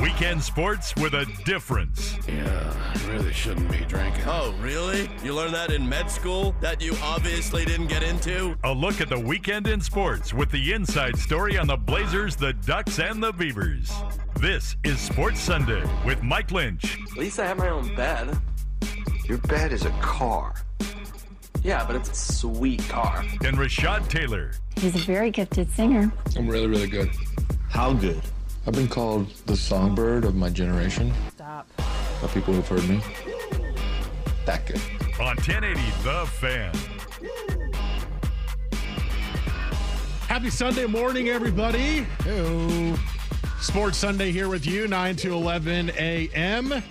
Weekend 0.00 0.42
sports 0.42 0.94
with 0.96 1.14
a 1.14 1.26
difference. 1.44 2.16
Yeah, 2.28 2.92
I 2.94 3.10
really 3.10 3.32
shouldn't 3.32 3.70
be 3.70 3.78
drinking. 3.86 4.22
Oh, 4.26 4.54
really? 4.60 5.08
You 5.24 5.34
learned 5.34 5.54
that 5.54 5.72
in 5.72 5.88
med 5.88 6.10
school 6.10 6.54
that 6.60 6.80
you 6.80 6.94
obviously 7.02 7.64
didn't 7.64 7.88
get 7.88 8.02
into? 8.02 8.56
A 8.64 8.72
look 8.72 9.00
at 9.00 9.08
the 9.08 9.18
weekend 9.18 9.66
in 9.66 9.80
sports 9.80 10.32
with 10.32 10.50
the 10.50 10.72
inside 10.72 11.18
story 11.18 11.58
on 11.58 11.66
the 11.66 11.76
Blazers, 11.76 12.36
the 12.36 12.52
Ducks, 12.52 12.98
and 13.00 13.22
the 13.22 13.32
Beavers. 13.32 13.90
This 14.40 14.76
is 14.84 15.00
Sports 15.00 15.40
Sunday 15.40 15.82
with 16.04 16.22
Mike 16.22 16.52
Lynch. 16.52 16.98
At 17.10 17.16
least 17.16 17.40
I 17.40 17.46
have 17.46 17.58
my 17.58 17.70
own 17.70 17.94
bed. 17.96 18.38
Your 19.24 19.38
bed 19.38 19.72
is 19.72 19.84
a 19.84 19.90
car. 20.00 20.54
Yeah, 21.64 21.84
but 21.84 21.96
it's 21.96 22.10
a 22.10 22.14
sweet 22.14 22.86
car. 22.88 23.24
And 23.44 23.56
Rashad 23.56 24.08
Taylor. 24.08 24.52
He's 24.78 24.94
a 24.94 24.98
very 24.98 25.32
gifted 25.32 25.68
singer. 25.72 26.12
I'm 26.36 26.46
really, 26.46 26.68
really 26.68 26.86
good. 26.86 27.10
How 27.68 27.92
good? 27.92 28.22
I've 28.64 28.74
been 28.74 28.86
called 28.86 29.28
the 29.46 29.56
songbird 29.56 30.24
of 30.24 30.36
my 30.36 30.50
generation. 30.50 31.12
Stop. 31.30 31.68
By 32.22 32.28
people 32.28 32.54
who've 32.54 32.68
heard 32.68 32.88
me. 32.88 33.00
That 34.46 34.66
good. 34.66 34.80
On 35.18 35.34
1080 35.34 35.80
The 36.04 36.26
Fan. 36.26 36.72
Happy 40.28 40.48
Sunday 40.48 40.86
morning, 40.86 41.28
everybody. 41.28 42.06
Hello. 42.22 42.94
Sports 43.60 43.98
Sunday 43.98 44.30
here 44.30 44.48
with 44.48 44.64
you, 44.64 44.86
9 44.86 45.16
to 45.16 45.32
11 45.32 45.90
a.m. 45.98 46.82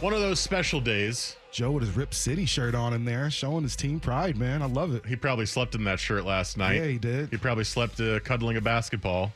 One 0.00 0.14
of 0.14 0.20
those 0.20 0.40
special 0.40 0.80
days. 0.80 1.36
Joe 1.52 1.72
with 1.72 1.82
his 1.84 1.96
Rip 1.96 2.14
City 2.14 2.46
shirt 2.46 2.74
on 2.74 2.92
in 2.94 3.04
there, 3.04 3.30
showing 3.30 3.62
his 3.62 3.74
team 3.74 3.98
pride, 3.98 4.36
man. 4.36 4.62
I 4.62 4.66
love 4.66 4.94
it. 4.94 5.04
He 5.04 5.16
probably 5.16 5.46
slept 5.46 5.74
in 5.74 5.82
that 5.84 5.98
shirt 5.98 6.24
last 6.24 6.56
night. 6.56 6.76
Yeah, 6.76 6.86
he 6.86 6.98
did. 6.98 7.28
He 7.30 7.36
probably 7.36 7.64
slept 7.64 8.00
uh, 8.00 8.20
cuddling 8.20 8.56
a 8.56 8.60
basketball, 8.60 9.32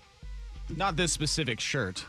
Not 0.77 0.97
this 0.97 1.13
specific 1.13 1.59
shirt. 1.61 2.05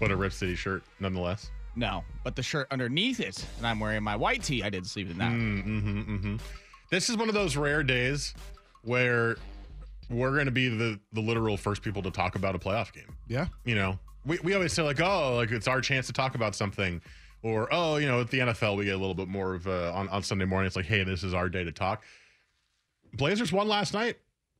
but 0.00 0.10
a 0.10 0.16
Rip 0.16 0.32
City 0.32 0.54
shirt 0.56 0.82
nonetheless. 1.00 1.50
No, 1.76 2.02
but 2.24 2.34
the 2.34 2.42
shirt 2.42 2.66
underneath 2.72 3.20
it, 3.20 3.46
and 3.58 3.66
I'm 3.66 3.78
wearing 3.78 4.02
my 4.02 4.16
white 4.16 4.42
tee. 4.42 4.64
I 4.64 4.70
did 4.70 4.84
sleep 4.86 5.10
in 5.10 5.18
that. 5.18 5.30
Mm-hmm, 5.30 6.14
mm-hmm. 6.16 6.36
This 6.90 7.08
is 7.08 7.16
one 7.16 7.28
of 7.28 7.34
those 7.34 7.56
rare 7.56 7.84
days 7.84 8.34
where 8.82 9.36
we're 10.10 10.32
going 10.32 10.46
to 10.46 10.50
be 10.50 10.68
the 10.68 10.98
the 11.12 11.20
literal 11.20 11.56
first 11.56 11.82
people 11.82 12.02
to 12.02 12.10
talk 12.10 12.34
about 12.34 12.56
a 12.56 12.58
playoff 12.58 12.92
game. 12.92 13.14
Yeah. 13.28 13.46
You 13.64 13.76
know, 13.76 13.98
we, 14.24 14.38
we 14.42 14.54
always 14.54 14.72
say 14.72 14.82
like, 14.82 15.00
oh, 15.00 15.36
like 15.36 15.52
it's 15.52 15.68
our 15.68 15.80
chance 15.80 16.06
to 16.08 16.12
talk 16.12 16.34
about 16.34 16.56
something, 16.56 17.00
or 17.42 17.68
oh, 17.72 17.96
you 17.96 18.06
know, 18.06 18.20
at 18.20 18.30
the 18.30 18.38
NFL 18.40 18.76
we 18.76 18.84
get 18.84 18.94
a 18.94 18.98
little 18.98 19.14
bit 19.14 19.28
more 19.28 19.54
of 19.54 19.66
uh, 19.66 19.92
on 19.92 20.08
on 20.08 20.22
Sunday 20.22 20.44
morning. 20.44 20.66
It's 20.66 20.76
like, 20.76 20.86
hey, 20.86 21.04
this 21.04 21.22
is 21.22 21.34
our 21.34 21.48
day 21.48 21.64
to 21.64 21.72
talk. 21.72 22.04
Blazers 23.14 23.52
won 23.52 23.68
last 23.68 23.94
night, 23.94 24.16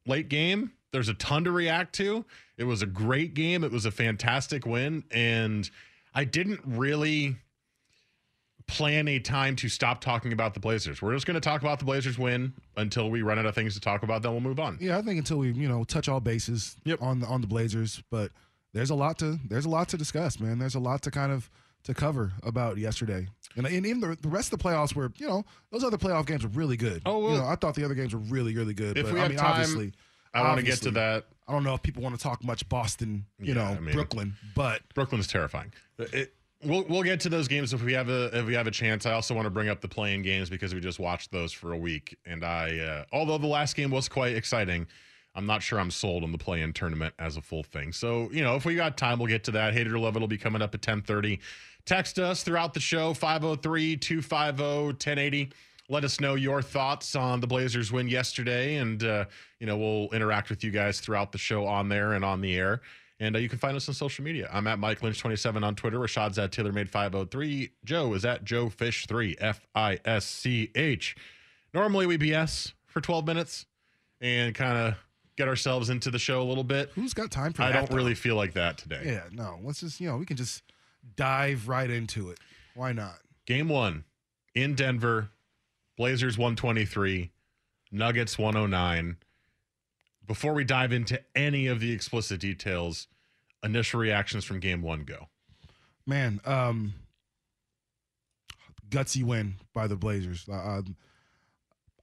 late 0.06 0.28
game. 0.28 0.72
There's 0.92 1.08
a 1.08 1.14
ton 1.14 1.44
to 1.44 1.50
react 1.50 1.94
to. 1.96 2.24
It 2.56 2.64
was 2.64 2.80
a 2.82 2.86
great 2.86 3.34
game. 3.34 3.62
It 3.62 3.70
was 3.70 3.84
a 3.84 3.90
fantastic 3.90 4.64
win, 4.64 5.04
and 5.10 5.68
I 6.14 6.24
didn't 6.24 6.60
really 6.64 7.36
plan 8.66 9.08
a 9.08 9.18
time 9.18 9.56
to 9.56 9.68
stop 9.68 10.00
talking 10.00 10.32
about 10.32 10.54
the 10.54 10.60
Blazers. 10.60 11.00
We're 11.00 11.14
just 11.14 11.26
going 11.26 11.34
to 11.36 11.40
talk 11.40 11.62
about 11.62 11.78
the 11.78 11.84
Blazers 11.86 12.18
win 12.18 12.52
until 12.76 13.10
we 13.10 13.22
run 13.22 13.38
out 13.38 13.46
of 13.46 13.54
things 13.54 13.74
to 13.74 13.80
talk 13.80 14.02
about. 14.02 14.22
Then 14.22 14.32
we'll 14.32 14.40
move 14.42 14.60
on. 14.60 14.76
Yeah, 14.80 14.98
I 14.98 15.02
think 15.02 15.18
until 15.18 15.38
we, 15.38 15.52
you 15.52 15.68
know, 15.68 15.84
touch 15.84 16.08
all 16.08 16.20
bases 16.20 16.76
Yep. 16.84 17.00
on 17.02 17.20
the 17.20 17.26
on 17.26 17.40
the 17.40 17.46
Blazers, 17.46 18.02
but 18.10 18.30
there's 18.74 18.90
a 18.90 18.94
lot 18.94 19.18
to 19.18 19.38
there's 19.48 19.64
a 19.64 19.70
lot 19.70 19.88
to 19.90 19.96
discuss, 19.96 20.38
man. 20.38 20.58
There's 20.58 20.74
a 20.74 20.80
lot 20.80 21.02
to 21.02 21.10
kind 21.10 21.32
of 21.32 21.50
to 21.84 21.94
cover 21.94 22.32
about 22.42 22.76
yesterday. 22.78 23.26
And, 23.56 23.66
and 23.66 23.86
even 23.86 24.00
the, 24.00 24.16
the 24.20 24.28
rest 24.28 24.52
of 24.52 24.58
the 24.58 24.64
playoffs 24.64 24.94
were, 24.94 25.10
you 25.16 25.26
know, 25.26 25.44
those 25.70 25.82
other 25.84 25.96
playoff 25.96 26.26
games 26.26 26.42
were 26.44 26.50
really 26.50 26.76
good. 26.76 27.02
Oh, 27.06 27.18
well- 27.18 27.32
you 27.32 27.38
know, 27.38 27.46
I 27.46 27.56
thought 27.56 27.74
the 27.74 27.84
other 27.84 27.94
games 27.94 28.12
were 28.14 28.20
really, 28.20 28.54
really 28.54 28.74
good. 28.74 28.96
If 28.98 29.04
but 29.06 29.14
we 29.14 29.18
I 29.18 29.22
have 29.22 29.30
mean, 29.30 29.38
time, 29.38 29.50
obviously, 29.52 29.92
I 30.34 30.42
want 30.42 30.58
to 30.58 30.62
get 30.62 30.80
to 30.82 30.88
obviously, 30.88 30.90
that. 30.92 31.24
I 31.48 31.52
don't 31.52 31.64
know 31.64 31.74
if 31.74 31.82
people 31.82 32.02
want 32.02 32.14
to 32.14 32.20
talk 32.22 32.44
much 32.44 32.68
Boston, 32.68 33.24
you 33.38 33.54
Yeah, 33.54 33.54
know, 33.54 33.64
I 33.64 33.80
mean- 33.80 33.94
Brooklyn, 33.94 34.34
but 34.54 34.82
Brooklyn's 34.94 35.26
terrifying. 35.26 35.72
It, 35.98 36.34
we'll 36.62 36.84
we'll 36.88 37.02
get 37.02 37.20
to 37.20 37.28
those 37.30 37.48
games 37.48 37.72
if 37.72 37.82
we 37.82 37.94
have 37.94 38.08
a 38.10 38.36
if 38.38 38.44
we 38.46 38.52
have 38.54 38.66
a 38.66 38.70
chance. 38.70 39.06
I 39.06 39.12
also 39.12 39.34
want 39.34 39.46
to 39.46 39.50
bring 39.50 39.68
up 39.70 39.80
the 39.80 39.88
play-in 39.88 40.22
games 40.22 40.50
because 40.50 40.74
we 40.74 40.80
just 40.80 40.98
watched 41.00 41.32
those 41.32 41.52
for 41.52 41.72
a 41.72 41.78
week, 41.78 42.16
and 42.26 42.44
I 42.44 42.78
uh, 42.78 43.04
although 43.12 43.38
the 43.38 43.46
last 43.46 43.74
game 43.76 43.90
was 43.90 44.08
quite 44.08 44.36
exciting. 44.36 44.86
I'm 45.38 45.46
not 45.46 45.62
sure 45.62 45.78
I'm 45.78 45.92
sold 45.92 46.24
on 46.24 46.32
the 46.32 46.38
play-in 46.38 46.72
tournament 46.72 47.14
as 47.20 47.36
a 47.36 47.40
full 47.40 47.62
thing. 47.62 47.92
So, 47.92 48.28
you 48.32 48.42
know, 48.42 48.56
if 48.56 48.64
we 48.64 48.74
got 48.74 48.96
time, 48.96 49.20
we'll 49.20 49.28
get 49.28 49.44
to 49.44 49.52
that. 49.52 49.72
Hater 49.72 49.96
Love, 49.96 50.16
it'll 50.16 50.26
be 50.26 50.36
coming 50.36 50.60
up 50.60 50.74
at 50.74 50.80
1030. 50.80 51.38
Text 51.86 52.18
us 52.18 52.42
throughout 52.42 52.74
the 52.74 52.80
show, 52.80 53.14
503-250-1080. 53.14 55.52
Let 55.88 56.02
us 56.02 56.18
know 56.18 56.34
your 56.34 56.60
thoughts 56.60 57.14
on 57.14 57.40
the 57.40 57.46
Blazers 57.46 57.92
win 57.92 58.08
yesterday, 58.08 58.78
and, 58.78 59.04
uh, 59.04 59.26
you 59.60 59.68
know, 59.68 59.78
we'll 59.78 60.08
interact 60.10 60.50
with 60.50 60.64
you 60.64 60.72
guys 60.72 60.98
throughout 60.98 61.30
the 61.30 61.38
show 61.38 61.66
on 61.66 61.88
there 61.88 62.14
and 62.14 62.24
on 62.24 62.40
the 62.40 62.56
air. 62.56 62.80
And 63.20 63.36
uh, 63.36 63.38
you 63.38 63.48
can 63.48 63.58
find 63.58 63.76
us 63.76 63.88
on 63.88 63.94
social 63.94 64.24
media. 64.24 64.50
I'm 64.52 64.66
at 64.66 64.80
Mike 64.80 65.02
Lynch27 65.02 65.64
on 65.64 65.76
Twitter. 65.76 66.00
Rashad's 66.00 66.40
at 66.40 66.50
TaylorMade503. 66.50 67.70
Joe 67.84 68.12
is 68.14 68.24
at 68.24 68.42
Joe 68.42 68.66
Fish3, 68.66 69.36
F 69.40 69.64
I 69.72 70.00
S 70.04 70.24
C 70.24 70.72
H. 70.74 71.14
Normally 71.72 72.06
we 72.06 72.18
BS 72.18 72.72
for 72.86 73.00
12 73.00 73.24
minutes 73.26 73.66
and 74.20 74.54
kind 74.54 74.78
of 74.78 74.94
get 75.38 75.46
ourselves 75.48 75.88
into 75.88 76.10
the 76.10 76.18
show 76.18 76.42
a 76.42 76.44
little 76.44 76.64
bit. 76.64 76.90
who's 76.96 77.14
got 77.14 77.30
time 77.30 77.52
for 77.52 77.62
I 77.62 77.68
that? 77.68 77.72
don't 77.74 77.90
though? 77.90 77.96
really 77.96 78.16
feel 78.16 78.34
like 78.34 78.54
that 78.54 78.76
today. 78.76 79.02
Yeah, 79.04 79.22
no. 79.30 79.60
Let's 79.62 79.78
just, 79.80 80.00
you 80.00 80.08
know, 80.08 80.16
we 80.16 80.26
can 80.26 80.36
just 80.36 80.64
dive 81.16 81.68
right 81.68 81.88
into 81.88 82.30
it. 82.30 82.40
Why 82.74 82.92
not? 82.92 83.18
Game 83.46 83.68
one 83.68 84.02
in 84.56 84.74
Denver, 84.74 85.30
Blazers 85.96 86.36
123, 86.36 87.30
Nuggets 87.92 88.36
109. 88.36 89.16
Before 90.26 90.52
we 90.54 90.64
dive 90.64 90.92
into 90.92 91.22
any 91.36 91.68
of 91.68 91.78
the 91.78 91.92
explicit 91.92 92.40
details, 92.40 93.06
initial 93.62 94.00
reactions 94.00 94.44
from 94.44 94.58
game 94.58 94.82
one 94.82 95.04
go. 95.04 95.28
Man, 96.04 96.40
um, 96.44 96.94
gutsy 98.90 99.22
win 99.22 99.54
by 99.72 99.86
the 99.86 99.96
Blazers. 99.96 100.46
Uh, 100.50 100.54
um, 100.54 100.96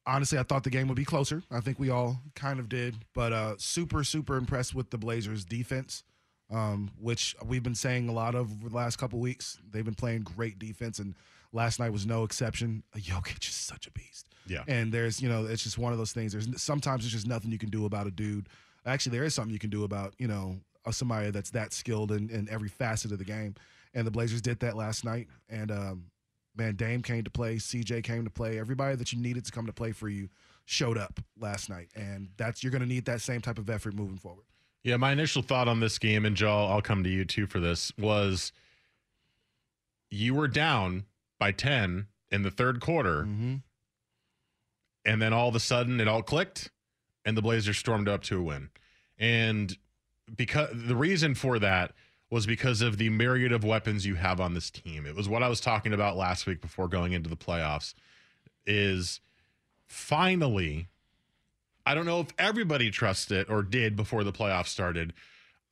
honestly, 0.06 0.38
I 0.38 0.44
thought 0.44 0.64
the 0.64 0.70
game 0.70 0.88
would 0.88 0.98
be 0.98 1.06
closer. 1.06 1.44
I 1.52 1.60
think 1.60 1.80
we 1.80 1.90
all 1.90 2.20
kind 2.36 2.60
of 2.60 2.70
did, 2.70 2.96
but 3.14 3.34
uh, 3.34 3.56
super, 3.58 4.04
super 4.04 4.38
impressed 4.38 4.76
with 4.76 4.90
the 4.90 4.98
Blazers' 4.98 5.46
defense, 5.46 6.04
um, 6.52 6.92
which 7.00 7.36
we've 7.46 7.64
been 7.64 7.76
saying 7.76 8.10
a 8.10 8.14
lot 8.14 8.36
of 8.36 8.52
over 8.52 8.70
the 8.70 8.76
last 8.76 8.98
couple 8.98 9.20
weeks. 9.20 9.60
They've 9.72 9.86
been 9.86 9.96
playing 9.96 10.24
great 10.24 10.60
defense, 10.60 11.00
and 11.00 11.16
last 11.52 11.80
night 11.80 11.92
was 11.92 12.06
no 12.06 12.24
exception. 12.24 12.84
Jokic 12.96 13.48
is 13.48 13.56
such 13.56 13.88
a 13.88 13.92
beast. 13.92 14.28
Yeah. 14.48 14.64
And 14.68 14.92
there's, 14.92 15.22
you 15.22 15.30
know, 15.30 15.46
it's 15.46 15.64
just 15.64 15.78
one 15.78 15.92
of 15.92 15.98
those 15.98 16.12
things. 16.12 16.32
There's 16.34 16.62
sometimes 16.62 17.04
there's 17.04 17.14
just 17.14 17.28
nothing 17.28 17.52
you 17.52 17.58
can 17.58 17.70
do 17.70 17.86
about 17.86 18.08
a 18.08 18.12
dude. 18.12 18.48
Actually, 18.86 19.18
there 19.18 19.26
is 19.26 19.34
something 19.34 19.52
you 19.52 19.60
can 19.60 19.72
do 19.72 19.84
about, 19.84 20.14
you 20.20 20.28
know, 20.28 20.58
a 20.86 20.94
somebody 20.94 21.32
that's 21.32 21.50
that 21.52 21.74
skilled 21.74 22.12
in, 22.12 22.30
in 22.30 22.48
every 22.50 22.70
facet 22.70 23.12
of 23.12 23.18
the 23.18 23.26
game. 23.26 23.56
And 23.96 24.06
the 24.06 24.12
Blazers 24.12 24.42
did 24.42 24.60
that 24.60 24.76
last 24.76 25.04
night. 25.04 25.28
And 25.50 25.72
um, 25.72 26.04
man, 26.56 26.76
Dame 26.76 27.02
came 27.02 27.24
to 27.24 27.30
play, 27.30 27.56
CJ 27.58 28.04
came 28.04 28.24
to 28.24 28.30
play. 28.30 28.60
Everybody 28.60 28.96
that 28.96 29.12
you 29.14 29.20
needed 29.20 29.46
to 29.46 29.52
come 29.52 29.66
to 29.66 29.74
play 29.74 29.92
for 29.92 30.08
you 30.10 30.30
showed 30.66 30.98
up 30.98 31.20
last 31.40 31.70
night. 31.70 31.90
And 31.96 32.30
that's 32.38 32.64
you're 32.64 32.72
gonna 32.72 32.86
need 32.86 33.06
that 33.06 33.22
same 33.22 33.42
type 33.42 33.58
of 33.60 33.70
effort 33.70 33.94
moving 33.94 34.18
forward. 34.18 34.46
Yeah, 34.84 34.98
my 34.98 35.12
initial 35.12 35.42
thought 35.42 35.68
on 35.68 35.80
this 35.80 35.98
game, 35.98 36.26
and 36.26 36.36
Joe, 36.36 36.66
I'll 36.68 36.82
come 36.82 37.04
to 37.04 37.10
you 37.10 37.26
too 37.26 37.48
for 37.48 37.60
this, 37.60 37.92
was 37.98 38.52
you 40.12 40.34
were 40.36 40.48
down 40.48 41.06
by 41.40 41.52
10 41.52 42.08
in 42.32 42.42
the 42.44 42.52
third 42.52 42.80
quarter, 42.80 43.24
Mm-hmm. 43.24 43.56
and 45.06 45.22
then 45.22 45.34
all 45.34 45.50
of 45.50 45.56
a 45.56 45.60
sudden 45.60 46.00
it 46.00 46.08
all 46.08 46.22
clicked, 46.24 46.72
and 47.26 47.36
the 47.38 47.42
Blazers 47.42 47.78
stormed 47.78 48.08
up 48.08 48.22
to 48.24 48.40
a 48.40 48.44
win. 48.44 48.70
And 49.18 49.76
because 50.36 50.70
the 50.74 50.96
reason 50.96 51.36
for 51.36 51.60
that 51.60 51.94
was 52.36 52.46
because 52.46 52.82
of 52.82 52.98
the 52.98 53.10
myriad 53.10 53.54
of 53.54 53.64
weapons 53.64 54.06
you 54.06 54.16
have 54.16 54.42
on 54.42 54.54
this 54.54 54.70
team. 54.70 55.06
It 55.06 55.16
was 55.16 55.30
what 55.30 55.42
I 55.42 55.48
was 55.48 55.62
talking 55.62 55.94
about 55.94 56.18
last 56.18 56.46
week 56.46 56.60
before 56.60 56.90
going 56.90 57.14
into 57.14 57.30
the 57.30 57.38
playoffs 57.38 57.94
is 58.68 59.22
finally 59.86 60.90
I 61.86 61.96
don't 61.96 62.06
know 62.06 62.20
if 62.20 62.28
everybody 62.38 62.92
trusts 62.92 63.32
it 63.32 63.50
or 63.50 63.64
did 63.64 63.96
before 63.96 64.26
the 64.26 64.34
playoffs 64.34 64.68
started. 64.68 65.14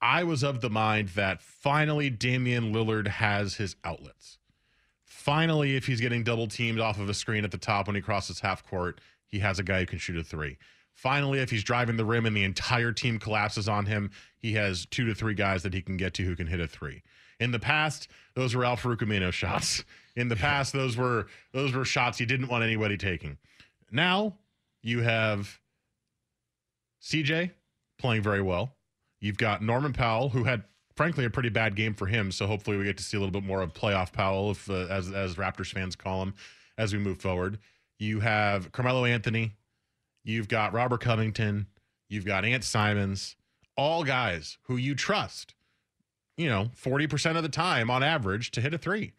I 0.02 0.24
was 0.24 0.42
of 0.42 0.62
the 0.62 0.70
mind 0.70 1.10
that 1.10 1.42
finally 1.42 2.10
Damian 2.10 2.72
Lillard 2.72 3.08
has 3.08 3.56
his 3.56 3.76
outlets. 3.84 4.38
Finally, 5.04 5.76
if 5.76 5.88
he's 5.88 6.00
getting 6.00 6.24
double 6.24 6.48
teamed 6.48 6.80
off 6.80 6.98
of 6.98 7.10
a 7.10 7.14
screen 7.14 7.44
at 7.44 7.52
the 7.52 7.58
top 7.58 7.88
when 7.88 7.98
he 7.98 8.02
crosses 8.02 8.40
half 8.40 8.66
court, 8.66 9.02
he 9.28 9.40
has 9.40 9.60
a 9.60 9.64
guy 9.64 9.82
who 9.82 9.86
can 9.86 10.00
shoot 10.00 10.16
a 10.16 10.24
three. 10.24 10.58
Finally, 10.96 11.40
if 11.40 11.50
he's 11.50 11.64
driving 11.64 11.98
the 11.98 12.06
rim 12.06 12.26
and 12.26 12.36
the 12.36 12.44
entire 12.44 12.92
team 12.92 13.20
collapses 13.20 13.68
on 13.68 13.86
him, 13.86 14.12
he 14.38 14.54
has 14.54 14.86
two 14.86 15.06
to 15.06 15.16
three 15.16 15.34
guys 15.34 15.64
that 15.64 15.74
he 15.74 15.82
can 15.82 15.98
get 15.98 16.14
to 16.14 16.24
who 16.24 16.36
can 16.36 16.48
hit 16.48 16.60
a 16.60 16.68
three. 16.68 17.02
In 17.40 17.52
the 17.52 17.60
past, 17.60 18.08
those 18.36 18.56
were 18.56 18.64
Al-Farouq 18.64 18.98
Aminu 18.98 19.32
shots. 19.34 19.84
In 20.16 20.28
the 20.28 20.36
past, 20.36 20.74
those 20.74 20.96
were 20.96 21.28
those 21.52 21.74
were 21.74 21.86
shots 21.86 22.18
he 22.18 22.26
didn't 22.26 22.48
want 22.48 22.64
anybody 22.64 22.98
taking. 22.98 23.38
Now 23.92 24.38
you 24.82 25.02
have 25.02 25.60
CJ 27.02 27.52
playing 27.98 28.22
very 28.22 28.42
well. 28.42 28.76
You've 29.20 29.38
got 29.38 29.62
Norman 29.64 29.94
Powell, 29.94 30.30
who 30.30 30.44
had 30.44 30.64
frankly 30.96 31.26
a 31.26 31.30
pretty 31.30 31.50
bad 31.50 31.76
game 31.76 31.94
for 31.94 32.06
him. 32.06 32.32
So 32.32 32.46
hopefully 32.46 32.78
we 32.78 32.84
get 32.84 32.98
to 32.98 33.04
see 33.04 33.18
a 33.18 33.20
little 33.20 33.32
bit 33.32 33.44
more 33.44 33.62
of 33.62 33.74
playoff 33.74 34.12
Powell, 34.12 34.52
if, 34.52 34.70
uh, 34.70 34.88
as 34.90 35.12
as 35.12 35.36
Raptors 35.36 35.72
fans 35.74 35.96
call 35.96 36.22
him, 36.22 36.34
as 36.78 36.94
we 36.94 37.00
move 37.00 37.20
forward. 37.20 37.60
You 38.00 38.20
have 38.20 38.72
Carmelo 38.72 39.06
Anthony. 39.06 39.54
You've 40.24 40.48
got 40.48 40.74
Robert 40.74 41.02
Covington. 41.02 41.68
You've 42.10 42.26
got 42.26 42.46
Ant 42.46 42.64
Simons. 42.64 43.36
All 43.76 44.04
guys 44.04 44.58
who 44.64 44.78
you 44.78 44.96
trust. 44.96 45.56
You 46.38 46.50
know, 46.50 46.72
forty 46.76 47.08
percent 47.08 47.38
of 47.38 47.44
the 47.44 47.50
time 47.50 47.92
on 47.92 48.02
average 48.04 48.52
to 48.52 48.62
hit 48.62 48.74
a 48.74 48.78
three, 48.78 49.14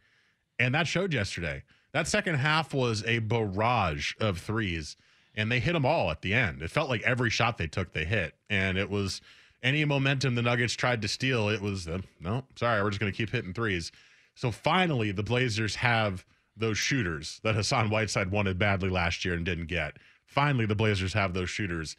and 0.58 0.74
that 0.74 0.88
showed 0.88 1.12
yesterday. 1.12 1.62
That 1.92 2.08
second 2.08 2.36
half 2.36 2.74
was 2.74 3.04
a 3.04 3.20
barrage 3.20 4.14
of 4.20 4.38
threes, 4.38 4.96
and 5.36 5.50
they 5.50 5.60
hit 5.60 5.74
them 5.74 5.86
all 5.86 6.10
at 6.10 6.22
the 6.22 6.34
end. 6.34 6.60
It 6.60 6.72
felt 6.72 6.88
like 6.88 7.02
every 7.02 7.30
shot 7.30 7.56
they 7.56 7.68
took, 7.68 7.92
they 7.92 8.04
hit, 8.04 8.34
and 8.50 8.76
it 8.76 8.90
was 8.90 9.20
any 9.62 9.84
momentum 9.84 10.34
the 10.34 10.42
Nuggets 10.42 10.74
tried 10.74 11.02
to 11.02 11.08
steal, 11.08 11.48
it 11.48 11.62
was 11.62 11.88
uh, 11.88 12.00
no, 12.20 12.44
sorry, 12.56 12.82
we're 12.82 12.90
just 12.90 13.00
going 13.00 13.10
to 13.10 13.16
keep 13.16 13.30
hitting 13.30 13.54
threes. 13.54 13.92
So 14.34 14.50
finally, 14.50 15.12
the 15.12 15.22
Blazers 15.22 15.76
have 15.76 16.24
those 16.56 16.78
shooters 16.78 17.40
that 17.44 17.54
Hassan 17.54 17.90
Whiteside 17.90 18.30
wanted 18.30 18.58
badly 18.58 18.90
last 18.90 19.24
year 19.24 19.34
and 19.34 19.44
didn't 19.44 19.66
get. 19.66 19.96
Finally, 20.34 20.66
the 20.66 20.74
Blazers 20.74 21.12
have 21.12 21.32
those 21.32 21.48
shooters, 21.48 21.96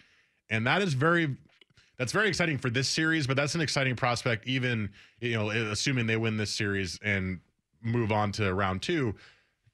and 0.50 0.68
that 0.68 0.82
is 0.82 0.94
very 0.94 1.38
that's 1.98 2.12
very 2.12 2.28
exciting 2.28 2.58
for 2.58 2.70
this 2.70 2.90
series. 2.90 3.28
But 3.28 3.38
that's 3.38 3.56
an 3.56 3.62
exciting 3.62 3.96
prospect, 3.96 4.46
even 4.46 4.90
you 5.22 5.34
know, 5.34 5.50
assuming 5.50 6.08
they 6.08 6.18
win 6.18 6.38
this 6.38 6.52
series 6.52 7.00
and 7.02 7.40
move 7.82 8.12
on 8.12 8.32
to 8.34 8.54
round 8.54 8.82
two, 8.82 9.16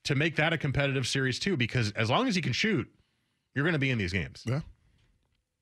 to 0.03 0.15
make 0.15 0.35
that 0.35 0.53
a 0.53 0.57
competitive 0.57 1.07
series 1.07 1.39
too. 1.39 1.57
Because 1.57 1.91
as 1.93 2.09
long 2.09 2.27
as 2.27 2.35
he 2.35 2.41
can 2.41 2.53
shoot, 2.53 2.87
you're 3.55 3.63
going 3.63 3.73
to 3.73 3.79
be 3.79 3.89
in 3.89 3.97
these 3.97 4.13
games. 4.13 4.43
Yeah. 4.45 4.61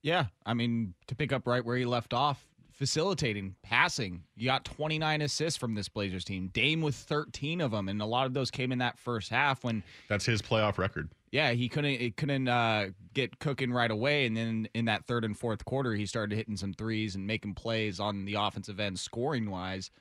Yeah, 0.02 0.26
I 0.46 0.54
mean, 0.54 0.94
to 1.08 1.16
pick 1.16 1.34
up 1.34 1.46
right 1.46 1.64
where 1.64 1.76
he 1.76 1.84
left 1.84 2.14
off, 2.14 2.46
facilitating, 2.72 3.56
passing. 3.64 4.24
You 4.36 4.46
got 4.46 4.64
29 4.64 5.22
assists 5.22 5.58
from 5.58 5.76
this 5.76 5.90
Blazers 5.90 6.24
team. 6.24 6.50
Dame 6.54 6.82
with 6.82 6.96
13 6.96 7.60
of 7.60 7.72
them, 7.72 7.90
and 7.90 8.02
a 8.02 8.06
lot 8.06 8.26
of 8.26 8.34
those 8.34 8.50
came 8.50 8.72
in 8.72 8.80
that 8.80 8.98
first 8.98 9.30
half 9.30 9.64
when 9.66 9.84
that's 10.08 10.26
his 10.26 10.42
playoff 10.42 10.78
record. 10.78 11.10
Yeah, 11.32 11.52
he 11.52 11.70
couldn't 11.70 11.92
it 11.92 12.18
couldn't 12.18 12.48
uh, 12.48 12.88
get 13.14 13.40
cooking 13.40 13.72
right 13.72 13.92
away, 13.92 14.26
and 14.26 14.36
then 14.36 14.68
in 14.74 14.86
that 14.86 15.06
third 15.06 15.24
and 15.24 15.38
fourth 15.38 15.64
quarter, 15.66 15.94
he 15.94 16.06
started 16.06 16.36
hitting 16.36 16.58
some 16.58 16.74
threes 16.74 17.16
and 17.16 17.28
making 17.28 17.54
plays 17.54 18.00
on 18.00 18.26
the 18.26 18.36
offensive 18.36 18.80
end, 18.80 19.00
scoring 19.00 19.50
wise. 19.50 19.92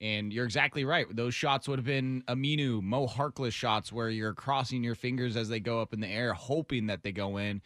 And 0.00 0.32
you're 0.32 0.44
exactly 0.44 0.84
right. 0.84 1.06
Those 1.14 1.32
shots 1.32 1.68
would 1.68 1.78
have 1.78 1.86
been 1.86 2.24
Aminu, 2.26 2.82
Mo 2.82 3.06
Harkless 3.06 3.52
shots 3.52 3.92
where 3.92 4.10
you're 4.10 4.34
crossing 4.34 4.82
your 4.82 4.96
fingers 4.96 5.36
as 5.36 5.48
they 5.48 5.60
go 5.60 5.80
up 5.80 5.94
in 5.94 6.00
the 6.00 6.08
air, 6.08 6.32
hoping 6.32 6.88
that 6.88 7.04
they 7.04 7.12
go 7.12 7.36
in 7.36 7.62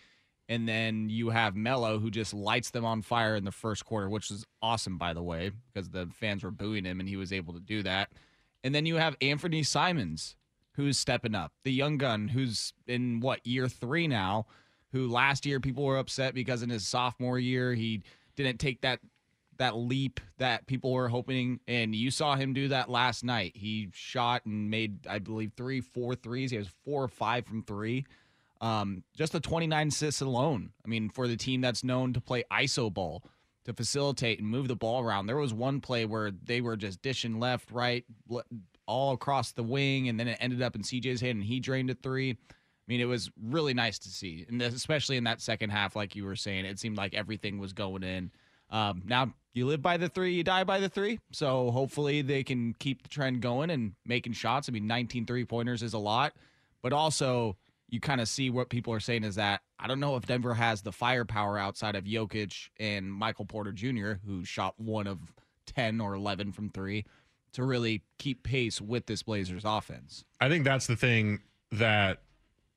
and 0.49 0.69
then 0.69 1.09
you 1.09 1.31
have 1.31 1.57
Melo 1.57 1.99
who 1.99 2.11
just 2.11 2.33
lights 2.33 2.71
them 2.71 2.85
on 2.85 3.03
fire 3.03 3.35
in 3.35 3.45
the 3.45 3.53
first 3.53 3.85
quarter, 3.85 4.09
which 4.09 4.31
was 4.31 4.47
awesome, 4.63 4.97
by 4.97 5.13
the 5.13 5.23
way, 5.23 5.51
because 5.73 5.91
the 5.91 6.09
fans 6.13 6.45
were 6.45 6.51
booing 6.51 6.85
him 6.85 7.01
and 7.01 7.09
he 7.09 7.17
was 7.17 7.33
able 7.33 7.55
to 7.55 7.61
do 7.61 7.83
that. 7.83 8.11
And 8.63 8.75
then 8.75 8.87
you 8.87 8.97
have 8.97 9.17
Anthony 9.21 9.63
Simons 9.63 10.37
who's 10.77 10.99
stepping 10.99 11.35
up, 11.35 11.53
the 11.65 11.73
young 11.73 11.99
gun 11.99 12.29
who's 12.29 12.73
in 12.87 13.21
what 13.21 13.45
year 13.47 13.69
three 13.69 14.07
now, 14.07 14.47
who 14.93 15.09
last 15.09 15.47
year 15.47 15.59
people 15.59 15.85
were 15.85 15.99
upset 15.99 16.35
because 16.35 16.63
in 16.63 16.71
his 16.71 16.87
sophomore 16.87 17.39
year 17.39 17.75
he 17.75 18.03
didn't 18.37 18.61
take 18.61 18.83
that 18.83 19.01
that 19.59 19.75
leap 19.75 20.21
that 20.37 20.67
people 20.67 20.93
were 20.93 21.09
hoping. 21.09 21.61
And 21.67 21.95
you 21.95 22.11
saw 22.11 22.37
him 22.37 22.53
do 22.53 22.69
that 22.69 22.91
last 22.91 23.25
night. 23.25 23.53
He 23.55 23.89
shot 23.93 24.45
and 24.45 24.71
made 24.71 25.07
i 25.07 25.19
believe 25.19 25.53
three 25.57 25.81
four 25.81 26.15
threes. 26.15 26.51
He 26.51 26.59
has 26.59 26.69
four 26.85 27.03
or 27.03 27.09
five 27.09 27.47
from 27.47 27.63
three. 27.63 28.05
Um, 28.61 29.03
just 29.15 29.33
the 29.33 29.41
29 29.41 29.89
assists 29.89 30.21
alone. 30.21 30.71
I 30.85 30.89
mean, 30.89 31.11
for 31.11 31.29
the 31.29 31.37
team 31.37 31.61
that's 31.61 31.85
known 31.85 32.13
to 32.15 32.21
play 32.21 32.45
ISO 32.51 32.93
ball, 32.93 33.23
to 33.67 33.75
facilitate 33.75 34.39
and 34.39 34.49
move 34.49 34.69
the 34.69 34.77
ball 34.77 35.03
around. 35.03 35.27
There 35.27 35.37
was 35.37 35.53
one 35.53 35.81
play 35.81 36.05
where 36.05 36.31
they 36.31 36.61
were 36.61 36.77
just 36.77 37.03
dishing 37.03 37.39
left, 37.39 37.71
right, 37.71 38.05
all 38.87 39.13
across 39.13 39.53
the 39.53 39.63
wing, 39.63 40.09
and 40.09 40.19
then 40.19 40.29
it 40.29 40.39
ended 40.41 40.63
up 40.63 40.75
in 40.75 40.83
CJ's 40.83 41.21
hand 41.21 41.39
and 41.39 41.45
he 41.45 41.61
drained 41.61 41.91
a 41.91 41.95
three. 41.95 42.31
I 42.31 42.87
mean, 42.87 43.01
it 43.01 43.07
was 43.07 43.31
really 43.43 43.75
nice 43.75 43.99
to 44.01 44.09
see, 44.09 44.47
and 44.49 44.63
especially 44.63 45.17
in 45.17 45.25
that 45.25 45.41
second 45.41 45.71
half, 45.71 45.97
like 45.97 46.15
you 46.15 46.25
were 46.25 46.37
saying, 46.37 46.65
it 46.65 46.79
seemed 46.79 46.97
like 46.97 47.15
everything 47.15 47.59
was 47.59 47.73
going 47.73 48.05
in. 48.05 48.31
Um, 48.71 49.03
now 49.05 49.33
you 49.55 49.67
live 49.67 49.83
by 49.83 49.97
the 49.97 50.09
three, 50.09 50.35
you 50.35 50.45
die 50.45 50.65
by 50.65 50.81
the 50.81 50.89
three. 50.89 51.19
So 51.33 51.71
hopefully 51.71 52.23
they 52.23 52.45
can 52.45 52.75
keep 52.75 53.03
the 53.03 53.09
trend 53.09 53.41
going 53.41 53.71
and 53.71 53.93
making 54.05 54.35
shots. 54.35 54.69
I 54.69 54.73
mean, 54.73 54.87
19 54.87 55.27
three 55.27 55.45
pointers 55.45 55.83
is 55.83 55.95
a 55.95 55.99
lot, 55.99 56.35
but 56.83 56.93
also 56.93 57.57
you 57.89 58.01
kind 58.01 58.21
of 58.21 58.29
see 58.29 58.51
what 58.51 58.69
people 58.69 58.93
are 58.93 59.01
saying 59.01 59.25
is 59.25 59.37
that 59.37 59.63
I 59.79 59.87
don't 59.87 60.01
know 60.01 60.17
if 60.17 60.27
Denver 60.27 60.55
has 60.55 60.83
the 60.83 60.93
firepower 60.93 61.59
outside 61.59 61.95
of 61.95 62.05
Jokic 62.05 62.69
and 62.81 63.13
Michael 63.13 63.45
Porter 63.45 63.73
Jr., 63.73 64.15
who 64.27 64.45
shot 64.45 64.75
one 64.77 65.07
of 65.07 65.19
10 65.67 66.01
or 66.01 66.15
11 66.15 66.53
from 66.53 66.71
three, 66.71 67.05
to 67.57 67.65
really 67.65 68.03
keep 68.19 68.43
pace 68.43 68.81
with 68.81 69.07
this 69.07 69.23
Blazers 69.23 69.63
offense. 69.65 70.25
I 70.41 70.49
think 70.49 70.65
that's 70.65 70.87
the 70.87 70.97
thing 70.97 71.41
that 71.73 72.23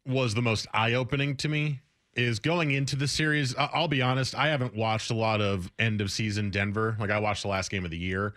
was 0.05 0.33
the 0.33 0.41
most 0.41 0.67
eye 0.73 0.93
opening 0.93 1.35
to 1.37 1.49
me 1.49 1.81
is 2.15 2.39
going 2.39 2.71
into 2.71 2.95
the 2.95 3.07
series. 3.07 3.53
I'll 3.57 3.87
be 3.89 4.01
honest, 4.01 4.35
I 4.35 4.47
haven't 4.47 4.75
watched 4.75 5.11
a 5.11 5.13
lot 5.13 5.41
of 5.41 5.71
end 5.77 6.01
of 6.01 6.11
season 6.11 6.49
Denver. 6.49 6.95
Like 6.99 7.11
I 7.11 7.19
watched 7.19 7.43
the 7.43 7.49
last 7.49 7.69
game 7.69 7.83
of 7.85 7.91
the 7.91 7.97
year 7.97 8.33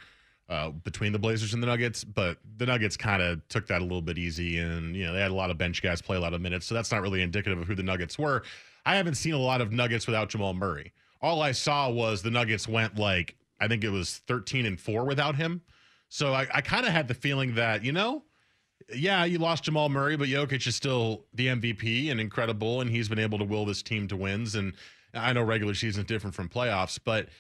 uh, 0.49 0.71
between 0.71 1.13
the 1.13 1.19
Blazers 1.19 1.55
and 1.55 1.63
the 1.63 1.67
Nuggets, 1.69 2.03
but 2.03 2.39
the 2.59 2.67
Nuggets 2.67 2.97
kind 2.97 3.23
of 3.23 3.47
took 3.49 3.69
that 3.69 3.81
a 3.81 3.85
little 3.85 4.03
bit 4.03 4.19
easy, 4.19 4.59
and 4.59 4.97
you 4.97 5.07
know 5.07 5.13
they 5.13 5.21
had 5.21 5.31
a 5.31 5.35
lot 5.35 5.51
of 5.51 5.59
bench 5.59 5.81
guys 5.81 6.03
play 6.03 6.17
a 6.17 6.21
lot 6.21 6.35
of 6.35 6.41
minutes, 6.41 6.67
so 6.67 6.75
that's 6.75 6.91
not 6.91 7.03
really 7.03 7.23
indicative 7.23 7.61
of 7.61 7.69
who 7.69 7.75
the 7.77 7.83
Nuggets 7.85 8.19
were. 8.19 8.43
I 8.85 8.97
haven't 8.97 9.15
seen 9.15 9.35
a 9.35 9.39
lot 9.39 9.61
of 9.61 9.71
Nuggets 9.71 10.07
without 10.07 10.29
Jamal 10.29 10.55
Murray. 10.55 10.93
All 11.21 11.41
I 11.41 11.53
saw 11.53 11.89
was 11.89 12.23
the 12.23 12.33
Nuggets 12.33 12.67
went 12.67 12.99
like 12.99 13.37
I 13.61 13.69
think 13.69 13.85
it 13.85 13.91
was 13.91 14.19
13 14.27 14.67
and 14.67 14.79
four 14.79 15.05
without 15.05 15.37
him. 15.37 15.63
So 16.13 16.35
I, 16.35 16.47
I 16.53 16.61
kind 16.61 16.85
of 16.85 16.93
had 16.93 17.09
the 17.09 17.15
feeling 17.15 17.55
that 17.55 17.83
you 17.83 17.91
know, 17.91 18.23
yeah, 18.95 19.25
you 19.25 19.39
lost 19.39 19.65
Jamal 19.65 19.89
Murray, 19.89 20.15
but 20.15 20.29
Jokic 20.29 20.67
is 20.67 20.77
still 20.77 21.25
the 21.33 21.47
MVP 21.47 22.11
and 22.11 22.21
incredible, 22.21 22.83
and 22.83 22.91
he's 22.91 23.09
been 23.09 23.19
able 23.19 23.39
to 23.39 23.47
will 23.47 23.65
this 23.65 23.83
team 23.83 24.07
to 24.09 24.17
wins. 24.17 24.55
And 24.55 24.75
I 25.15 25.33
know 25.33 25.43
regular 25.43 25.73
season 25.73 26.03
is 26.03 26.07
different 26.07 26.37
from 26.37 26.51
playoffs, 26.51 26.99
but 27.03 27.31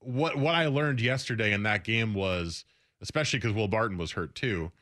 what 0.00 0.38
what 0.38 0.54
I 0.54 0.68
learned 0.68 1.02
yesterday 1.02 1.52
in 1.52 1.64
that 1.64 1.84
game 1.84 2.14
was, 2.14 2.64
especially 3.02 3.40
because 3.40 3.52
Will 3.52 3.68
Barton 3.68 3.98
was 3.98 4.12
hurt 4.12 4.34
too, 4.34 4.72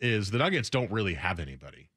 is 0.00 0.30
the 0.30 0.38
Nuggets 0.38 0.70
don't 0.70 0.90
really 0.90 1.14
have 1.14 1.38
anybody. 1.38 1.90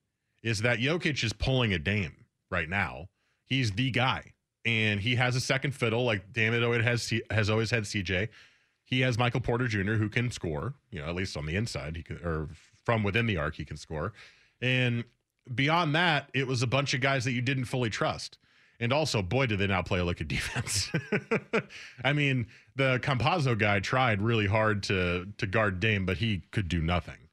Is 0.43 0.59
that 0.63 0.79
Jokic 0.79 1.23
is 1.23 1.31
pulling 1.31 1.71
a 1.71 1.79
Dame 1.79 2.25
right 2.51 2.67
now? 2.67 3.07
He's 3.45 3.71
the 3.71 3.89
guy, 3.89 4.33
and 4.65 4.99
he 4.99 5.15
has 5.15 5.37
a 5.37 5.41
second 5.41 5.71
fiddle 5.71 6.03
like 6.03 6.33
Dame 6.33 6.53
It 6.53 6.83
has 6.83 7.13
has 7.31 7.49
always 7.49 7.71
had 7.71 7.83
CJ. 7.83 8.27
He 8.89 9.01
has 9.01 9.17
Michael 9.17 9.41
Porter 9.41 9.67
Jr. 9.67 9.93
who 9.93 10.09
can 10.09 10.31
score, 10.31 10.73
you 10.89 10.99
know, 10.99 11.07
at 11.07 11.15
least 11.15 11.37
on 11.37 11.45
the 11.45 11.55
inside, 11.55 11.95
he 11.95 12.13
or 12.15 12.49
from 12.83 13.03
within 13.03 13.27
the 13.27 13.37
arc 13.37 13.55
he 13.55 13.65
can 13.65 13.77
score, 13.77 14.13
and 14.61 15.03
beyond 15.53 15.95
that, 15.95 16.29
it 16.33 16.47
was 16.47 16.63
a 16.63 16.67
bunch 16.67 16.93
of 16.93 17.01
guys 17.01 17.25
that 17.25 17.31
you 17.31 17.41
didn't 17.41 17.65
fully 17.65 17.89
trust. 17.89 18.37
And 18.79 18.93
also, 18.93 19.21
boy, 19.21 19.45
did 19.45 19.59
they 19.59 19.67
now 19.67 19.81
play 19.81 19.99
a 19.99 20.13
defense. 20.13 20.89
I 22.03 22.13
mean, 22.13 22.47
the 22.75 22.99
Campazzo 22.99 23.57
guy 23.57 23.79
tried 23.79 24.21
really 24.21 24.47
hard 24.47 24.83
to 24.83 25.27
to 25.37 25.45
guard 25.45 25.79
Dame, 25.79 26.05
but 26.05 26.17
he 26.17 26.43
could 26.51 26.67
do 26.67 26.81
nothing. 26.81 27.29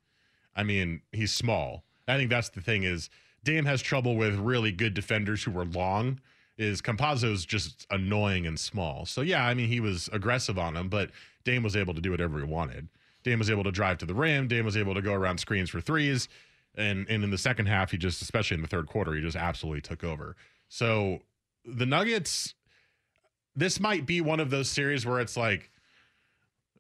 I 0.55 0.63
mean, 0.63 1.03
he's 1.13 1.33
small. 1.33 1.85
I 2.09 2.17
think 2.17 2.31
that's 2.31 2.49
the 2.49 2.61
thing 2.61 2.83
is 2.83 3.11
Dame 3.45 3.65
has 3.65 3.83
trouble 3.83 4.17
with 4.17 4.35
really 4.35 4.73
good 4.73 4.95
defenders 4.95 5.45
who 5.45 5.57
are 5.59 5.65
long. 5.65 6.21
Is 6.59 6.81
Campazzo's 6.81 7.45
just 7.45 7.87
annoying 7.91 8.47
and 8.47 8.59
small. 8.59 9.05
So 9.05 9.21
yeah, 9.21 9.47
I 9.47 9.55
mean 9.55 9.69
he 9.69 9.81
was 9.81 10.09
aggressive 10.13 10.59
on 10.59 10.77
him, 10.77 10.89
but 10.89 11.11
Dame 11.45 11.63
was 11.63 11.77
able 11.77 11.95
to 11.95 12.01
do 12.01 12.11
whatever 12.11 12.39
he 12.39 12.45
wanted. 12.45 12.89
Dame 13.23 13.39
was 13.39 13.51
able 13.51 13.65
to 13.65 13.73
drive 13.73 13.99
to 13.99 14.07
the 14.07 14.15
rim. 14.15 14.49
Dame 14.49 14.65
was 14.65 14.77
able 14.77 14.95
to 14.95 15.03
go 15.03 15.13
around 15.13 15.39
screens 15.39 15.69
for 15.69 15.81
threes. 15.81 16.29
And 16.77 17.07
and 17.09 17.25
in 17.25 17.31
the 17.31 17.39
second 17.39 17.67
half, 17.67 17.91
he 17.91 17.99
just, 17.99 18.23
especially 18.23 18.57
in 18.57 18.63
the 18.63 18.69
third 18.69 18.87
quarter, 18.87 19.15
he 19.15 19.21
just 19.21 19.37
absolutely 19.37 19.81
took 19.81 20.05
over. 20.05 20.37
So 20.69 21.21
the 21.65 21.87
Nuggets, 21.87 22.55
this 23.55 23.81
might 23.81 24.07
be 24.07 24.21
one 24.21 24.41
of 24.41 24.51
those 24.51 24.69
series 24.71 25.05
where 25.05 25.21
it's 25.21 25.37
like, 25.37 25.71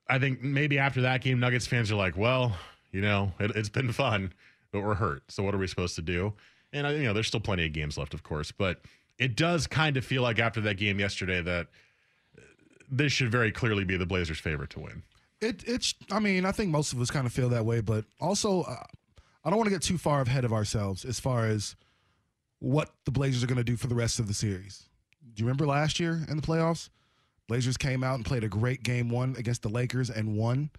I 0.08 0.18
think 0.18 0.42
maybe 0.42 0.78
after 0.78 1.02
that 1.02 1.22
game, 1.22 1.40
Nuggets 1.40 1.66
fans 1.66 1.90
are 1.90 1.96
like, 1.96 2.16
well, 2.16 2.56
you 2.92 3.00
know, 3.00 3.32
it, 3.40 3.52
it's 3.56 3.68
been 3.68 3.92
fun, 3.92 4.32
but 4.72 4.82
we're 4.82 4.94
hurt. 4.94 5.22
So 5.28 5.42
what 5.42 5.54
are 5.54 5.58
we 5.58 5.66
supposed 5.66 5.96
to 5.96 6.02
do? 6.02 6.32
And, 6.72 6.86
uh, 6.86 6.90
you 6.90 7.04
know, 7.04 7.12
there's 7.12 7.26
still 7.26 7.40
plenty 7.40 7.66
of 7.66 7.72
games 7.72 7.98
left, 7.98 8.14
of 8.14 8.22
course, 8.22 8.52
but 8.52 8.82
it 9.18 9.36
does 9.36 9.66
kind 9.66 9.96
of 9.96 10.04
feel 10.04 10.22
like 10.22 10.38
after 10.38 10.60
that 10.62 10.74
game 10.74 11.00
yesterday 11.00 11.42
that 11.42 11.68
this 12.90 13.12
should 13.12 13.30
very 13.30 13.50
clearly 13.50 13.84
be 13.84 13.96
the 13.96 14.06
Blazers' 14.06 14.38
favorite 14.38 14.70
to 14.70 14.80
win. 14.80 15.02
It, 15.40 15.64
it's. 15.66 15.94
I 16.10 16.18
mean, 16.18 16.46
I 16.46 16.52
think 16.52 16.70
most 16.70 16.92
of 16.92 17.00
us 17.00 17.10
kind 17.10 17.26
of 17.26 17.32
feel 17.32 17.48
that 17.50 17.64
way, 17.64 17.80
but 17.80 18.04
also, 18.20 18.62
uh, 18.62 18.76
I 19.44 19.50
don't 19.50 19.58
want 19.58 19.66
to 19.66 19.74
get 19.74 19.82
too 19.82 19.98
far 19.98 20.22
ahead 20.22 20.44
of 20.44 20.52
ourselves 20.52 21.04
as 21.04 21.20
far 21.20 21.46
as 21.46 21.76
what 22.58 22.90
the 23.04 23.10
Blazers 23.10 23.44
are 23.44 23.46
going 23.46 23.58
to 23.58 23.64
do 23.64 23.76
for 23.76 23.86
the 23.86 23.94
rest 23.94 24.18
of 24.18 24.28
the 24.28 24.34
series. 24.34 24.88
Do 25.34 25.42
you 25.42 25.46
remember 25.46 25.66
last 25.66 26.00
year 26.00 26.24
in 26.28 26.36
the 26.36 26.42
playoffs? 26.42 26.88
Blazers 27.48 27.76
came 27.76 28.02
out 28.02 28.14
and 28.14 28.24
played 28.24 28.44
a 28.44 28.48
great 28.48 28.82
game 28.82 29.08
one 29.08 29.36
against 29.38 29.62
the 29.62 29.68
Lakers 29.68 30.10
and 30.10 30.36
won. 30.36 30.70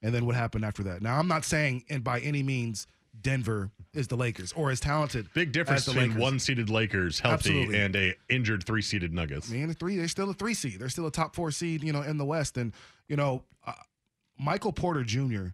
And 0.00 0.14
then 0.14 0.26
what 0.26 0.36
happened 0.36 0.64
after 0.64 0.82
that? 0.84 1.02
Now, 1.02 1.18
I'm 1.18 1.28
not 1.28 1.44
saying, 1.44 1.84
and 1.90 2.04
by 2.04 2.20
any 2.20 2.42
means, 2.42 2.86
Denver 3.20 3.70
is 3.92 4.08
the 4.08 4.16
Lakers 4.16 4.52
or 4.52 4.70
as 4.70 4.80
talented. 4.80 5.28
Big 5.34 5.52
difference 5.52 5.86
between 5.86 6.08
Lakers. 6.10 6.20
one 6.20 6.38
seeded 6.38 6.68
Lakers 6.70 7.20
healthy 7.20 7.62
Absolutely. 7.62 7.80
and 7.80 7.96
a 7.96 8.14
injured 8.28 8.64
three 8.64 8.82
seeded 8.82 9.12
Nuggets. 9.12 9.50
I 9.50 9.54
mean, 9.54 9.68
the 9.68 9.74
three, 9.74 9.96
they're 9.96 10.08
still 10.08 10.30
a 10.30 10.34
three 10.34 10.54
seed. 10.54 10.78
They're 10.78 10.88
still 10.88 11.06
a 11.06 11.10
top 11.10 11.34
four 11.34 11.50
seed, 11.50 11.82
you 11.82 11.92
know, 11.92 12.02
in 12.02 12.18
the 12.18 12.24
West. 12.24 12.56
And, 12.56 12.72
you 13.08 13.16
know, 13.16 13.42
uh, 13.66 13.72
Michael 14.38 14.72
Porter 14.72 15.04
Jr. 15.04 15.48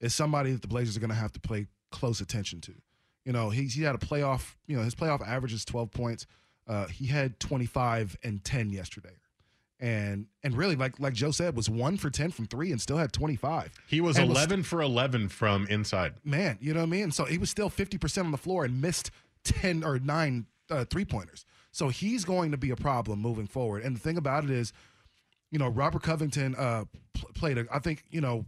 is 0.00 0.14
somebody 0.14 0.52
that 0.52 0.62
the 0.62 0.68
Blazers 0.68 0.96
are 0.96 1.00
going 1.00 1.10
to 1.10 1.16
have 1.16 1.32
to 1.32 1.40
pay 1.40 1.66
close 1.90 2.20
attention 2.20 2.60
to. 2.62 2.72
You 3.24 3.32
know, 3.32 3.50
he's, 3.50 3.74
he 3.74 3.82
had 3.82 3.94
a 3.94 3.98
playoff, 3.98 4.56
you 4.66 4.76
know, 4.76 4.82
his 4.82 4.94
playoff 4.94 5.26
average 5.26 5.52
is 5.52 5.64
12 5.64 5.90
points. 5.90 6.26
Uh, 6.66 6.86
he 6.86 7.06
had 7.06 7.38
25 7.38 8.16
and 8.24 8.42
10 8.42 8.70
yesterday. 8.70 9.14
And 9.82 10.26
and 10.44 10.56
really, 10.56 10.76
like 10.76 11.00
like 11.00 11.12
Joe 11.12 11.32
said, 11.32 11.56
was 11.56 11.68
one 11.68 11.96
for 11.96 12.08
10 12.08 12.30
from 12.30 12.46
three 12.46 12.70
and 12.70 12.80
still 12.80 12.98
had 12.98 13.12
25. 13.12 13.72
He 13.88 14.00
was 14.00 14.16
And 14.16 14.30
11 14.30 14.62
for 14.62 14.80
11 14.80 15.28
from 15.28 15.66
inside. 15.66 16.14
man, 16.24 16.56
you 16.60 16.72
know 16.72 16.80
what 16.80 16.86
I 16.86 16.90
mean? 16.90 17.10
So 17.10 17.24
he 17.24 17.36
was 17.36 17.50
still 17.50 17.68
50% 17.68 18.24
on 18.24 18.30
the 18.30 18.38
floor 18.38 18.64
and 18.64 18.80
missed 18.80 19.10
10 19.42 19.82
or 19.82 19.98
9 19.98 20.46
uh, 20.70 20.84
three 20.84 21.04
pointers. 21.04 21.44
So 21.72 21.88
he's 21.88 22.24
going 22.24 22.52
to 22.52 22.56
be 22.56 22.70
a 22.70 22.76
problem 22.76 23.18
moving 23.20 23.48
forward. 23.48 23.82
And 23.82 23.96
the 23.96 24.00
thing 24.00 24.16
about 24.16 24.44
it 24.44 24.50
is, 24.50 24.72
you 25.50 25.58
know, 25.58 25.68
Robert 25.68 26.02
Covington 26.04 26.54
uh, 26.54 26.84
pl- 27.14 27.30
played, 27.34 27.58
a, 27.58 27.66
I 27.72 27.80
think, 27.80 28.04
you 28.08 28.20
know, 28.20 28.44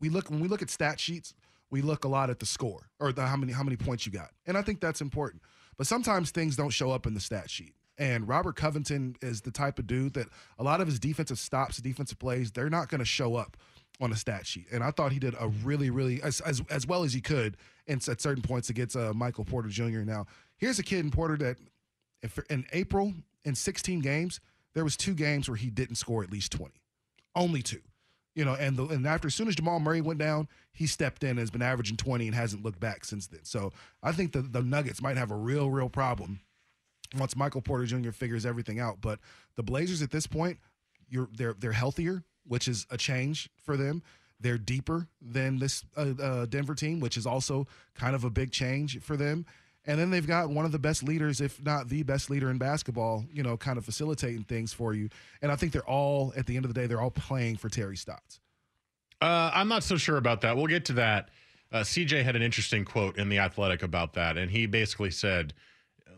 we 0.00 0.10
look, 0.10 0.28
when 0.28 0.40
we 0.40 0.48
look 0.48 0.60
at 0.60 0.68
stat 0.68 1.00
sheets, 1.00 1.32
we 1.70 1.80
look 1.80 2.04
a 2.04 2.08
lot 2.08 2.28
at 2.28 2.40
the 2.40 2.46
score 2.46 2.90
or 3.00 3.12
the, 3.12 3.24
how 3.24 3.36
many 3.36 3.52
how 3.54 3.62
many 3.62 3.76
points 3.76 4.04
you 4.04 4.12
got. 4.12 4.30
And 4.46 4.58
I 4.58 4.62
think 4.62 4.80
that's 4.80 5.00
important. 5.00 5.40
But 5.78 5.86
sometimes 5.86 6.30
things 6.30 6.56
don't 6.56 6.70
show 6.70 6.90
up 6.90 7.06
in 7.06 7.14
the 7.14 7.20
stat 7.20 7.48
sheet. 7.48 7.72
And 7.98 8.26
Robert 8.26 8.56
Covington 8.56 9.16
is 9.20 9.42
the 9.42 9.50
type 9.50 9.78
of 9.78 9.86
dude 9.86 10.14
that 10.14 10.28
a 10.58 10.62
lot 10.62 10.80
of 10.80 10.86
his 10.86 10.98
defensive 10.98 11.38
stops, 11.38 11.76
defensive 11.78 12.18
plays, 12.18 12.50
they're 12.50 12.70
not 12.70 12.88
going 12.88 13.00
to 13.00 13.04
show 13.04 13.36
up 13.36 13.56
on 14.00 14.10
a 14.12 14.16
stat 14.16 14.46
sheet. 14.46 14.66
And 14.72 14.82
I 14.82 14.90
thought 14.90 15.12
he 15.12 15.18
did 15.18 15.34
a 15.38 15.48
really, 15.48 15.90
really 15.90 16.22
as 16.22 16.40
as, 16.40 16.62
as 16.70 16.86
well 16.86 17.04
as 17.04 17.12
he 17.12 17.20
could 17.20 17.56
in, 17.86 18.00
at 18.08 18.20
certain 18.20 18.42
points 18.42 18.70
against 18.70 18.96
uh, 18.96 19.12
Michael 19.14 19.44
Porter 19.44 19.68
Jr. 19.68 20.00
Now, 20.00 20.26
here's 20.56 20.78
a 20.78 20.82
kid 20.82 21.00
in 21.00 21.10
Porter 21.10 21.36
that 21.38 21.58
if, 22.22 22.38
in 22.50 22.64
April 22.72 23.12
in 23.44 23.54
16 23.54 24.00
games, 24.00 24.40
there 24.74 24.84
was 24.84 24.96
two 24.96 25.14
games 25.14 25.48
where 25.48 25.56
he 25.56 25.70
didn't 25.70 25.96
score 25.96 26.22
at 26.22 26.32
least 26.32 26.52
20. 26.52 26.72
Only 27.34 27.62
two. 27.62 27.80
You 28.34 28.46
know, 28.46 28.54
and 28.54 28.76
the, 28.76 28.86
and 28.86 29.06
after 29.06 29.28
as 29.28 29.34
soon 29.34 29.48
as 29.48 29.56
Jamal 29.56 29.78
Murray 29.78 30.00
went 30.00 30.18
down, 30.18 30.48
he 30.72 30.86
stepped 30.86 31.22
in 31.22 31.30
and 31.30 31.38
has 31.38 31.50
been 31.50 31.60
averaging 31.60 31.98
20 31.98 32.26
and 32.26 32.34
hasn't 32.34 32.64
looked 32.64 32.80
back 32.80 33.04
since 33.04 33.26
then. 33.26 33.44
So 33.44 33.72
I 34.02 34.12
think 34.12 34.32
the, 34.32 34.40
the 34.40 34.62
Nuggets 34.62 35.02
might 35.02 35.18
have 35.18 35.30
a 35.30 35.36
real, 35.36 35.68
real 35.68 35.90
problem 35.90 36.40
once 37.16 37.36
Michael 37.36 37.62
Porter 37.62 37.84
Jr. 37.84 38.10
figures 38.10 38.46
everything 38.46 38.80
out. 38.80 39.00
But 39.00 39.18
the 39.56 39.62
Blazers 39.62 40.02
at 40.02 40.10
this 40.10 40.26
point, 40.26 40.58
you're 41.08 41.28
they're 41.36 41.54
they're 41.54 41.72
healthier, 41.72 42.24
which 42.46 42.68
is 42.68 42.86
a 42.90 42.96
change 42.96 43.50
for 43.62 43.76
them. 43.76 44.02
They're 44.40 44.58
deeper 44.58 45.06
than 45.20 45.58
this 45.58 45.84
uh, 45.96 46.12
uh, 46.20 46.46
Denver 46.46 46.74
team, 46.74 47.00
which 47.00 47.16
is 47.16 47.26
also 47.26 47.66
kind 47.94 48.14
of 48.14 48.24
a 48.24 48.30
big 48.30 48.50
change 48.50 49.00
for 49.00 49.16
them. 49.16 49.46
And 49.84 49.98
then 49.98 50.10
they've 50.10 50.26
got 50.26 50.50
one 50.50 50.64
of 50.64 50.72
the 50.72 50.78
best 50.78 51.02
leaders, 51.02 51.40
if 51.40 51.62
not 51.62 51.88
the 51.88 52.02
best 52.04 52.30
leader 52.30 52.50
in 52.50 52.58
basketball, 52.58 53.24
you 53.32 53.42
know, 53.42 53.56
kind 53.56 53.78
of 53.78 53.84
facilitating 53.84 54.44
things 54.44 54.72
for 54.72 54.94
you. 54.94 55.08
And 55.40 55.50
I 55.50 55.56
think 55.56 55.72
they're 55.72 55.88
all, 55.88 56.32
at 56.36 56.46
the 56.46 56.56
end 56.56 56.64
of 56.64 56.72
the 56.72 56.80
day, 56.80 56.86
they're 56.86 57.00
all 57.00 57.10
playing 57.10 57.56
for 57.56 57.68
Terry 57.68 57.96
Stotts. 57.96 58.40
Uh, 59.20 59.50
I'm 59.52 59.68
not 59.68 59.82
so 59.82 59.96
sure 59.96 60.16
about 60.16 60.40
that. 60.42 60.56
We'll 60.56 60.66
get 60.66 60.84
to 60.86 60.92
that. 60.94 61.30
Uh, 61.72 61.80
CJ 61.80 62.22
had 62.22 62.36
an 62.36 62.42
interesting 62.42 62.84
quote 62.84 63.16
in 63.16 63.28
the 63.28 63.38
Athletic 63.38 63.82
about 63.82 64.14
that, 64.14 64.36
and 64.36 64.50
he 64.50 64.66
basically 64.66 65.10
said, 65.10 65.54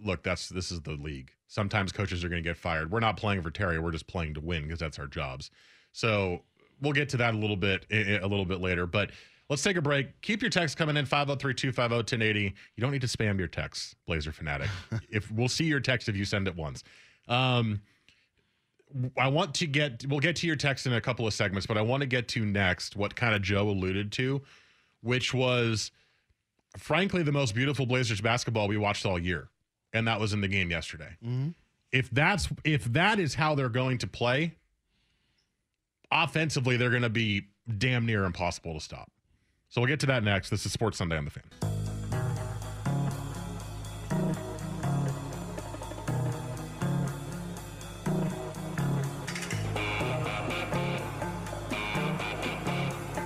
"Look, 0.04 0.22
that's 0.22 0.48
this 0.48 0.70
is 0.70 0.80
the 0.82 0.92
league. 0.92 1.32
Sometimes 1.48 1.92
coaches 1.92 2.24
are 2.24 2.28
going 2.28 2.42
to 2.42 2.48
get 2.48 2.56
fired. 2.56 2.90
We're 2.90 3.00
not 3.00 3.16
playing 3.16 3.42
for 3.42 3.50
Terry. 3.50 3.78
We're 3.78 3.92
just 3.92 4.06
playing 4.06 4.34
to 4.34 4.40
win 4.40 4.64
because 4.64 4.78
that's 4.78 4.98
our 4.98 5.06
jobs." 5.06 5.50
So 5.92 6.42
we'll 6.80 6.92
get 6.92 7.08
to 7.10 7.16
that 7.18 7.34
a 7.34 7.36
little 7.36 7.56
bit 7.56 7.86
a 7.90 8.26
little 8.26 8.46
bit 8.46 8.60
later, 8.60 8.86
but. 8.86 9.10
Let's 9.50 9.62
take 9.62 9.76
a 9.76 9.82
break. 9.82 10.22
Keep 10.22 10.40
your 10.40 10.50
text 10.50 10.78
coming 10.78 10.96
in 10.96 11.04
503-250-1080. 11.04 12.44
You 12.44 12.52
don't 12.78 12.92
need 12.92 13.02
to 13.02 13.06
spam 13.06 13.38
your 13.38 13.46
texts, 13.46 13.94
Blazer 14.06 14.32
Fanatic. 14.32 14.70
if 15.10 15.30
we'll 15.30 15.48
see 15.48 15.64
your 15.64 15.80
text 15.80 16.08
if 16.08 16.16
you 16.16 16.24
send 16.24 16.48
it 16.48 16.56
once. 16.56 16.82
Um, 17.28 17.82
I 19.18 19.28
want 19.28 19.54
to 19.56 19.66
get 19.66 20.06
we'll 20.08 20.20
get 20.20 20.36
to 20.36 20.46
your 20.46 20.56
text 20.56 20.86
in 20.86 20.92
a 20.92 21.00
couple 21.00 21.26
of 21.26 21.34
segments, 21.34 21.66
but 21.66 21.76
I 21.76 21.82
want 21.82 22.02
to 22.02 22.06
get 22.06 22.28
to 22.28 22.44
next 22.44 22.96
what 22.96 23.16
kind 23.16 23.34
of 23.34 23.42
Joe 23.42 23.68
alluded 23.68 24.12
to, 24.12 24.42
which 25.02 25.34
was 25.34 25.90
frankly 26.78 27.22
the 27.22 27.32
most 27.32 27.54
beautiful 27.54 27.86
Blazers 27.86 28.20
basketball 28.20 28.68
we 28.68 28.76
watched 28.76 29.04
all 29.04 29.18
year. 29.18 29.48
And 29.94 30.06
that 30.08 30.20
was 30.20 30.32
in 30.32 30.40
the 30.40 30.48
game 30.48 30.70
yesterday. 30.70 31.16
Mm-hmm. 31.24 31.50
If 31.92 32.10
that's 32.10 32.48
if 32.64 32.84
that 32.92 33.20
is 33.20 33.34
how 33.34 33.54
they're 33.54 33.68
going 33.68 33.98
to 33.98 34.08
play, 34.08 34.56
offensively, 36.10 36.76
they're 36.76 36.90
going 36.90 37.02
to 37.02 37.08
be 37.08 37.46
damn 37.78 38.04
near 38.04 38.24
impossible 38.24 38.74
to 38.74 38.80
stop. 38.80 39.10
So 39.68 39.80
we'll 39.80 39.88
get 39.88 40.00
to 40.00 40.06
that 40.06 40.24
next. 40.24 40.50
This 40.50 40.66
is 40.66 40.72
Sports 40.72 40.98
Sunday 40.98 41.16
on 41.16 41.24
the 41.24 41.30
Fan. 41.30 41.44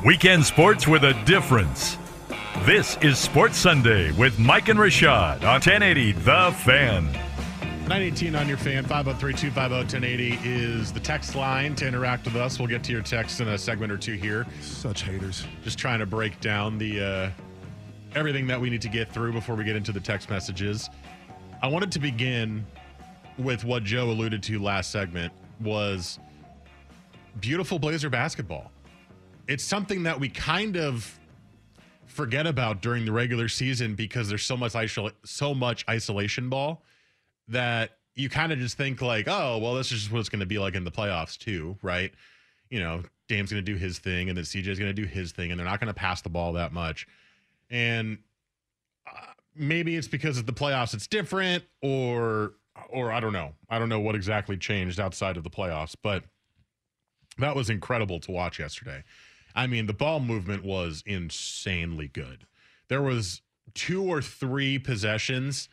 Weekend 0.05 0.45
sports 0.45 0.87
with 0.87 1.05
a 1.05 1.13
difference. 1.25 1.99
This 2.69 2.99
is 2.99 3.19
Sports 3.19 3.57
Sunday 3.57 4.13
with 4.13 4.39
Mike 4.39 4.69
and 4.69 4.79
Rashad 4.79 5.37
on 5.37 5.55
1080 5.55 6.13
The 6.13 6.55
Fan. 6.59 7.07
918 7.89 8.35
on 8.35 8.47
your 8.47 8.59
fan, 8.59 8.85
503 8.85 9.33
250 9.33 9.97
1080 9.97 10.39
is 10.47 10.93
the 10.93 11.01
text 11.01 11.35
line 11.35 11.75
to 11.77 11.89
interact 11.89 12.27
with 12.27 12.37
us. 12.37 12.59
We'll 12.59 12.69
get 12.69 12.85
to 12.85 12.93
your 12.93 13.01
text 13.01 13.41
in 13.41 13.49
a 13.49 13.57
segment 13.57 13.91
or 13.91 13.97
two 13.97 14.13
here. 14.13 14.47
Such 14.61 15.01
haters. 15.01 15.47
Just 15.65 15.79
trying 15.79 15.99
to 16.01 16.05
break 16.05 16.41
down 16.41 16.77
the 16.77 17.01
uh, 17.03 17.31
everything 18.15 18.47
that 18.49 18.61
we 18.61 18.69
need 18.69 18.83
to 18.83 18.91
get 18.91 19.11
through 19.15 19.33
before 19.33 19.55
we 19.55 19.65
get 19.65 19.75
into 19.75 19.91
the 19.91 20.01
text 20.01 20.29
messages. 20.29 20.91
I 21.63 21.69
wanted 21.69 21.91
to 21.93 21.99
begin 21.99 22.67
with 23.39 23.65
what 23.65 23.83
Joe 23.83 24.11
alluded 24.11 24.43
to 24.43 24.59
last 24.59 24.91
segment 24.91 25.33
was 25.59 26.19
beautiful 27.41 27.79
Blazer 27.79 28.11
basketball. 28.11 28.71
It's 29.47 29.65
something 29.65 30.03
that 30.03 30.21
we 30.21 30.29
kind 30.29 30.77
of 30.77 31.18
forget 32.09 32.47
about 32.47 32.83
during 32.83 33.05
the 33.05 33.13
regular 33.13 33.49
season 33.49 33.95
because 33.95 34.29
there's 34.29 34.45
so 34.45 34.57
much 34.57 34.75
so 35.25 35.55
much 35.55 35.85
isolation 35.89 36.49
ball 36.49 36.83
that 37.49 37.99
you 38.15 38.29
kind 38.29 38.53
of 38.53 38.59
just 38.59 38.77
think 38.77 39.01
like, 39.01 39.29
oh, 39.29 39.59
well, 39.59 39.75
this 39.75 39.93
is 39.93 40.11
what 40.11 40.19
it's 40.19 40.29
going 40.29 40.41
to 40.41 40.47
be 40.47 40.59
like 40.59 40.75
in 40.75 40.85
the 40.85 40.91
playoffs 40.91 41.39
too, 41.39 41.77
right? 41.83 42.13
You 42.69 42.81
know, 42.81 43.03
Dame's 43.29 43.51
going 43.51 43.65
to 43.65 43.73
do 43.73 43.79
his 43.79 43.99
thing, 43.99 44.29
and 44.29 44.37
then 44.37 44.45
CJ's 44.45 44.79
going 44.79 44.95
to 44.95 45.03
do 45.03 45.07
his 45.07 45.33
thing, 45.33 45.51
and 45.51 45.59
they're 45.59 45.67
not 45.67 45.81
going 45.81 45.89
to 45.89 45.95
pass 45.95 46.21
the 46.21 46.29
ball 46.29 46.55
that 46.55 46.73
much. 46.73 47.07
And 47.71 48.19
uh, 49.07 49.33
maybe 49.55 49.97
it's 49.97 50.09
because 50.09 50.39
of 50.39 50.47
the 50.47 50.53
playoffs 50.53 50.95
it's 50.95 51.07
different, 51.07 51.65
or 51.81 52.55
or 52.91 53.13
I 53.13 53.21
don't 53.21 53.33
know. 53.33 53.53
I 53.69 53.79
don't 53.79 53.89
know 53.89 54.01
what 54.01 54.15
exactly 54.15 54.57
changed 54.57 54.99
outside 54.99 55.37
of 55.37 55.45
the 55.45 55.51
playoffs, 55.51 55.95
but 56.03 56.25
that 57.39 57.55
was 57.55 57.71
incredible 57.71 58.21
to 58.21 58.31
watch 58.31 58.59
yesterday. 58.59 59.05
I 59.55 59.67
mean, 59.67 59.87
the 59.87 59.93
ball 59.93 60.21
movement 60.21 60.65
was 60.65 61.03
insanely 61.07 62.09
good. 62.09 62.47
There 62.89 63.03
was 63.03 63.43
two 63.75 64.03
or 64.03 64.23
three 64.23 64.79
possessions 64.79 65.69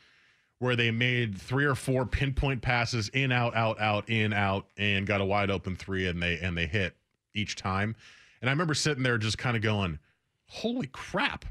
where 0.59 0.75
they 0.75 0.91
made 0.91 1.39
three 1.39 1.65
or 1.65 1.75
four 1.75 2.05
pinpoint 2.05 2.61
passes 2.61 3.09
in 3.09 3.31
out 3.31 3.55
out 3.55 3.79
out 3.79 4.09
in 4.09 4.33
out 4.33 4.67
and 4.77 5.05
got 5.05 5.21
a 5.21 5.25
wide 5.25 5.51
open 5.51 5.75
three 5.75 6.07
and 6.07 6.21
they 6.21 6.39
and 6.39 6.57
they 6.57 6.65
hit 6.65 6.95
each 7.33 7.55
time. 7.55 7.95
And 8.41 8.49
I 8.49 8.53
remember 8.53 8.73
sitting 8.73 9.03
there 9.03 9.17
just 9.17 9.37
kind 9.37 9.55
of 9.57 9.63
going, 9.63 9.99
"Holy 10.47 10.87
crap. 10.87 11.45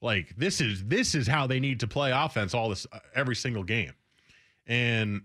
Like 0.00 0.36
this 0.36 0.60
is 0.60 0.84
this 0.84 1.14
is 1.14 1.26
how 1.26 1.46
they 1.46 1.60
need 1.60 1.80
to 1.80 1.86
play 1.86 2.12
offense 2.12 2.54
all 2.54 2.68
this 2.68 2.86
every 3.14 3.36
single 3.36 3.64
game." 3.64 3.94
And 4.66 5.22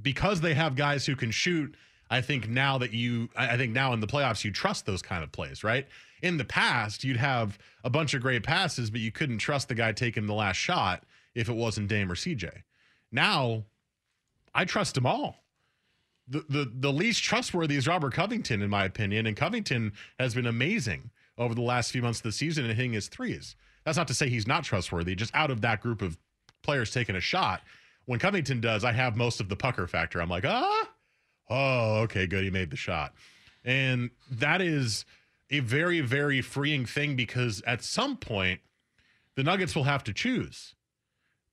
because 0.00 0.42
they 0.42 0.54
have 0.54 0.76
guys 0.76 1.06
who 1.06 1.16
can 1.16 1.30
shoot, 1.30 1.74
I 2.10 2.20
think 2.20 2.48
now 2.48 2.78
that 2.78 2.92
you, 2.92 3.28
I 3.36 3.56
think 3.56 3.72
now 3.72 3.92
in 3.92 4.00
the 4.00 4.06
playoffs, 4.06 4.44
you 4.44 4.52
trust 4.52 4.86
those 4.86 5.02
kind 5.02 5.24
of 5.24 5.32
plays, 5.32 5.64
right? 5.64 5.86
In 6.22 6.36
the 6.38 6.44
past, 6.44 7.04
you'd 7.04 7.16
have 7.16 7.58
a 7.84 7.90
bunch 7.90 8.14
of 8.14 8.22
great 8.22 8.42
passes, 8.44 8.90
but 8.90 9.00
you 9.00 9.12
couldn't 9.12 9.38
trust 9.38 9.68
the 9.68 9.74
guy 9.74 9.92
taking 9.92 10.26
the 10.26 10.34
last 10.34 10.56
shot 10.56 11.04
if 11.34 11.48
it 11.48 11.54
wasn't 11.54 11.88
Dame 11.88 12.10
or 12.10 12.14
CJ. 12.14 12.50
Now, 13.12 13.64
I 14.54 14.64
trust 14.64 14.94
them 14.94 15.06
all. 15.06 15.36
the, 16.28 16.44
the 16.48 16.72
the 16.74 16.92
least 16.92 17.22
trustworthy 17.22 17.76
is 17.76 17.86
Robert 17.86 18.14
Covington, 18.14 18.62
in 18.62 18.70
my 18.70 18.84
opinion. 18.84 19.26
And 19.26 19.36
Covington 19.36 19.92
has 20.18 20.34
been 20.34 20.46
amazing 20.46 21.10
over 21.38 21.54
the 21.54 21.62
last 21.62 21.92
few 21.92 22.02
months 22.02 22.18
of 22.20 22.24
the 22.24 22.32
season 22.32 22.64
and 22.64 22.74
hitting 22.74 22.92
his 22.92 23.08
threes. 23.08 23.56
That's 23.84 23.96
not 23.98 24.08
to 24.08 24.14
say 24.14 24.28
he's 24.28 24.46
not 24.46 24.64
trustworthy. 24.64 25.14
Just 25.14 25.34
out 25.34 25.50
of 25.50 25.60
that 25.60 25.80
group 25.82 26.02
of 26.02 26.18
players 26.62 26.90
taking 26.92 27.16
a 27.16 27.20
shot, 27.20 27.62
when 28.06 28.18
Covington 28.18 28.60
does, 28.60 28.84
I 28.84 28.92
have 28.92 29.16
most 29.16 29.40
of 29.40 29.48
the 29.48 29.56
pucker 29.56 29.86
factor. 29.86 30.20
I'm 30.20 30.28
like, 30.30 30.44
ah, 30.46 30.88
oh, 31.48 32.00
okay, 32.02 32.26
good, 32.26 32.44
he 32.44 32.50
made 32.50 32.70
the 32.70 32.76
shot, 32.76 33.14
and 33.64 34.10
that 34.30 34.60
is 34.60 35.04
a 35.50 35.60
very 35.60 36.00
very 36.00 36.40
freeing 36.42 36.84
thing 36.84 37.14
because 37.14 37.62
at 37.66 37.82
some 37.82 38.16
point 38.16 38.60
the 39.36 39.44
Nuggets 39.44 39.76
will 39.76 39.84
have 39.84 40.02
to 40.04 40.12
choose 40.12 40.74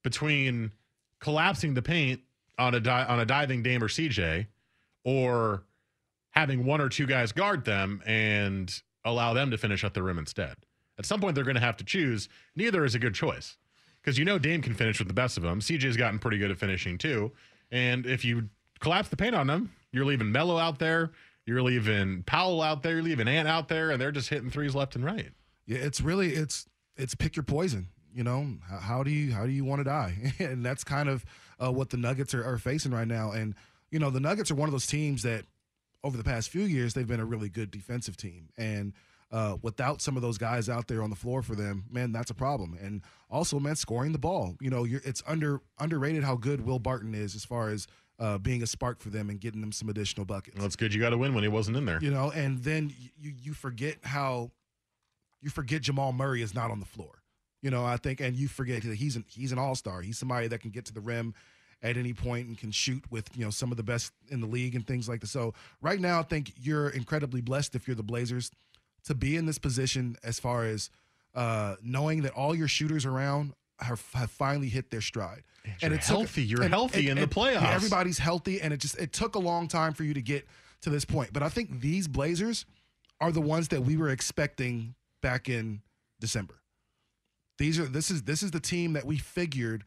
between 0.03 0.71
collapsing 1.19 1.73
the 1.73 1.81
paint 1.81 2.21
on 2.57 2.75
a 2.75 2.79
di- 2.79 3.05
on 3.05 3.19
a 3.19 3.25
diving 3.25 3.63
Dame 3.63 3.83
or 3.83 3.87
CJ, 3.87 4.47
or 5.03 5.63
having 6.31 6.65
one 6.65 6.81
or 6.81 6.89
two 6.89 7.05
guys 7.05 7.31
guard 7.31 7.65
them 7.65 8.01
and 8.05 8.81
allow 9.05 9.33
them 9.33 9.51
to 9.51 9.57
finish 9.57 9.83
at 9.83 9.93
the 9.93 10.03
rim 10.03 10.17
instead. 10.17 10.55
At 10.97 11.05
some 11.05 11.19
point, 11.19 11.35
they're 11.35 11.43
going 11.43 11.55
to 11.55 11.61
have 11.61 11.77
to 11.77 11.83
choose. 11.83 12.29
Neither 12.55 12.85
is 12.85 12.95
a 12.95 12.99
good 12.99 13.15
choice 13.15 13.57
because 14.01 14.17
you 14.17 14.25
know 14.25 14.37
Dame 14.37 14.61
can 14.61 14.73
finish 14.73 14.99
with 14.99 15.07
the 15.07 15.13
best 15.13 15.37
of 15.37 15.43
them. 15.43 15.59
CJ's 15.59 15.97
gotten 15.97 16.19
pretty 16.19 16.37
good 16.37 16.51
at 16.51 16.57
finishing 16.57 16.97
too, 16.97 17.31
and 17.71 18.05
if 18.05 18.23
you 18.23 18.49
collapse 18.79 19.09
the 19.09 19.17
paint 19.17 19.35
on 19.35 19.47
them, 19.47 19.71
you're 19.93 20.05
leaving 20.05 20.31
Melo 20.31 20.57
out 20.57 20.79
there. 20.79 21.11
You're 21.45 21.61
leaving 21.61 22.23
Powell 22.23 22.61
out 22.61 22.83
there. 22.83 22.95
You're 22.95 23.03
leaving 23.03 23.27
Ant 23.27 23.47
out 23.47 23.67
there, 23.67 23.91
and 23.91 24.01
they're 24.01 24.11
just 24.11 24.29
hitting 24.29 24.49
threes 24.49 24.75
left 24.75 24.95
and 24.95 25.05
right. 25.05 25.31
Yeah, 25.65 25.77
it's 25.77 26.01
really 26.01 26.33
it's 26.33 26.67
it's 26.97 27.15
pick 27.15 27.35
your 27.35 27.43
poison. 27.43 27.87
You 28.13 28.23
know, 28.23 28.47
how, 28.69 28.77
how 28.77 29.03
do 29.03 29.11
you 29.11 29.33
how 29.33 29.45
do 29.45 29.51
you 29.51 29.63
want 29.63 29.79
to 29.79 29.83
die? 29.83 30.33
and 30.39 30.65
that's 30.65 30.83
kind 30.83 31.07
of 31.07 31.23
uh, 31.63 31.71
what 31.71 31.89
the 31.89 31.97
Nuggets 31.97 32.33
are, 32.33 32.43
are 32.43 32.57
facing 32.57 32.91
right 32.91 33.07
now. 33.07 33.31
And 33.31 33.55
you 33.91 33.99
know, 33.99 34.09
the 34.09 34.19
Nuggets 34.19 34.51
are 34.51 34.55
one 34.55 34.67
of 34.67 34.73
those 34.73 34.87
teams 34.87 35.23
that 35.23 35.45
over 36.03 36.17
the 36.17 36.23
past 36.23 36.49
few 36.49 36.63
years 36.63 36.93
they've 36.93 37.07
been 37.07 37.19
a 37.19 37.25
really 37.25 37.49
good 37.49 37.71
defensive 37.71 38.17
team, 38.17 38.49
and 38.57 38.93
uh, 39.31 39.57
without 39.63 39.99
some 39.99 40.15
of 40.15 40.21
those 40.21 40.37
guys 40.37 40.69
out 40.69 40.87
there 40.87 41.01
on 41.01 41.09
the 41.09 41.15
floor 41.15 41.41
for 41.41 41.55
them, 41.55 41.85
man, 41.89 42.11
that's 42.11 42.29
a 42.29 42.35
problem. 42.35 42.77
And 42.79 43.01
also, 43.31 43.59
man, 43.59 43.75
scoring 43.75 44.11
the 44.11 44.19
ball. 44.19 44.55
You 44.61 44.69
know, 44.69 44.85
it's 44.87 45.23
under 45.25 45.59
underrated 45.79 46.23
how 46.23 46.35
good 46.35 46.65
Will 46.65 46.79
Barton 46.79 47.15
is 47.15 47.35
as 47.35 47.43
far 47.43 47.69
as 47.69 47.87
uh, 48.19 48.37
being 48.37 48.63
a 48.63 48.67
spark 48.67 48.99
for 48.99 49.09
them 49.09 49.29
and 49.29 49.39
getting 49.39 49.61
them 49.61 49.71
some 49.71 49.89
additional 49.89 50.25
buckets. 50.25 50.57
Well, 50.57 50.65
it's 50.65 50.75
good 50.75 50.93
you 50.93 51.01
got 51.01 51.09
to 51.09 51.17
win 51.17 51.33
when 51.33 51.43
he 51.43 51.49
wasn't 51.49 51.77
in 51.77 51.85
there. 51.85 51.99
You 52.01 52.11
know, 52.11 52.31
and 52.31 52.63
then 52.63 52.93
you 53.19 53.33
you 53.41 53.53
forget 53.53 53.97
how 54.03 54.51
you 55.41 55.49
forget 55.49 55.81
Jamal 55.81 56.13
Murray 56.13 56.41
is 56.41 56.53
not 56.53 56.71
on 56.71 56.79
the 56.79 56.85
floor. 56.85 57.21
You 57.61 57.71
know, 57.71 57.85
I 57.85 57.97
think, 57.97 58.19
and 58.19 58.35
you 58.35 58.47
forget 58.47 58.83
that 58.83 58.95
he's 58.95 59.15
an 59.15 59.25
he's 59.27 59.51
an 59.51 59.59
all 59.59 59.75
star. 59.75 60.01
He's 60.01 60.17
somebody 60.17 60.47
that 60.47 60.59
can 60.59 60.71
get 60.71 60.85
to 60.85 60.93
the 60.93 61.01
rim 61.01 61.33
at 61.81 61.97
any 61.97 62.13
point 62.13 62.47
and 62.47 62.57
can 62.57 62.71
shoot 62.71 63.03
with 63.09 63.29
you 63.35 63.43
know 63.43 63.51
some 63.51 63.71
of 63.71 63.77
the 63.77 63.83
best 63.83 64.11
in 64.29 64.41
the 64.41 64.47
league 64.47 64.75
and 64.75 64.85
things 64.85 65.09
like 65.09 65.21
that. 65.21 65.27
So 65.27 65.53
right 65.81 65.99
now, 65.99 66.19
I 66.19 66.23
think 66.23 66.53
you're 66.61 66.89
incredibly 66.89 67.41
blessed 67.41 67.75
if 67.75 67.87
you're 67.87 67.95
the 67.95 68.03
Blazers 68.03 68.51
to 69.05 69.15
be 69.15 69.35
in 69.35 69.45
this 69.45 69.57
position 69.57 70.15
as 70.23 70.39
far 70.39 70.65
as 70.65 70.89
uh, 71.35 71.75
knowing 71.81 72.21
that 72.23 72.33
all 72.33 72.55
your 72.55 72.67
shooters 72.67 73.05
around 73.05 73.53
have, 73.83 74.03
have 74.13 74.31
finally 74.31 74.69
hit 74.69 74.91
their 74.91 75.01
stride. 75.01 75.43
And, 75.65 75.75
and 75.83 75.93
it's 75.93 76.07
healthy. 76.07 76.43
You're 76.43 76.63
and, 76.63 76.73
healthy 76.73 77.09
and, 77.09 77.19
in 77.19 77.29
the 77.29 77.33
playoffs. 77.33 77.61
Yeah, 77.61 77.75
everybody's 77.75 78.17
healthy, 78.17 78.61
and 78.61 78.73
it 78.73 78.77
just 78.77 78.97
it 78.97 79.13
took 79.13 79.35
a 79.35 79.39
long 79.39 79.67
time 79.67 79.93
for 79.93 80.03
you 80.03 80.13
to 80.13 80.21
get 80.21 80.47
to 80.81 80.89
this 80.89 81.05
point. 81.05 81.31
But 81.31 81.43
I 81.43 81.49
think 81.49 81.79
these 81.81 82.07
Blazers 82.07 82.65
are 83.21 83.31
the 83.31 83.41
ones 83.41 83.69
that 83.69 83.81
we 83.81 83.95
were 83.95 84.09
expecting 84.09 84.95
back 85.21 85.47
in 85.47 85.81
December. 86.19 86.55
These 87.57 87.79
are 87.79 87.85
this 87.85 88.11
is 88.11 88.23
this 88.23 88.43
is 88.43 88.51
the 88.51 88.59
team 88.59 88.93
that 88.93 89.05
we 89.05 89.17
figured 89.17 89.83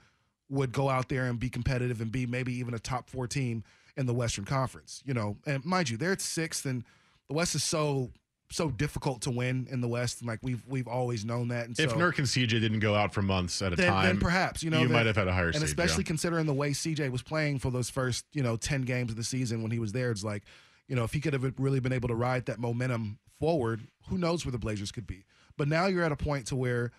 would 0.49 0.73
go 0.73 0.89
out 0.89 1.09
there 1.09 1.27
and 1.27 1.39
be 1.39 1.51
competitive 1.51 2.01
and 2.01 2.11
be 2.11 2.25
maybe 2.25 2.55
even 2.55 2.73
a 2.73 2.79
top 2.79 3.11
four 3.11 3.27
team 3.27 3.65
in 3.97 4.07
the 4.07 4.15
Western 4.15 4.45
Conference. 4.45 5.03
You 5.05 5.15
know, 5.15 5.37
and 5.47 5.65
mind 5.65 5.91
you, 5.91 5.97
they're 5.97 6.13
at 6.13 6.21
sixth, 6.21 6.65
and 6.65 6.85
the 7.29 7.35
West 7.35 7.55
is 7.55 7.65
so 7.65 8.11
so 8.51 8.71
difficult 8.71 9.23
to 9.23 9.31
win 9.31 9.67
in 9.71 9.81
the 9.81 9.89
West, 9.89 10.21
and 10.21 10.29
like 10.29 10.39
we've 10.43 10.63
we've 10.69 10.89
always 10.89 11.25
known 11.25 11.49
that. 11.49 11.67
And 11.67 11.79
if 11.79 11.91
so, 11.91 11.97
Nurk 11.97 12.19
and 12.19 12.27
CJ 12.27 12.49
didn't 12.49 12.81
go 12.81 12.95
out 12.95 13.13
for 13.13 13.23
months 13.23 13.61
at 13.63 13.73
a 13.73 13.77
then, 13.77 13.91
time, 13.91 14.07
then 14.07 14.19
perhaps 14.19 14.63
you 14.63 14.71
know 14.71 14.81
you 14.81 14.89
that, 14.89 14.93
might 14.93 15.07
have 15.07 15.17
had 15.17 15.29
a 15.29 15.33
higher. 15.33 15.47
And 15.47 15.57
seed, 15.57 15.65
especially 15.65 16.05
yeah. 16.05 16.09
considering 16.09 16.47
the 16.47 16.55
way 16.55 16.71
CJ 16.71 17.11
was 17.11 17.23
playing 17.23 17.59
for 17.59 17.71
those 17.71 17.91
first 17.91 18.25
you 18.33 18.43
know 18.43 18.57
ten 18.57 18.83
games 18.83 19.11
of 19.11 19.17
the 19.17 19.25
season 19.25 19.63
when 19.63 19.71
he 19.71 19.79
was 19.79 19.93
there, 19.93 20.11
it's 20.11 20.25
like 20.25 20.45
you 20.89 20.97
know 20.97 21.05
if 21.05 21.13
he 21.13 21.21
could 21.21 21.33
have 21.33 21.55
really 21.59 21.81
been 21.81 21.93
able 21.93 22.09
to 22.09 22.15
ride 22.15 22.47
that 22.47 22.59
momentum 22.59 23.19
forward, 23.39 23.81
who 24.09 24.19
knows 24.19 24.45
where 24.45 24.53
the 24.53 24.59
Blazers 24.59 24.93
could 24.93 25.07
be. 25.07 25.25
But 25.57 25.69
now 25.69 25.87
you're 25.87 26.05
at 26.05 26.13
a 26.13 26.17
point 26.17 26.47
to 26.49 26.57
where 26.57 26.93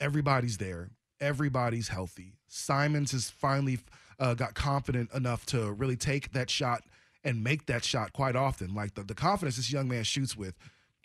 everybody's 0.00 0.58
there, 0.58 0.90
everybody's 1.20 1.88
healthy. 1.88 2.34
Simons 2.48 3.12
has 3.12 3.30
finally 3.30 3.78
uh, 4.18 4.34
got 4.34 4.54
confident 4.54 5.12
enough 5.14 5.46
to 5.46 5.72
really 5.72 5.96
take 5.96 6.32
that 6.32 6.50
shot 6.50 6.82
and 7.24 7.42
make 7.42 7.66
that 7.66 7.84
shot 7.84 8.12
quite 8.12 8.36
often. 8.36 8.74
Like 8.74 8.94
the, 8.94 9.02
the 9.02 9.14
confidence 9.14 9.56
this 9.56 9.72
young 9.72 9.88
man 9.88 10.04
shoots 10.04 10.36
with 10.36 10.54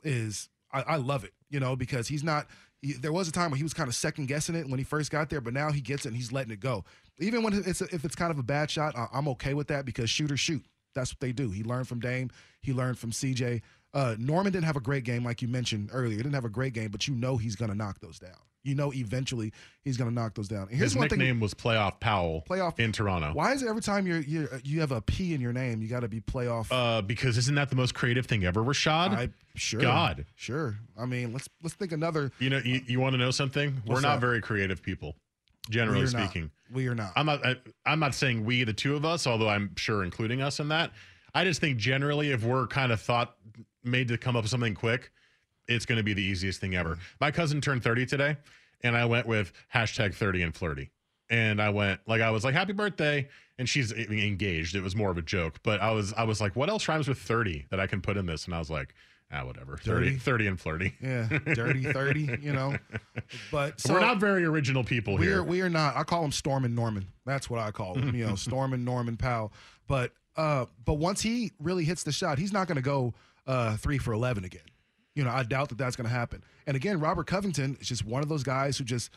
is, 0.07 0.49
I, 0.71 0.81
I 0.81 0.95
love 0.97 1.23
it, 1.23 1.33
you 1.49 1.59
know, 1.59 1.75
because 1.75 2.07
he's 2.07 2.23
not, 2.23 2.47
he, 2.81 2.93
there 2.93 3.13
was 3.13 3.27
a 3.27 3.31
time 3.31 3.51
when 3.51 3.57
he 3.57 3.63
was 3.63 3.73
kind 3.73 3.87
of 3.87 3.95
second 3.95 4.27
guessing 4.27 4.55
it 4.55 4.67
when 4.69 4.79
he 4.79 4.83
first 4.83 5.11
got 5.11 5.29
there, 5.29 5.41
but 5.41 5.53
now 5.53 5.71
he 5.71 5.81
gets 5.81 6.05
it 6.05 6.09
and 6.09 6.17
he's 6.17 6.31
letting 6.31 6.51
it 6.51 6.59
go. 6.59 6.85
Even 7.19 7.43
when 7.43 7.53
it's 7.53 7.81
a, 7.81 7.85
if 7.93 8.05
it's 8.05 8.15
kind 8.15 8.31
of 8.31 8.39
a 8.39 8.43
bad 8.43 8.69
shot, 8.69 8.95
I, 8.97 9.07
I'm 9.13 9.27
okay 9.29 9.53
with 9.53 9.67
that 9.67 9.85
because 9.85 10.09
shooters 10.09 10.39
shoot. 10.39 10.63
That's 10.93 11.11
what 11.11 11.19
they 11.19 11.31
do. 11.31 11.51
He 11.51 11.63
learned 11.63 11.87
from 11.87 11.99
Dame. 11.99 12.31
He 12.61 12.73
learned 12.73 12.97
from 12.97 13.11
CJ. 13.11 13.61
Uh, 13.93 14.15
Norman 14.19 14.51
didn't 14.51 14.65
have 14.65 14.75
a 14.75 14.81
great 14.81 15.03
game, 15.03 15.23
like 15.23 15.41
you 15.41 15.47
mentioned 15.47 15.89
earlier. 15.91 16.17
He 16.17 16.23
didn't 16.23 16.33
have 16.33 16.45
a 16.45 16.49
great 16.49 16.73
game, 16.73 16.89
but 16.89 17.07
you 17.07 17.15
know 17.15 17.37
he's 17.37 17.55
going 17.55 17.71
to 17.71 17.77
knock 17.77 17.99
those 17.99 18.19
down. 18.19 18.31
You 18.63 18.75
know 18.75 18.91
eventually 18.93 19.53
he's 19.83 19.95
going 19.95 20.09
to 20.09 20.13
knock 20.13 20.35
those 20.35 20.47
down. 20.47 20.63
And 20.63 20.71
here's 20.71 20.91
His 20.91 20.95
one 20.97 21.03
nickname 21.03 21.35
thing, 21.35 21.39
was 21.39 21.53
Playoff 21.53 21.99
Powell. 21.99 22.43
Playoff 22.49 22.79
in 22.79 22.91
Toronto. 22.91 23.31
Why 23.33 23.53
is 23.53 23.63
it 23.63 23.69
every 23.69 23.81
time 23.81 24.05
you're, 24.05 24.19
you 24.19 24.49
you 24.63 24.81
have 24.81 24.91
a 24.91 25.01
P 25.01 25.33
in 25.33 25.39
your 25.39 25.53
name, 25.53 25.81
you 25.81 25.87
got 25.87 26.01
to 26.01 26.09
be 26.09 26.19
playoff? 26.19 26.67
Uh, 26.69 27.01
because 27.01 27.37
isn't 27.37 27.55
that 27.55 27.69
the 27.69 27.75
most 27.75 27.93
creative 27.93 28.25
thing 28.25 28.43
ever, 28.43 28.61
Rashad? 28.61 29.15
I, 29.15 29.29
sure. 29.55 29.79
God, 29.79 30.25
sure. 30.35 30.77
I 30.99 31.05
mean, 31.05 31.31
let's 31.31 31.47
let's 31.63 31.75
think 31.75 31.91
another. 31.91 32.31
You 32.39 32.49
know, 32.49 32.61
you, 32.63 32.81
you 32.85 32.99
want 32.99 33.13
to 33.13 33.17
know 33.17 33.31
something? 33.31 33.81
We're 33.85 34.01
not 34.01 34.15
that? 34.15 34.21
very 34.21 34.41
creative 34.41 34.81
people, 34.81 35.15
generally 35.69 36.01
We 36.01 36.07
speaking. 36.07 36.41
Not. 36.43 36.75
We 36.75 36.87
are 36.87 36.95
not. 36.95 37.13
I'm 37.15 37.25
not. 37.25 37.45
I, 37.45 37.55
I'm 37.85 37.99
not 37.99 38.13
saying 38.13 38.43
we, 38.43 38.65
the 38.65 38.73
two 38.73 38.95
of 38.95 39.05
us, 39.05 39.25
although 39.25 39.49
I'm 39.49 39.75
sure 39.77 40.03
including 40.03 40.41
us 40.41 40.59
in 40.59 40.67
that. 40.69 40.91
I 41.33 41.45
just 41.45 41.61
think 41.61 41.77
generally, 41.77 42.31
if 42.31 42.43
we're 42.43 42.67
kind 42.67 42.91
of 42.91 42.99
thought 42.99 43.35
made 43.83 44.09
to 44.09 44.17
come 44.17 44.35
up 44.35 44.43
with 44.43 44.51
something 44.51 44.75
quick, 44.75 45.11
it's 45.67 45.85
going 45.85 45.97
to 45.97 46.03
be 46.03 46.13
the 46.13 46.21
easiest 46.23 46.59
thing 46.61 46.75
ever. 46.75 46.97
My 47.19 47.31
cousin 47.31 47.61
turned 47.61 47.83
30 47.83 48.05
today, 48.05 48.37
and 48.81 48.95
I 48.95 49.05
went 49.05 49.27
with 49.27 49.51
hashtag 49.73 50.13
30 50.13 50.43
and 50.43 50.55
flirty. 50.55 50.91
And 51.29 51.61
I 51.61 51.69
went 51.69 51.99
like 52.07 52.21
I 52.21 52.31
was 52.31 52.45
like 52.45 52.53
happy 52.53 52.71
birthday, 52.73 53.27
and 53.59 53.67
she's 53.67 53.91
engaged. 53.91 54.75
It 54.75 54.81
was 54.81 54.95
more 54.95 55.11
of 55.11 55.17
a 55.17 55.21
joke, 55.21 55.59
but 55.61 55.81
I 55.81 55.91
was 55.91 56.13
I 56.13 56.23
was 56.23 56.39
like, 56.39 56.55
what 56.55 56.69
else 56.69 56.87
rhymes 56.87 57.07
with 57.09 57.17
30 57.19 57.65
that 57.69 57.79
I 57.81 57.87
can 57.87 58.01
put 58.01 58.15
in 58.15 58.25
this? 58.25 58.45
And 58.45 58.55
I 58.55 58.59
was 58.59 58.69
like, 58.69 58.93
ah, 59.29 59.43
whatever, 59.43 59.75
30, 59.75 60.05
Dirty. 60.05 60.17
30 60.17 60.47
and 60.47 60.57
flirty. 60.59 60.93
Yeah, 61.01 61.27
dirty 61.53 61.83
thirty. 61.83 62.29
You 62.41 62.53
know, 62.53 62.77
but 63.51 63.77
so 63.81 63.93
we're 63.93 63.99
not 63.99 64.19
very 64.21 64.45
original 64.45 64.85
people 64.85 65.17
we 65.17 65.25
here. 65.25 65.43
we 65.43 65.59
are 65.59 65.69
not. 65.69 65.97
I 65.97 66.03
call 66.03 66.23
him 66.23 66.31
Storm 66.31 66.63
and 66.63 66.73
Norman. 66.73 67.07
That's 67.25 67.49
what 67.49 67.59
I 67.59 67.71
call 67.71 67.95
him. 67.95 68.15
You 68.15 68.27
know, 68.27 68.35
Storm 68.47 68.71
and 68.71 68.85
Norman 68.85 69.17
Powell. 69.17 69.51
But 69.87 70.13
uh, 70.37 70.67
but 70.85 70.93
once 70.93 71.19
he 71.19 71.51
really 71.59 71.83
hits 71.83 72.03
the 72.03 72.13
shot, 72.13 72.37
he's 72.39 72.53
not 72.53 72.67
going 72.67 72.77
to 72.77 72.81
go 72.81 73.13
uh 73.47 73.75
three 73.75 73.97
for 73.97 74.13
eleven 74.13 74.45
again. 74.45 74.61
You 75.17 75.23
know, 75.23 75.31
I 75.31 75.41
doubt 75.43 75.69
that 75.69 75.79
that's 75.79 75.95
going 75.95 76.07
to 76.07 76.13
happen. 76.13 76.43
And 76.67 76.75
again, 76.77 76.99
Robert 76.99 77.25
Covington 77.25 77.75
is 77.81 77.87
just 77.87 78.05
one 78.05 78.21
of 78.21 78.29
those 78.29 78.43
guys 78.43 78.77
who 78.77 78.83
just 78.83 79.09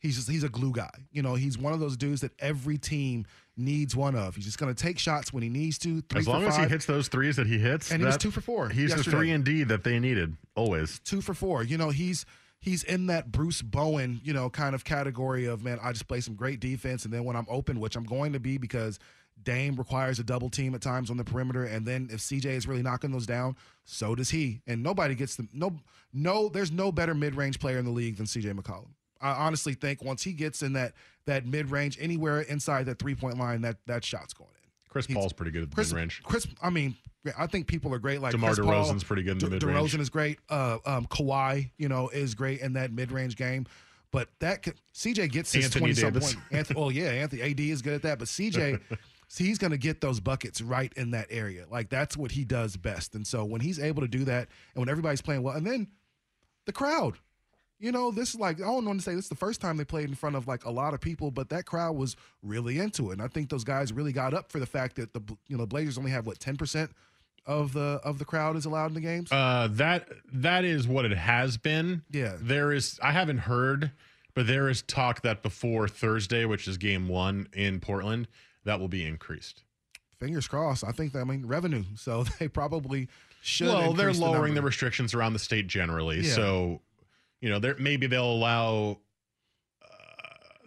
he's 0.00 0.16
just 0.16 0.28
he's 0.28 0.44
a 0.44 0.48
glue 0.50 0.72
guy. 0.72 0.90
You 1.10 1.22
know, 1.22 1.36
he's 1.36 1.56
one 1.56 1.72
of 1.72 1.80
those 1.80 1.96
dudes 1.96 2.20
that 2.20 2.32
every 2.38 2.76
team 2.76 3.24
needs 3.56 3.96
one 3.96 4.14
of. 4.14 4.36
He's 4.36 4.44
just 4.44 4.58
going 4.58 4.74
to 4.74 4.80
take 4.80 4.98
shots 4.98 5.32
when 5.32 5.42
he 5.42 5.48
needs 5.48 5.78
to. 5.78 6.02
Three 6.02 6.20
as 6.20 6.28
long 6.28 6.44
as 6.44 6.56
he 6.56 6.64
hits 6.66 6.84
those 6.84 7.08
threes 7.08 7.36
that 7.36 7.46
he 7.46 7.58
hits, 7.58 7.90
And 7.90 8.00
he 8.00 8.06
was 8.06 8.18
two 8.18 8.30
for 8.30 8.40
four 8.42 8.68
He's 8.68 8.90
yesterday. 8.90 9.10
the 9.10 9.16
three 9.16 9.30
and 9.30 9.42
D 9.44 9.64
that 9.64 9.84
they 9.84 9.98
needed 9.98 10.36
always. 10.54 10.98
two 11.00 11.22
for 11.22 11.32
four. 11.32 11.62
You 11.62 11.78
know, 11.78 11.88
he's 11.88 12.26
he's 12.60 12.84
in 12.84 13.06
that 13.06 13.32
Bruce 13.32 13.62
Bowen, 13.62 14.20
you 14.22 14.34
know, 14.34 14.50
kind 14.50 14.74
of 14.74 14.84
category 14.84 15.46
of 15.46 15.64
man. 15.64 15.78
I 15.82 15.92
just 15.92 16.08
play 16.08 16.20
some 16.20 16.34
great 16.34 16.60
defense, 16.60 17.04
and 17.06 17.12
then 17.14 17.24
when 17.24 17.36
I'm 17.36 17.46
open, 17.48 17.80
which 17.80 17.96
I'm 17.96 18.04
going 18.04 18.34
to 18.34 18.40
be 18.40 18.58
because 18.58 18.98
Dame 19.44 19.76
requires 19.76 20.18
a 20.18 20.24
double 20.24 20.50
team 20.50 20.74
at 20.74 20.80
times 20.80 21.10
on 21.10 21.16
the 21.16 21.24
perimeter, 21.24 21.64
and 21.64 21.86
then 21.86 22.08
if 22.12 22.20
CJ 22.20 22.46
is 22.46 22.66
really 22.66 22.82
knocking 22.82 23.10
those 23.10 23.26
down, 23.26 23.56
so 23.84 24.14
does 24.14 24.30
he. 24.30 24.60
And 24.66 24.82
nobody 24.82 25.14
gets 25.14 25.36
the 25.36 25.48
no 25.52 25.76
no. 26.12 26.48
There's 26.48 26.72
no 26.72 26.92
better 26.92 27.14
mid 27.14 27.34
range 27.34 27.58
player 27.60 27.78
in 27.78 27.84
the 27.84 27.90
league 27.90 28.16
than 28.16 28.26
CJ 28.26 28.52
McCollum. 28.58 28.88
I 29.20 29.30
honestly 29.30 29.74
think 29.74 30.02
once 30.04 30.22
he 30.22 30.32
gets 30.32 30.62
in 30.62 30.74
that 30.74 30.92
that 31.26 31.46
mid 31.46 31.70
range, 31.70 31.98
anywhere 32.00 32.40
inside 32.42 32.86
that 32.86 32.98
three 32.98 33.14
point 33.14 33.38
line, 33.38 33.62
that 33.62 33.76
that 33.86 34.04
shot's 34.04 34.34
going 34.34 34.50
in. 34.62 34.68
Chris 34.88 35.06
He's- 35.06 35.16
Paul's 35.18 35.32
pretty 35.32 35.50
good 35.52 35.62
at 35.64 35.70
the 35.70 35.74
Chris, 35.74 35.92
mid 35.92 35.98
range. 35.98 36.22
Chris, 36.24 36.46
I 36.62 36.70
mean, 36.70 36.96
I 37.36 37.46
think 37.46 37.66
people 37.66 37.92
are 37.94 37.98
great. 37.98 38.20
Like 38.22 38.32
DeMar 38.32 38.54
Chris 38.54 38.64
Paul, 38.66 38.84
DeRozan's 38.86 39.04
pretty 39.04 39.22
good 39.22 39.32
in 39.42 39.50
the 39.50 39.50
mid-range. 39.50 39.92
DeRozan 39.92 40.00
is 40.00 40.08
great. 40.08 40.38
Uh, 40.48 40.78
um, 40.86 41.06
Kawhi, 41.06 41.70
you 41.76 41.88
know, 41.88 42.08
is 42.08 42.34
great 42.34 42.60
in 42.60 42.72
that 42.74 42.92
mid 42.92 43.12
range 43.12 43.36
game. 43.36 43.66
But 44.10 44.28
that 44.38 44.62
could, 44.62 44.74
CJ 44.94 45.30
gets 45.30 45.52
his 45.52 45.66
Anthony 45.66 45.80
twenty 45.80 45.94
something 45.94 46.14
Davis. 46.20 46.34
point. 46.34 46.46
Anthony, 46.50 46.80
oh 46.80 46.88
yeah, 46.88 47.08
Anthony 47.10 47.42
AD 47.42 47.60
is 47.60 47.82
good 47.82 47.92
at 47.92 48.02
that. 48.02 48.18
But 48.18 48.28
CJ, 48.28 48.80
see, 49.28 49.44
he's 49.44 49.58
going 49.58 49.70
to 49.70 49.78
get 49.78 50.00
those 50.00 50.18
buckets 50.20 50.60
right 50.60 50.92
in 50.96 51.12
that 51.12 51.26
area. 51.30 51.66
Like 51.70 51.88
that's 51.90 52.16
what 52.16 52.32
he 52.32 52.44
does 52.44 52.76
best. 52.76 53.14
And 53.14 53.26
so 53.26 53.44
when 53.44 53.60
he's 53.60 53.78
able 53.78 54.02
to 54.02 54.08
do 54.08 54.24
that, 54.24 54.48
and 54.74 54.80
when 54.80 54.88
everybody's 54.88 55.22
playing 55.22 55.42
well, 55.42 55.54
and 55.54 55.66
then 55.66 55.88
the 56.66 56.72
crowd. 56.72 57.14
you 57.78 57.92
know, 57.92 58.10
this 58.10 58.30
is 58.30 58.40
like 58.40 58.56
I 58.60 58.64
don't 58.64 58.84
want 58.84 58.98
to 58.98 59.04
say 59.04 59.14
this 59.14 59.26
is 59.26 59.28
the 59.28 59.36
first 59.36 59.60
time 59.60 59.76
they 59.76 59.84
played 59.84 60.08
in 60.08 60.14
front 60.14 60.34
of 60.36 60.48
like 60.48 60.64
a 60.64 60.70
lot 60.70 60.94
of 60.94 61.00
people, 61.00 61.30
but 61.30 61.48
that 61.50 61.64
crowd 61.64 61.96
was 61.96 62.16
really 62.42 62.78
into 62.78 63.10
it. 63.10 63.14
And 63.14 63.22
I 63.22 63.28
think 63.28 63.50
those 63.50 63.64
guys 63.64 63.92
really 63.92 64.12
got 64.12 64.34
up 64.34 64.50
for 64.50 64.58
the 64.58 64.66
fact 64.66 64.96
that 64.96 65.14
the 65.14 65.20
you 65.46 65.56
know 65.56 65.62
the 65.62 65.68
Blazers 65.68 65.96
only 65.96 66.10
have 66.10 66.26
what 66.26 66.40
ten 66.40 66.56
percent 66.56 66.90
of 67.46 67.72
the 67.72 68.00
of 68.04 68.18
the 68.18 68.24
crowd 68.24 68.56
is 68.56 68.64
allowed 68.64 68.86
in 68.86 68.94
the 68.94 69.00
games. 69.00 69.30
Uh, 69.30 69.68
that 69.72 70.08
that 70.32 70.64
is 70.64 70.88
what 70.88 71.04
it 71.04 71.16
has 71.16 71.56
been. 71.56 72.02
Yeah. 72.10 72.36
There 72.40 72.72
is 72.72 72.98
I 73.02 73.12
haven't 73.12 73.38
heard, 73.38 73.92
but 74.34 74.46
there 74.46 74.68
is 74.68 74.82
talk 74.82 75.22
that 75.22 75.42
before 75.42 75.86
Thursday, 75.88 76.44
which 76.44 76.66
is 76.66 76.76
game 76.78 77.06
one 77.08 77.48
in 77.52 77.78
Portland, 77.80 78.26
that 78.68 78.78
will 78.78 78.88
be 78.88 79.06
increased. 79.06 79.62
Fingers 80.18 80.46
crossed. 80.46 80.84
I 80.84 80.92
think 80.92 81.12
that 81.14 81.20
I 81.20 81.24
mean 81.24 81.46
revenue, 81.46 81.84
so 81.96 82.24
they 82.38 82.48
probably 82.48 83.08
should. 83.42 83.68
Well, 83.68 83.92
they're 83.94 84.08
increase 84.08 84.18
the 84.18 84.30
lowering 84.30 84.54
the, 84.54 84.62
restrictions 84.62 85.14
around 85.14 85.32
the 85.32 85.38
state 85.38 85.66
generally. 85.66 86.20
Yeah. 86.20 86.34
So, 86.34 86.80
you 87.40 87.48
know, 87.48 87.58
there 87.58 87.76
maybe 87.78 88.06
they'll 88.06 88.30
allow. 88.30 88.98
Uh, 89.82 89.86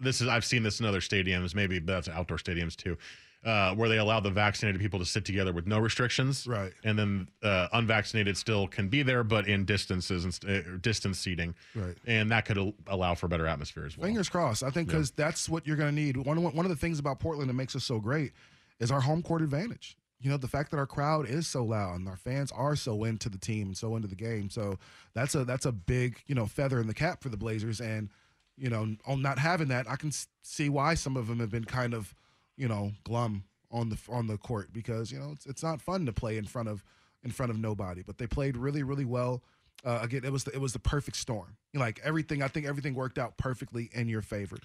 this 0.02 0.20
is 0.20 0.28
I've 0.28 0.46
seen 0.46 0.64
this 0.64 0.80
in 0.80 0.86
other 0.86 1.00
stadiums. 1.00 1.54
Maybe 1.54 1.80
that's 1.80 2.10
outdoor 2.10 2.38
stadiums 2.38 2.76
too, 2.76 2.98
uh, 3.44 3.74
where 3.76 3.90
they 3.90 3.98
allow 3.98 4.20
the 4.20 4.30
vaccinated 4.30 4.80
people 4.80 5.00
to 5.00 5.06
sit 5.06 5.26
together 5.26 5.52
with 5.52 5.66
no 5.66 5.80
restrictions. 5.80 6.46
Right. 6.46 6.72
And 6.84 6.98
then 7.00 7.28
uh, 7.42 7.68
unvaccinated 7.74 8.38
still 8.38 8.68
can 8.68 8.88
be 8.88 9.02
there, 9.04 9.24
but 9.24 9.48
in 9.48 9.66
distances 9.66 10.24
and 10.24 10.34
st- 10.34 10.68
uh, 10.68 10.78
distance 10.82 11.18
seating. 11.20 11.56
Right. 11.76 11.96
And 12.06 12.30
that 12.32 12.46
could 12.46 12.58
al- 12.58 12.74
allow 12.88 13.16
for 13.16 13.28
better 13.28 13.48
atmosphere 13.48 13.86
as 13.86 13.98
well. 13.98 14.06
Fingers 14.06 14.30
crossed. 14.30 14.62
I 14.64 14.70
think 14.70 14.88
Yeah. 14.90 14.98
because 14.98 15.12
that's 15.12 15.50
what 15.50 15.66
you're 15.66 15.78
going 15.78 15.90
to 15.94 16.02
need. 16.02 16.18
One 16.18 16.38
of, 16.38 16.44
one 16.54 16.66
of 16.66 16.70
the 16.70 16.76
things 16.76 17.00
about 17.00 17.20
Portland 17.20 17.50
that 17.50 17.54
makes 17.56 17.76
us 17.76 17.84
so 17.84 18.00
great 18.00 18.32
is 18.80 18.92
our 18.92 19.02
home 19.02 19.24
court 19.24 19.42
advantage. 19.42 19.98
You 20.20 20.30
know, 20.30 20.38
the 20.38 20.48
fact 20.48 20.70
that 20.70 20.78
our 20.78 20.86
crowd 20.86 21.28
is 21.28 21.48
so 21.48 21.66
loud 21.66 21.96
and 22.00 22.08
our 22.08 22.18
fans 22.18 22.52
are 22.52 22.76
so 22.76 23.06
into 23.06 23.28
the 23.28 23.40
team 23.40 23.68
and 23.70 23.78
so 23.78 23.96
into 23.96 24.08
the 24.08 24.16
game. 24.16 24.52
So 24.52 24.78
that's 25.16 25.34
a 25.34 25.44
that's 25.46 25.66
a 25.66 25.72
big 25.72 26.22
you 26.28 26.36
know 26.36 26.46
feather 26.46 26.80
in 26.80 26.86
the 26.86 26.94
cap 26.94 27.24
for 27.24 27.30
the 27.30 27.38
Blazers. 27.38 27.82
And 27.82 28.10
you 28.56 28.70
know, 28.70 28.96
on 29.08 29.24
not 29.24 29.40
having 29.40 29.70
that, 29.70 29.90
I 29.90 29.96
can 29.96 30.12
see 30.44 30.70
why 30.70 30.94
some 30.94 31.18
of 31.18 31.26
them 31.26 31.40
have 31.40 31.50
been 31.50 31.66
kind 31.66 31.96
of 31.96 32.14
you 32.62 32.68
know 32.68 32.92
glum 33.04 33.44
on 33.72 33.90
the 33.90 33.98
on 34.08 34.28
the 34.28 34.38
court 34.38 34.72
because 34.72 35.12
you 35.12 35.20
know 35.20 35.32
it's 35.32 35.48
it's 35.48 35.64
not 35.64 35.82
fun 35.82 36.06
to 36.06 36.14
play 36.14 36.38
in 36.38 36.46
front 36.46 36.70
of 36.70 36.84
in 37.24 37.32
front 37.32 37.50
of 37.50 37.58
nobody. 37.58 38.04
But 38.04 38.20
they 38.20 38.28
played 38.28 38.56
really 38.56 38.84
really 38.84 39.06
well. 39.06 39.42
Uh, 39.84 40.00
again, 40.04 40.24
it 40.24 40.32
was 40.32 40.44
the, 40.44 40.52
it 40.52 40.62
was 40.62 40.74
the 40.74 40.80
perfect 40.80 41.18
storm. 41.18 41.58
Like 41.74 42.00
everything, 42.04 42.44
I 42.44 42.48
think 42.48 42.68
everything 42.68 42.94
worked 42.94 43.18
out 43.18 43.36
perfectly 43.38 43.90
in 43.94 44.08
your 44.08 44.22
favor. 44.22 44.58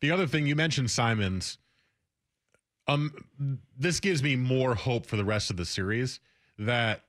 The 0.00 0.10
other 0.10 0.26
thing 0.26 0.46
you 0.46 0.56
mentioned, 0.56 0.90
Simons. 0.90 1.58
Um, 2.88 3.14
this 3.78 4.00
gives 4.00 4.24
me 4.24 4.34
more 4.34 4.74
hope 4.74 5.06
for 5.06 5.14
the 5.16 5.24
rest 5.24 5.50
of 5.50 5.56
the 5.56 5.64
series 5.64 6.18
that 6.58 7.04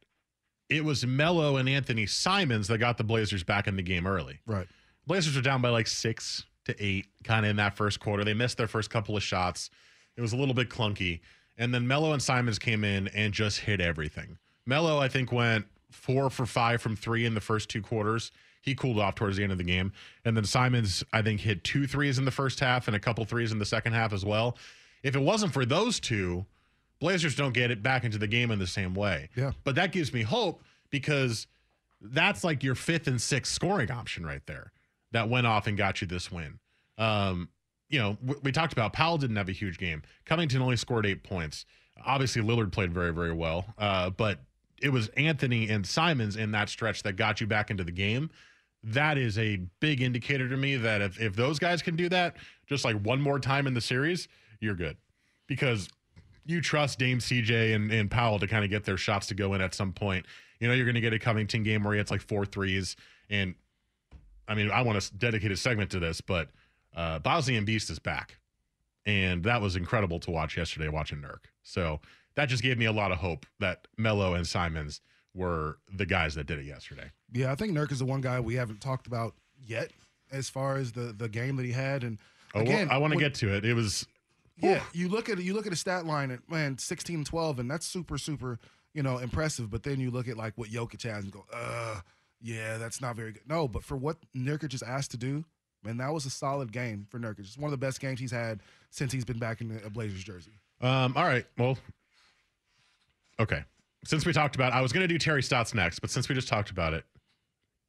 it 0.70 0.86
was 0.86 1.04
Melo 1.04 1.58
and 1.58 1.68
Anthony 1.68 2.06
Simons 2.06 2.68
that 2.68 2.78
got 2.78 3.00
the 3.00 3.04
Blazers 3.04 3.44
back 3.44 3.68
in 3.68 3.76
the 3.76 3.82
game 3.82 4.06
early. 4.06 4.40
Right. 4.46 4.68
Blazers 5.08 5.36
were 5.36 5.42
down 5.42 5.64
by 5.64 5.70
like 5.70 5.88
six 5.88 6.44
to 6.66 6.76
eight, 6.84 7.08
kind 7.24 7.46
of 7.46 7.50
in 7.50 7.56
that 7.56 7.76
first 7.76 8.00
quarter. 8.00 8.24
They 8.24 8.36
missed 8.36 8.58
their 8.58 8.68
first 8.68 8.92
couple 8.92 9.18
of 9.18 9.24
shots. 9.24 9.72
It 10.16 10.22
was 10.22 10.34
a 10.34 10.38
little 10.38 10.54
bit 10.54 10.70
clunky. 10.70 11.20
And 11.58 11.74
then 11.74 11.88
Melo 11.88 12.14
and 12.14 12.22
Simons 12.22 12.60
came 12.60 12.84
in 12.84 13.08
and 13.10 13.34
just 13.34 13.60
hit 13.60 13.80
everything. 13.80 14.38
Melo, 14.66 15.00
I 15.00 15.08
think, 15.08 15.32
went 15.32 15.66
four 15.92 16.30
for 16.30 16.46
five 16.46 16.82
from 16.82 16.96
three 16.96 17.26
in 17.26 17.36
the 17.36 17.42
first 17.42 17.70
two 17.70 17.82
quarters. 17.82 18.32
He 18.62 18.76
cooled 18.76 18.98
off 18.98 19.16
towards 19.16 19.38
the 19.38 19.44
end 19.44 19.52
of 19.52 19.58
the 19.58 19.64
game. 19.64 19.92
And 20.26 20.36
then 20.38 20.46
Simons, 20.46 21.04
I 21.12 21.22
think, 21.22 21.42
hit 21.42 21.64
two 21.64 21.86
threes 21.86 22.18
in 22.18 22.26
the 22.26 22.32
first 22.32 22.60
half 22.60 22.88
and 22.88 22.96
a 22.96 23.00
couple 23.00 23.26
threes 23.26 23.52
in 23.52 23.60
the 23.60 23.66
second 23.66 23.94
half 23.94 24.14
as 24.14 24.24
well. 24.26 24.58
If 25.04 25.16
it 25.16 25.22
wasn't 25.22 25.54
for 25.54 25.66
those 25.66 26.00
two, 26.00 26.46
Blazers 27.00 27.36
don't 27.36 27.54
get 27.54 27.70
it 27.70 27.84
back 27.84 28.06
into 28.06 28.18
the 28.18 28.28
game 28.28 28.50
in 28.50 28.60
the 28.60 28.68
same 28.68 28.96
way. 28.96 29.30
Yeah. 29.36 29.52
But 29.66 29.76
that 29.76 29.92
gives 29.92 30.14
me 30.14 30.22
hope 30.22 30.64
because 30.90 31.48
that's 32.00 32.46
like 32.46 32.64
your 32.64 32.76
fifth 32.76 33.08
and 33.08 33.22
sixth 33.22 33.52
scoring 33.54 33.92
option 33.92 34.26
right 34.26 34.46
there 34.46 34.72
that 35.12 35.30
went 35.30 35.46
off 35.46 35.68
and 35.68 35.78
got 35.78 36.02
you 36.02 36.08
this 36.08 36.32
win. 36.32 36.60
Um, 36.98 37.50
you 37.94 38.00
know, 38.00 38.18
we, 38.26 38.36
we 38.44 38.52
talked 38.52 38.74
about 38.74 38.92
Powell 38.92 39.20
didn't 39.20 39.36
have 39.36 39.50
a 39.50 39.54
huge 39.54 39.78
game. 39.78 40.02
Covington 40.26 40.62
only 40.64 40.76
scored 40.78 41.06
eight 41.06 41.24
points. 41.24 41.66
Obviously, 42.04 42.42
Lillard 42.42 42.72
played 42.72 42.92
very, 42.92 43.14
very 43.14 43.32
well. 43.32 43.66
Uh, 43.78 44.10
but 44.10 44.40
it 44.82 44.90
was 44.90 45.10
Anthony 45.10 45.70
and 45.70 45.86
Simons 45.86 46.36
in 46.36 46.52
that 46.52 46.70
stretch 46.70 47.04
that 47.04 47.14
got 47.14 47.40
you 47.40 47.46
back 47.46 47.70
into 47.70 47.84
the 47.84 47.92
game. 47.92 48.32
That 48.84 49.20
is 49.20 49.38
a 49.38 49.58
big 49.80 50.02
indicator 50.02 50.50
to 50.50 50.58
me 50.58 50.76
that 50.78 51.02
if, 51.02 51.22
if 51.22 51.36
those 51.36 51.60
guys 51.60 51.84
can 51.84 51.96
do 51.96 52.10
that 52.10 52.36
just 52.66 52.84
like 52.84 53.00
one 53.02 53.22
more 53.22 53.40
time 53.40 53.68
in 53.68 53.76
the 53.76 53.80
series, 53.80 54.28
you're 54.60 54.76
good. 54.76 54.98
Because 55.48 55.88
you 56.46 56.62
trust 56.62 56.98
Dame 56.98 57.20
CJ 57.20 57.76
and, 57.76 57.92
and 57.92 58.10
Powell 58.10 58.40
to 58.40 58.48
kind 58.48 58.66
of 58.66 58.72
get 58.72 58.86
their 58.86 58.98
shots 58.98 59.28
to 59.28 59.36
go 59.36 59.54
in 59.54 59.62
at 59.62 59.76
some 59.76 59.94
point. 59.94 60.26
You 60.60 60.68
know, 60.68 60.74
you're 60.74 60.86
going 60.86 60.96
to 60.96 61.02
get 61.02 61.14
a 61.14 61.20
Covington 61.20 61.62
game 61.62 61.84
where 61.84 61.94
he 61.94 62.00
hits 62.00 62.10
like 62.10 62.22
four 62.22 62.44
threes. 62.44 62.96
And 63.30 63.54
I 64.48 64.56
mean, 64.56 64.72
I 64.72 64.82
want 64.82 65.00
to 65.00 65.14
dedicate 65.14 65.52
a 65.52 65.58
segment 65.58 65.92
to 65.92 66.00
this, 66.00 66.20
but 66.20 66.50
uh, 66.96 67.20
Bosnian 67.20 67.66
Beast 67.66 67.90
is 67.90 68.00
back. 68.00 68.38
And 69.06 69.44
that 69.44 69.62
was 69.62 69.76
incredible 69.76 70.20
to 70.22 70.32
watch 70.32 70.56
yesterday, 70.56 70.88
watching 70.88 71.18
Nurk. 71.20 71.46
So 71.62 72.00
that 72.36 72.46
just 72.46 72.64
gave 72.64 72.78
me 72.78 72.86
a 72.86 72.92
lot 72.92 73.12
of 73.12 73.18
hope 73.18 73.46
that 73.60 73.88
Melo 73.98 74.34
and 74.34 74.48
Simons 74.48 75.02
were 75.34 75.78
the 75.94 76.06
guys 76.06 76.36
that 76.36 76.46
did 76.46 76.60
it 76.60 76.66
yesterday. 76.66 77.12
Yeah, 77.32 77.52
I 77.52 77.56
think 77.56 77.74
Nurk 77.74 77.92
is 77.92 78.00
the 78.00 78.06
one 78.06 78.22
guy 78.22 78.40
we 78.40 78.56
haven't 78.56 78.82
talked 78.82 79.08
about 79.08 79.34
yet 79.66 79.92
as 80.32 80.50
far 80.50 80.78
as 80.78 80.92
the 80.94 81.14
the 81.18 81.28
game 81.28 81.56
that 81.58 81.66
he 81.66 81.72
had. 81.72 82.04
And 82.04 82.18
Oh, 82.56 82.60
well, 82.60 82.68
again, 82.68 82.90
I 82.92 82.98
want 82.98 83.14
to 83.14 83.20
get 83.20 83.34
to 83.36 83.54
it. 83.54 83.66
It 83.66 83.74
was 83.74 84.08
Yeah, 84.58 84.84
you 84.94 85.10
look 85.10 85.28
at 85.28 85.40
you 85.40 85.54
look 85.54 85.68
at 85.68 85.74
a 85.74 85.78
stat 85.78 86.06
line 86.06 86.32
at 86.32 86.40
man 86.50 86.78
16 86.78 87.16
and 87.16 87.26
12 87.26 87.60
and 87.60 87.70
that's 87.70 87.86
super 87.86 88.18
super, 88.18 88.60
you 88.94 89.04
know, 89.04 89.18
impressive, 89.18 89.70
but 89.70 89.84
then 89.84 90.00
you 90.00 90.12
look 90.12 90.28
at 90.28 90.38
like 90.38 90.54
what 90.56 90.70
Jokic 90.70 91.02
has 91.04 91.24
and 91.24 91.34
go, 91.34 91.46
"Uh, 91.52 92.02
yeah, 92.42 92.78
that's 92.78 93.02
not 93.02 93.16
very 93.16 93.32
good." 93.32 93.42
No, 93.48 93.68
but 93.68 93.84
for 93.84 93.98
what 93.98 94.18
Nurkic 94.36 94.74
is 94.74 94.84
asked 94.84 95.12
to 95.12 95.18
do, 95.18 95.46
man, 95.84 95.98
that 95.98 96.14
was 96.14 96.26
a 96.26 96.30
solid 96.30 96.72
game 96.72 97.06
for 97.10 97.20
Nurkic. 97.20 97.40
It's 97.40 97.58
one 97.58 97.72
of 97.72 97.80
the 97.80 97.86
best 97.86 98.00
games 98.00 98.20
he's 98.20 98.32
had 98.32 98.60
since 98.90 99.12
he's 99.12 99.26
been 99.26 99.40
back 99.40 99.62
in 99.62 99.80
a 99.86 99.90
Blazers 99.90 100.24
jersey. 100.24 100.52
Um, 100.82 101.14
all 101.16 101.24
right. 101.24 101.46
Well, 101.58 101.78
okay. 103.40 103.64
Since 104.06 104.26
we 104.26 104.34
talked 104.34 104.56
about, 104.56 104.74
I 104.74 104.82
was 104.82 104.92
going 104.92 105.04
to 105.04 105.08
do 105.08 105.18
Terry 105.18 105.42
Stotts 105.42 105.74
next, 105.74 106.00
but 106.00 106.10
since 106.10 106.28
we 106.28 106.36
just 106.36 106.48
talked 106.48 106.70
about 106.70 106.94
it, 106.94 107.06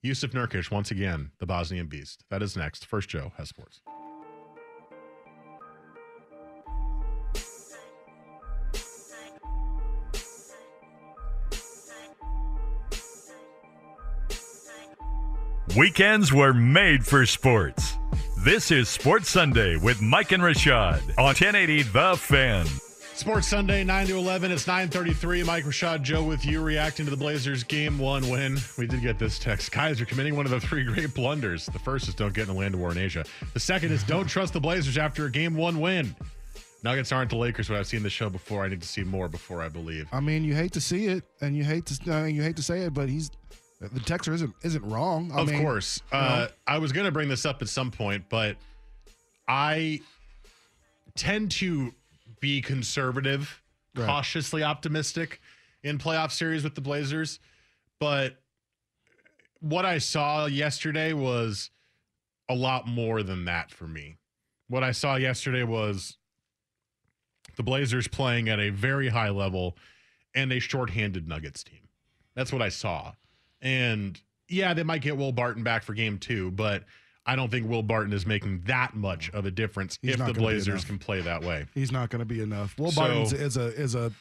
Jusuf 0.05 0.31
Nurkic 0.31 0.71
once 0.71 0.91
again, 0.91 1.31
the 1.39 1.47
Bosnian 1.47 1.87
Beast. 1.87 2.25
That 2.31 2.43
is 2.43 2.57
next. 2.57 2.87
First, 2.87 3.09
Joe 3.09 3.33
has 3.37 3.49
sports. 3.49 3.81
Weekends 15.77 16.33
were 16.33 16.55
made 16.55 17.05
for 17.05 17.27
sports. 17.27 17.97
This 18.45 18.71
is 18.71 18.89
Sports 18.89 19.29
Sunday 19.29 19.75
with 19.75 20.01
Mike 20.01 20.31
and 20.31 20.41
Rashad 20.41 21.01
on 21.19 21.25
1080 21.25 21.83
The 21.83 22.17
Fan. 22.17 22.65
Sports 23.17 23.49
Sunday, 23.49 23.83
9 23.83 24.07
to 24.07 24.17
11. 24.17 24.53
It's 24.53 24.69
933. 24.69 25.43
Mike 25.43 25.65
Rashad 25.65 26.03
Joe 26.03 26.23
with 26.23 26.45
you 26.45 26.63
reacting 26.63 27.07
to 27.07 27.11
the 27.11 27.17
Blazers 27.17 27.65
game 27.65 27.99
one 27.99 28.29
win. 28.29 28.59
We 28.79 28.87
did 28.87 29.03
get 29.03 29.19
this 29.19 29.41
text. 29.41 29.73
Guys 29.73 30.01
are 30.01 30.05
committing 30.05 30.37
one 30.37 30.47
of 30.47 30.53
the 30.53 30.61
three 30.61 30.85
great 30.85 31.13
blunders. 31.13 31.67
The 31.67 31.81
first 31.81 32.07
is 32.07 32.15
don't 32.15 32.33
get 32.33 32.49
in 32.49 32.55
a 32.55 32.59
land 32.59 32.77
war 32.77 32.93
in 32.93 32.99
Asia. 32.99 33.25
The 33.53 33.61
second 33.61 33.91
is 33.91 34.05
don't 34.05 34.29
trust 34.29 34.53
the 34.53 34.61
Blazers 34.61 34.97
after 34.97 35.27
a 35.27 35.31
game 35.31 35.57
one 35.57 35.81
win. 35.81 36.15
Nuggets 36.85 37.11
aren't 37.11 37.31
the 37.31 37.37
Lakers, 37.37 37.67
but 37.67 37.79
I've 37.79 37.87
seen 37.89 38.05
the 38.05 38.11
show 38.11 38.31
before. 38.31 38.63
I 38.63 38.69
need 38.69 38.83
to 38.83 38.87
see 38.87 39.03
more 39.03 39.27
before 39.27 39.61
I 39.61 39.71
believe. 39.71 40.07
I 40.13 40.21
mean, 40.21 40.45
you 40.45 40.55
hate 40.55 40.73
to 40.75 40.81
see 40.81 41.07
it 41.07 41.25
and 41.41 41.57
you 41.57 41.65
hate 41.65 41.87
to 41.87 42.15
uh, 42.15 42.25
you 42.27 42.43
hate 42.43 42.57
to 42.57 42.63
say 42.63 42.83
it, 42.83 42.95
but 42.95 43.09
he's 43.09 43.31
the 43.93 44.01
texter 44.01 44.33
isn't 44.35 44.55
isn't 44.63 44.85
wrong. 44.85 45.31
I 45.33 45.41
of 45.41 45.51
mean, 45.51 45.61
course. 45.63 46.01
Uh, 46.13 46.49
I 46.67 46.79
was 46.79 46.93
going 46.93 47.07
to 47.07 47.13
bring 47.13 47.29
this 47.29 47.45
up 47.47 47.63
at 47.63 47.69
some 47.69 47.91
point, 47.91 48.25
but 48.29 48.57
I 49.49 50.01
tend 51.17 51.51
to 51.53 51.95
be 52.41 52.61
conservative, 52.61 53.61
Right. 53.97 54.07
cautiously 54.07 54.63
optimistic 54.65 55.41
in 55.83 55.99
playoff 55.99 56.33
series 56.33 56.65
with 56.65 56.75
the 56.75 56.81
Blazers. 56.81 57.39
But 58.01 58.37
what 59.61 59.85
I 59.87 59.99
saw 59.99 60.47
yesterday 60.47 61.13
was 61.13 61.71
a 62.49 62.55
lot 62.55 62.89
more 62.89 63.23
than 63.23 63.45
that 63.45 63.71
for 63.71 63.87
me. 63.87 64.17
What 64.69 64.83
I 64.83 64.91
saw 64.93 65.15
yesterday 65.17 65.63
was 65.63 66.17
the 67.57 67.63
Blazers 67.63 68.09
playing 68.09 68.49
at 68.49 68.59
a 68.59 68.71
very 68.71 69.09
high 69.09 69.31
level 69.31 69.77
and 70.35 70.53
a 70.53 70.59
shorthanded 70.59 71.29
Nuggets 71.29 71.63
team. 71.63 71.89
That's 72.35 72.53
what 72.53 72.63
I 72.63 72.69
saw. 72.71 73.13
And 73.65 74.21
yeah, 74.49 74.75
they 74.75 74.83
might 74.85 75.01
get 75.03 75.17
Will 75.17 75.33
Barton 75.33 75.63
back 75.65 75.83
for 75.83 75.95
game 75.95 76.19
two, 76.19 76.51
but 76.53 76.85
I 77.27 77.35
don't 77.35 77.51
think 77.51 77.69
Will 77.69 77.83
Barton 77.83 78.13
is 78.13 78.27
making 78.27 78.61
that 78.67 78.95
much 78.95 79.31
of 79.31 79.47
a 79.47 79.51
difference 79.51 79.99
He's 80.03 80.13
if 80.13 80.19
not 80.19 80.27
the 80.27 80.33
gonna 80.35 80.47
be 80.49 80.53
Blazers 80.55 80.75
enough. 80.75 80.87
can 80.87 80.99
play 80.99 81.23
that 81.23 81.43
way. 81.43 81.67
He's 81.75 81.91
not 81.91 82.11
going 82.11 82.21
to 82.21 82.27
be 82.27 82.43
enough. 82.43 82.79
Will 82.79 82.91
So- 82.93 83.01
Barton 83.01 83.23
is 83.41 83.57
a 83.57 83.67
is 83.75 83.95
a 83.95 84.13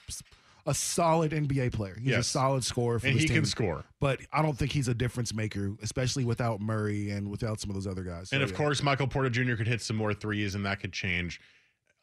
a 0.66 0.74
solid 0.74 1.34
NBA 1.34 1.74
player. 1.74 1.98
He's 2.00 2.14
a 2.14 2.16
Yes. 2.18 2.28
solid 2.28 2.64
scorer 2.64 2.98
for 2.98 3.08
And 3.08 3.18
this 3.18 3.24
he 3.24 3.28
team. 3.28 3.36
can 3.40 3.46
score. 3.46 3.84
But 4.00 4.22
I 4.32 4.42
don't 4.42 4.58
think 4.58 4.72
he's 4.72 4.88
a 4.88 4.94
difference 4.94 5.34
maker, 5.34 5.74
especially 5.82 6.24
without 6.24 6.62
Murray 6.62 7.10
and 7.10 7.30
without 7.30 7.60
some 7.60 7.70
of 7.70 7.74
those 7.74 7.86
other 7.86 8.04
guys. 8.04 8.30
So, 8.30 8.38
and 8.38 8.44
of 8.46 8.52
yeah. 8.52 8.56
course, 8.56 8.82
Michael 8.82 9.08
Porter 9.08 9.30
Jr. 9.30 9.56
could 9.56 9.68
hit 9.68 9.82
some 9.82 9.98
more 9.98 10.14
threes, 10.14 10.56
and 10.56 10.66
that 10.66 10.80
could 10.80 10.94
change. 10.94 11.42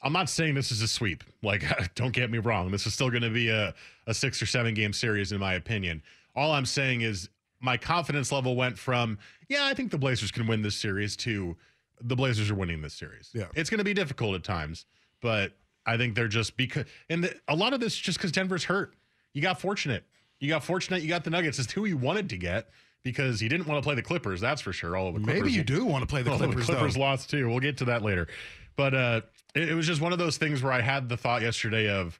I'm 0.03 0.13
not 0.13 0.29
saying 0.29 0.57
this 0.57 0.71
is 0.71 0.83
a 0.83 0.89
sweep. 0.89 1.25
Like, 1.43 1.65
don't 1.95 2.13
get 2.13 2.31
me 2.31 2.37
wrong. 2.37 2.71
This 2.71 2.87
is 2.87 2.93
still 2.93 3.09
going 3.09 3.23
to 3.23 3.31
be 3.31 3.49
a, 3.49 3.73
a 4.07 4.13
six 4.13 4.43
or 4.43 4.47
seven 4.47 4.75
game 4.75 4.93
series, 4.93 5.33
in 5.33 5.41
my 5.41 5.55
opinion. 5.55 6.03
All 6.35 6.53
I'm 6.53 6.67
saying 6.67 7.03
is 7.03 7.29
my 7.61 7.77
confidence 7.77 8.33
level 8.33 8.57
went 8.57 8.79
from 8.79 9.19
yeah, 9.49 9.65
I 9.65 9.75
think 9.75 9.91
the 9.91 9.99
Blazers 9.99 10.31
can 10.31 10.47
win 10.47 10.63
this 10.63 10.77
series 10.77 11.17
to 11.17 11.57
the 12.01 12.17
Blazers 12.17 12.51
are 12.51 12.55
winning 12.55 12.81
this 12.81 12.95
series. 12.95 13.31
Yeah. 13.35 13.47
it's 13.55 13.69
going 13.69 13.79
to 13.79 13.85
be 13.85 13.93
difficult 13.95 14.35
at 14.35 14.43
times, 14.43 14.87
but 15.21 15.53
I 15.87 15.97
think 15.97 16.15
they're 16.15 16.29
just 16.29 16.57
because 16.57 16.85
and 17.09 17.25
the, 17.25 17.35
a 17.49 17.55
lot 17.55 17.73
of 17.73 17.81
this 17.81 17.97
just 17.97 18.19
because 18.19 18.33
Denver's 18.33 18.65
hurt. 18.65 18.95
You 19.33 19.43
got 19.43 19.61
fortunate. 19.61 20.05
You 20.39 20.49
got 20.49 20.65
fortunate. 20.65 21.03
You 21.03 21.09
got 21.09 21.25
the 21.25 21.31
Nuggets. 21.31 21.59
It's 21.59 21.73
who 21.73 21.85
you 21.85 21.97
wanted 21.97 22.31
to 22.31 22.37
get 22.37 22.69
because 23.03 23.41
he 23.41 23.49
didn't 23.49 23.67
want 23.67 23.83
to 23.83 23.87
play 23.87 23.95
the 23.95 24.03
Clippers. 24.03 24.41
That's 24.41 24.61
for 24.61 24.73
sure. 24.73 24.97
All 24.97 25.09
of 25.09 25.15
the 25.15 25.21
Clippers. 25.21 25.43
Maybe 25.43 25.53
you 25.53 25.63
do 25.63 25.85
want 25.85 26.03
to 26.03 26.07
play 26.07 26.23
the 26.23 26.31
Clippers. 26.37 26.67
the 26.67 26.73
Clippers 26.73 26.95
though. 26.95 27.01
lost 27.01 27.31
too. 27.31 27.49
We'll 27.49 27.61
get 27.61 27.77
to 27.79 27.85
that 27.87 28.03
later. 28.03 28.29
But 28.77 28.95
uh, 28.95 29.21
it, 29.55 29.71
it 29.71 29.75
was 29.75 29.87
just 29.87 30.01
one 30.01 30.13
of 30.13 30.19
those 30.19 30.37
things 30.39 30.63
where 30.63 30.73
I 30.73 30.81
had 30.81 31.09
the 31.09 31.17
thought 31.17 31.43
yesterday 31.43 31.89
of, 31.89 32.19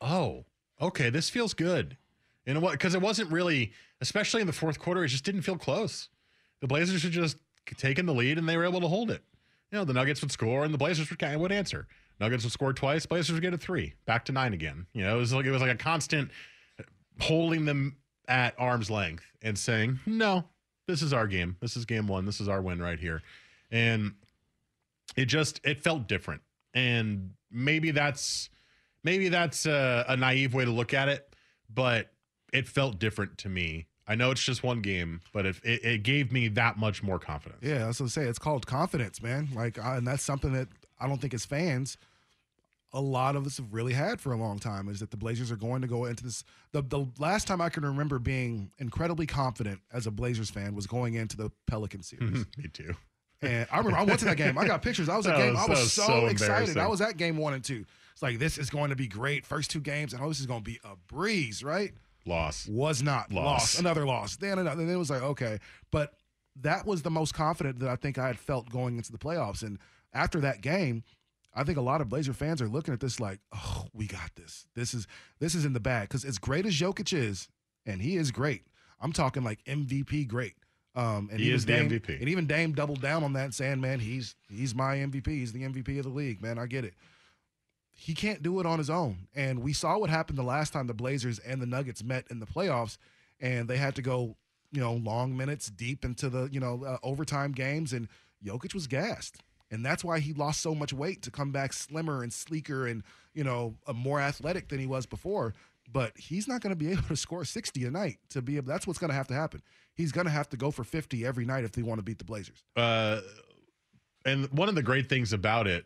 oh, 0.00 0.44
okay, 0.80 1.10
this 1.10 1.30
feels 1.30 1.54
good. 1.54 1.96
Know 2.46 2.60
what? 2.60 2.72
Because 2.72 2.94
it 2.94 3.00
wasn't 3.00 3.30
really, 3.30 3.72
especially 4.00 4.40
in 4.40 4.46
the 4.46 4.52
fourth 4.52 4.78
quarter, 4.78 5.04
it 5.04 5.08
just 5.08 5.24
didn't 5.24 5.42
feel 5.42 5.56
close. 5.56 6.08
The 6.60 6.66
Blazers 6.66 7.02
had 7.02 7.12
just 7.12 7.38
taken 7.76 8.06
the 8.06 8.14
lead 8.14 8.38
and 8.38 8.48
they 8.48 8.56
were 8.56 8.64
able 8.64 8.80
to 8.80 8.88
hold 8.88 9.10
it. 9.10 9.22
You 9.70 9.78
know, 9.78 9.84
the 9.84 9.92
Nuggets 9.92 10.20
would 10.20 10.32
score 10.32 10.64
and 10.64 10.74
the 10.74 10.78
Blazers 10.78 11.08
would, 11.10 11.18
kind 11.18 11.34
of 11.34 11.40
would 11.40 11.52
answer. 11.52 11.86
Nuggets 12.20 12.44
would 12.44 12.52
score 12.52 12.72
twice, 12.72 13.06
Blazers 13.06 13.32
would 13.32 13.42
get 13.42 13.54
a 13.54 13.58
three, 13.58 13.94
back 14.06 14.24
to 14.26 14.32
nine 14.32 14.52
again. 14.52 14.86
You 14.92 15.02
know, 15.02 15.16
it 15.16 15.18
was 15.18 15.32
like 15.32 15.46
it 15.46 15.50
was 15.50 15.62
like 15.62 15.72
a 15.72 15.76
constant 15.76 16.30
holding 17.20 17.64
them 17.64 17.96
at 18.28 18.54
arm's 18.58 18.90
length 18.90 19.24
and 19.42 19.58
saying, 19.58 19.98
no, 20.06 20.44
this 20.86 21.02
is 21.02 21.12
our 21.12 21.26
game. 21.26 21.56
This 21.60 21.76
is 21.76 21.84
game 21.84 22.06
one. 22.06 22.24
This 22.24 22.40
is 22.40 22.48
our 22.48 22.62
win 22.62 22.80
right 22.80 22.98
here. 22.98 23.22
And 23.70 24.14
it 25.16 25.26
just 25.26 25.60
it 25.64 25.82
felt 25.82 26.06
different. 26.06 26.42
And 26.74 27.30
maybe 27.50 27.90
that's 27.90 28.50
maybe 29.04 29.28
that's 29.28 29.66
a, 29.66 30.04
a 30.08 30.16
naive 30.16 30.54
way 30.54 30.64
to 30.64 30.70
look 30.70 30.94
at 30.94 31.08
it, 31.08 31.34
but 31.72 32.12
it 32.52 32.68
felt 32.68 32.98
different 32.98 33.38
to 33.38 33.48
me. 33.48 33.86
I 34.06 34.14
know 34.16 34.30
it's 34.32 34.42
just 34.42 34.62
one 34.62 34.80
game, 34.80 35.20
but 35.32 35.46
it, 35.46 35.56
it, 35.64 35.84
it 35.84 36.02
gave 36.02 36.32
me 36.32 36.48
that 36.48 36.76
much 36.76 37.02
more 37.02 37.18
confidence. 37.18 37.60
Yeah, 37.62 37.86
that's 37.86 38.00
what 38.00 38.06
I 38.06 38.08
say. 38.10 38.22
It's 38.24 38.38
called 38.38 38.66
confidence, 38.66 39.22
man. 39.22 39.48
Like, 39.54 39.78
I, 39.78 39.96
and 39.96 40.06
that's 40.06 40.22
something 40.24 40.52
that 40.54 40.68
I 41.00 41.06
don't 41.06 41.20
think 41.20 41.34
as 41.34 41.44
fans, 41.44 41.96
a 42.92 43.00
lot 43.00 43.36
of 43.36 43.46
us 43.46 43.56
have 43.56 43.72
really 43.72 43.92
had 43.94 44.20
for 44.20 44.32
a 44.32 44.36
long 44.36 44.58
time. 44.58 44.88
Is 44.88 45.00
that 45.00 45.10
the 45.12 45.16
Blazers 45.16 45.50
are 45.50 45.56
going 45.56 45.82
to 45.82 45.88
go 45.88 46.04
into 46.04 46.24
this? 46.24 46.44
The 46.72 46.82
the 46.82 47.06
last 47.18 47.46
time 47.46 47.60
I 47.60 47.68
can 47.70 47.84
remember 47.84 48.18
being 48.18 48.70
incredibly 48.78 49.24
confident 49.26 49.80
as 49.92 50.06
a 50.06 50.10
Blazers 50.10 50.50
fan 50.50 50.74
was 50.74 50.86
going 50.86 51.14
into 51.14 51.36
the 51.36 51.50
Pelican 51.66 52.02
series. 52.02 52.44
me 52.58 52.68
too. 52.72 52.94
And 53.40 53.66
I 53.72 53.78
remember 53.78 53.98
I 53.98 54.02
went 54.04 54.18
to 54.20 54.24
that 54.26 54.36
game. 54.36 54.58
I 54.58 54.66
got 54.66 54.82
pictures. 54.82 55.08
I 55.08 55.16
was 55.16 55.26
at 55.26 55.36
That 55.36 55.42
game. 55.44 55.54
was- 55.54 55.62
I 55.62 55.70
was, 55.70 55.78
was 55.80 55.92
so, 55.92 56.02
so 56.06 56.26
excited. 56.26 56.76
I 56.76 56.86
was 56.88 57.00
at 57.00 57.16
game 57.16 57.36
one 57.38 57.54
and 57.54 57.64
two. 57.64 57.84
It's 58.12 58.22
like 58.22 58.38
this 58.38 58.58
is 58.58 58.68
going 58.68 58.90
to 58.90 58.96
be 58.96 59.06
great. 59.06 59.46
First 59.46 59.70
two 59.70 59.80
games, 59.80 60.12
and 60.12 60.22
oh, 60.22 60.28
this 60.28 60.40
is 60.40 60.46
going 60.46 60.60
to 60.60 60.70
be 60.70 60.78
a 60.84 60.96
breeze, 61.06 61.62
right? 61.64 61.92
Loss. 62.26 62.68
Was 62.68 63.02
not 63.02 63.32
Loss. 63.32 63.44
loss. 63.44 63.78
Another 63.78 64.06
loss. 64.06 64.36
Then 64.36 64.58
another. 64.58 64.84
Then 64.84 64.94
it 64.94 64.98
was 64.98 65.10
like 65.10 65.22
okay, 65.22 65.58
but 65.90 66.14
that 66.60 66.86
was 66.86 67.02
the 67.02 67.10
most 67.10 67.34
confident 67.34 67.78
that 67.80 67.88
I 67.88 67.96
think 67.96 68.18
I 68.18 68.26
had 68.26 68.38
felt 68.38 68.70
going 68.70 68.96
into 68.96 69.10
the 69.12 69.18
playoffs. 69.18 69.62
And 69.62 69.78
after 70.12 70.40
that 70.40 70.60
game, 70.60 71.02
I 71.54 71.64
think 71.64 71.78
a 71.78 71.82
lot 71.82 72.00
of 72.00 72.08
Blazer 72.08 72.32
fans 72.32 72.60
are 72.62 72.68
looking 72.68 72.92
at 72.94 73.00
this 73.00 73.20
like, 73.20 73.40
oh, 73.54 73.86
we 73.92 74.06
got 74.06 74.34
this. 74.36 74.66
This 74.74 74.94
is 74.94 75.06
this 75.40 75.54
is 75.54 75.64
in 75.64 75.72
the 75.72 75.80
bag 75.80 76.08
because 76.08 76.24
as 76.24 76.38
great 76.38 76.66
as 76.66 76.74
Jokic 76.74 77.12
is, 77.16 77.48
and 77.86 78.00
he 78.00 78.16
is 78.16 78.30
great. 78.30 78.62
I'm 79.00 79.12
talking 79.12 79.42
like 79.42 79.64
MVP 79.64 80.28
great. 80.28 80.54
Um, 80.94 81.30
and 81.32 81.40
He 81.40 81.50
is 81.50 81.64
the 81.64 81.72
Dame, 81.72 81.88
MVP. 81.88 82.20
And 82.20 82.28
even 82.28 82.46
Dame 82.46 82.72
doubled 82.72 83.00
down 83.00 83.24
on 83.24 83.32
that, 83.32 83.54
saying, 83.54 83.80
"Man, 83.80 83.98
he's 83.98 84.36
he's 84.50 84.74
my 84.74 84.96
MVP. 84.96 85.26
He's 85.26 85.52
the 85.52 85.62
MVP 85.62 85.98
of 85.98 86.04
the 86.04 86.10
league. 86.10 86.42
Man, 86.42 86.58
I 86.58 86.66
get 86.66 86.84
it." 86.84 86.94
He 88.02 88.14
can't 88.14 88.42
do 88.42 88.58
it 88.58 88.66
on 88.66 88.78
his 88.78 88.90
own, 88.90 89.28
and 89.32 89.60
we 89.60 89.72
saw 89.72 89.96
what 89.96 90.10
happened 90.10 90.36
the 90.36 90.42
last 90.42 90.72
time 90.72 90.88
the 90.88 90.92
Blazers 90.92 91.38
and 91.38 91.62
the 91.62 91.66
Nuggets 91.66 92.02
met 92.02 92.24
in 92.30 92.40
the 92.40 92.46
playoffs, 92.46 92.96
and 93.40 93.68
they 93.68 93.76
had 93.76 93.94
to 93.94 94.02
go, 94.02 94.34
you 94.72 94.80
know, 94.80 94.94
long 94.94 95.36
minutes 95.36 95.70
deep 95.70 96.04
into 96.04 96.28
the 96.28 96.48
you 96.50 96.58
know 96.58 96.82
uh, 96.84 96.96
overtime 97.04 97.52
games, 97.52 97.92
and 97.92 98.08
Jokic 98.44 98.74
was 98.74 98.88
gassed, 98.88 99.38
and 99.70 99.86
that's 99.86 100.02
why 100.02 100.18
he 100.18 100.32
lost 100.32 100.60
so 100.60 100.74
much 100.74 100.92
weight 100.92 101.22
to 101.22 101.30
come 101.30 101.52
back 101.52 101.72
slimmer 101.72 102.24
and 102.24 102.32
sleeker 102.32 102.88
and 102.88 103.04
you 103.34 103.44
know 103.44 103.76
uh, 103.86 103.92
more 103.92 104.20
athletic 104.20 104.68
than 104.68 104.80
he 104.80 104.86
was 104.86 105.06
before. 105.06 105.54
But 105.92 106.18
he's 106.18 106.48
not 106.48 106.60
going 106.60 106.72
to 106.72 106.76
be 106.76 106.90
able 106.92 107.02
to 107.02 107.16
score 107.16 107.44
60 107.44 107.84
a 107.84 107.90
night 107.92 108.18
to 108.30 108.42
be 108.42 108.56
able. 108.56 108.66
That's 108.66 108.84
what's 108.84 108.98
going 108.98 109.10
to 109.10 109.16
have 109.16 109.28
to 109.28 109.34
happen. 109.34 109.62
He's 109.94 110.10
going 110.10 110.26
to 110.26 110.32
have 110.32 110.48
to 110.48 110.56
go 110.56 110.72
for 110.72 110.82
50 110.82 111.24
every 111.24 111.44
night 111.44 111.62
if 111.62 111.70
they 111.70 111.82
want 111.82 112.00
to 112.00 112.02
beat 112.02 112.18
the 112.18 112.24
Blazers. 112.24 112.64
Uh, 112.74 113.20
and 114.24 114.46
one 114.50 114.68
of 114.68 114.74
the 114.74 114.82
great 114.82 115.08
things 115.08 115.32
about 115.32 115.68
it, 115.68 115.84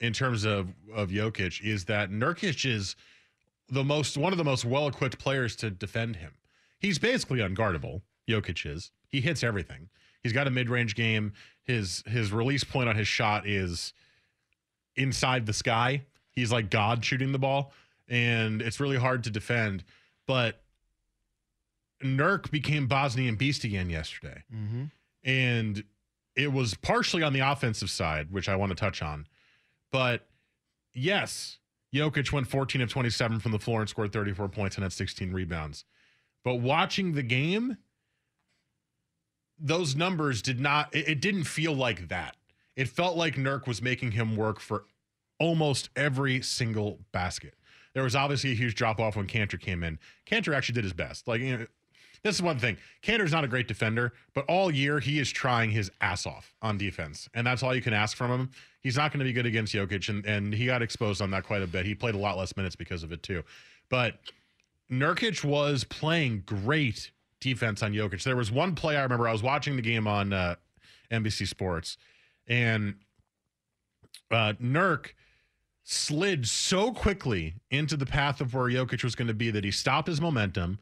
in 0.00 0.12
terms 0.12 0.44
of 0.44 0.68
of 0.94 1.10
Jokic, 1.10 1.60
is 1.62 1.84
that 1.86 2.10
Nurkic 2.10 2.64
is 2.68 2.96
the 3.68 3.84
most 3.84 4.16
one 4.16 4.32
of 4.32 4.38
the 4.38 4.44
most 4.44 4.64
well 4.64 4.88
equipped 4.88 5.18
players 5.18 5.54
to 5.56 5.70
defend 5.70 6.16
him. 6.16 6.32
He's 6.78 6.98
basically 6.98 7.40
unguardable. 7.40 8.02
Jokic 8.28 8.64
is. 8.70 8.90
He 9.08 9.20
hits 9.20 9.42
everything. 9.44 9.88
He's 10.22 10.32
got 10.32 10.46
a 10.46 10.50
mid 10.50 10.68
range 10.70 10.94
game. 10.94 11.32
His 11.64 12.02
his 12.06 12.32
release 12.32 12.64
point 12.64 12.88
on 12.88 12.96
his 12.96 13.08
shot 13.08 13.46
is 13.46 13.92
inside 14.96 15.46
the 15.46 15.52
sky. 15.52 16.02
He's 16.32 16.50
like 16.52 16.70
God 16.70 17.04
shooting 17.04 17.32
the 17.32 17.38
ball, 17.38 17.72
and 18.08 18.62
it's 18.62 18.80
really 18.80 18.96
hard 18.96 19.24
to 19.24 19.30
defend. 19.30 19.84
But 20.26 20.62
Nurk 22.02 22.50
became 22.50 22.86
Bosnian 22.86 23.34
beast 23.36 23.64
again 23.64 23.90
yesterday 23.90 24.42
Mm-hmm. 24.54 24.84
and 25.24 25.84
it 26.36 26.50
was 26.52 26.74
partially 26.74 27.22
on 27.22 27.32
the 27.34 27.40
offensive 27.40 27.90
side, 27.90 28.28
which 28.30 28.48
I 28.48 28.56
want 28.56 28.70
to 28.70 28.76
touch 28.76 29.02
on. 29.02 29.26
But 29.92 30.26
yes, 30.94 31.58
Jokic 31.94 32.32
went 32.32 32.46
14 32.46 32.80
of 32.80 32.88
27 32.90 33.40
from 33.40 33.52
the 33.52 33.58
floor 33.58 33.80
and 33.80 33.88
scored 33.88 34.12
34 34.12 34.48
points 34.48 34.76
and 34.76 34.82
had 34.82 34.92
16 34.92 35.32
rebounds. 35.32 35.84
But 36.44 36.56
watching 36.56 37.12
the 37.12 37.22
game, 37.22 37.76
those 39.58 39.94
numbers 39.94 40.42
did 40.42 40.60
not, 40.60 40.94
it, 40.94 41.08
it 41.08 41.20
didn't 41.20 41.44
feel 41.44 41.74
like 41.74 42.08
that. 42.08 42.36
It 42.76 42.88
felt 42.88 43.16
like 43.16 43.34
Nurk 43.34 43.66
was 43.66 43.82
making 43.82 44.12
him 44.12 44.36
work 44.36 44.60
for 44.60 44.84
almost 45.38 45.90
every 45.96 46.40
single 46.40 47.00
basket. 47.12 47.54
There 47.92 48.04
was 48.04 48.14
obviously 48.14 48.52
a 48.52 48.54
huge 48.54 48.76
drop 48.76 49.00
off 49.00 49.16
when 49.16 49.26
Kanter 49.26 49.60
came 49.60 49.82
in. 49.82 49.98
Kanter 50.26 50.54
actually 50.54 50.74
did 50.74 50.84
his 50.84 50.92
best. 50.92 51.26
Like, 51.26 51.40
you 51.40 51.56
know, 51.56 51.66
this 52.22 52.34
is 52.34 52.42
one 52.42 52.58
thing. 52.58 52.76
Kanter's 53.02 53.32
not 53.32 53.44
a 53.44 53.48
great 53.48 53.66
defender, 53.66 54.12
but 54.34 54.44
all 54.46 54.70
year 54.70 55.00
he 55.00 55.18
is 55.18 55.30
trying 55.30 55.70
his 55.70 55.90
ass 56.00 56.26
off 56.26 56.54
on 56.60 56.76
defense. 56.76 57.28
And 57.34 57.46
that's 57.46 57.62
all 57.62 57.74
you 57.74 57.80
can 57.80 57.94
ask 57.94 58.16
from 58.16 58.30
him. 58.30 58.50
He's 58.80 58.96
not 58.96 59.12
going 59.12 59.20
to 59.20 59.24
be 59.24 59.32
good 59.32 59.46
against 59.46 59.74
Jokic, 59.74 60.08
and, 60.08 60.24
and 60.26 60.52
he 60.52 60.66
got 60.66 60.82
exposed 60.82 61.22
on 61.22 61.30
that 61.30 61.44
quite 61.44 61.62
a 61.62 61.66
bit. 61.66 61.86
He 61.86 61.94
played 61.94 62.14
a 62.14 62.18
lot 62.18 62.36
less 62.36 62.56
minutes 62.56 62.76
because 62.76 63.02
of 63.02 63.12
it, 63.12 63.22
too. 63.22 63.42
But 63.88 64.18
Nurkic 64.90 65.44
was 65.44 65.84
playing 65.84 66.42
great 66.46 67.10
defense 67.40 67.82
on 67.82 67.92
Jokic. 67.92 68.22
There 68.22 68.36
was 68.36 68.50
one 68.50 68.74
play 68.74 68.96
I 68.96 69.02
remember. 69.02 69.28
I 69.28 69.32
was 69.32 69.42
watching 69.42 69.76
the 69.76 69.82
game 69.82 70.06
on 70.06 70.32
uh, 70.32 70.56
NBC 71.10 71.46
Sports, 71.46 71.96
and 72.46 72.94
uh, 74.30 74.54
Nurk 74.60 75.12
slid 75.84 76.46
so 76.46 76.92
quickly 76.92 77.54
into 77.70 77.96
the 77.96 78.06
path 78.06 78.40
of 78.40 78.54
where 78.54 78.68
Jokic 78.68 79.02
was 79.02 79.14
going 79.14 79.28
to 79.28 79.34
be 79.34 79.50
that 79.50 79.64
he 79.64 79.70
stopped 79.70 80.08
his 80.08 80.20
momentum, 80.20 80.78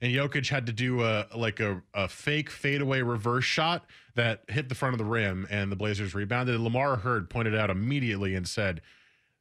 and 0.00 0.12
Jokic 0.12 0.48
had 0.48 0.66
to 0.66 0.72
do 0.72 1.02
a 1.02 1.26
like 1.36 1.60
a, 1.60 1.82
a 1.94 2.08
fake 2.08 2.50
fadeaway 2.50 3.02
reverse 3.02 3.44
shot 3.44 3.84
that 4.14 4.44
hit 4.48 4.68
the 4.68 4.74
front 4.74 4.94
of 4.94 4.98
the 4.98 5.04
rim, 5.04 5.46
and 5.50 5.70
the 5.70 5.76
Blazers 5.76 6.14
rebounded. 6.14 6.54
And 6.54 6.64
Lamar 6.64 6.96
Hurd 6.96 7.28
pointed 7.28 7.54
out 7.54 7.70
immediately 7.70 8.34
and 8.34 8.48
said 8.48 8.80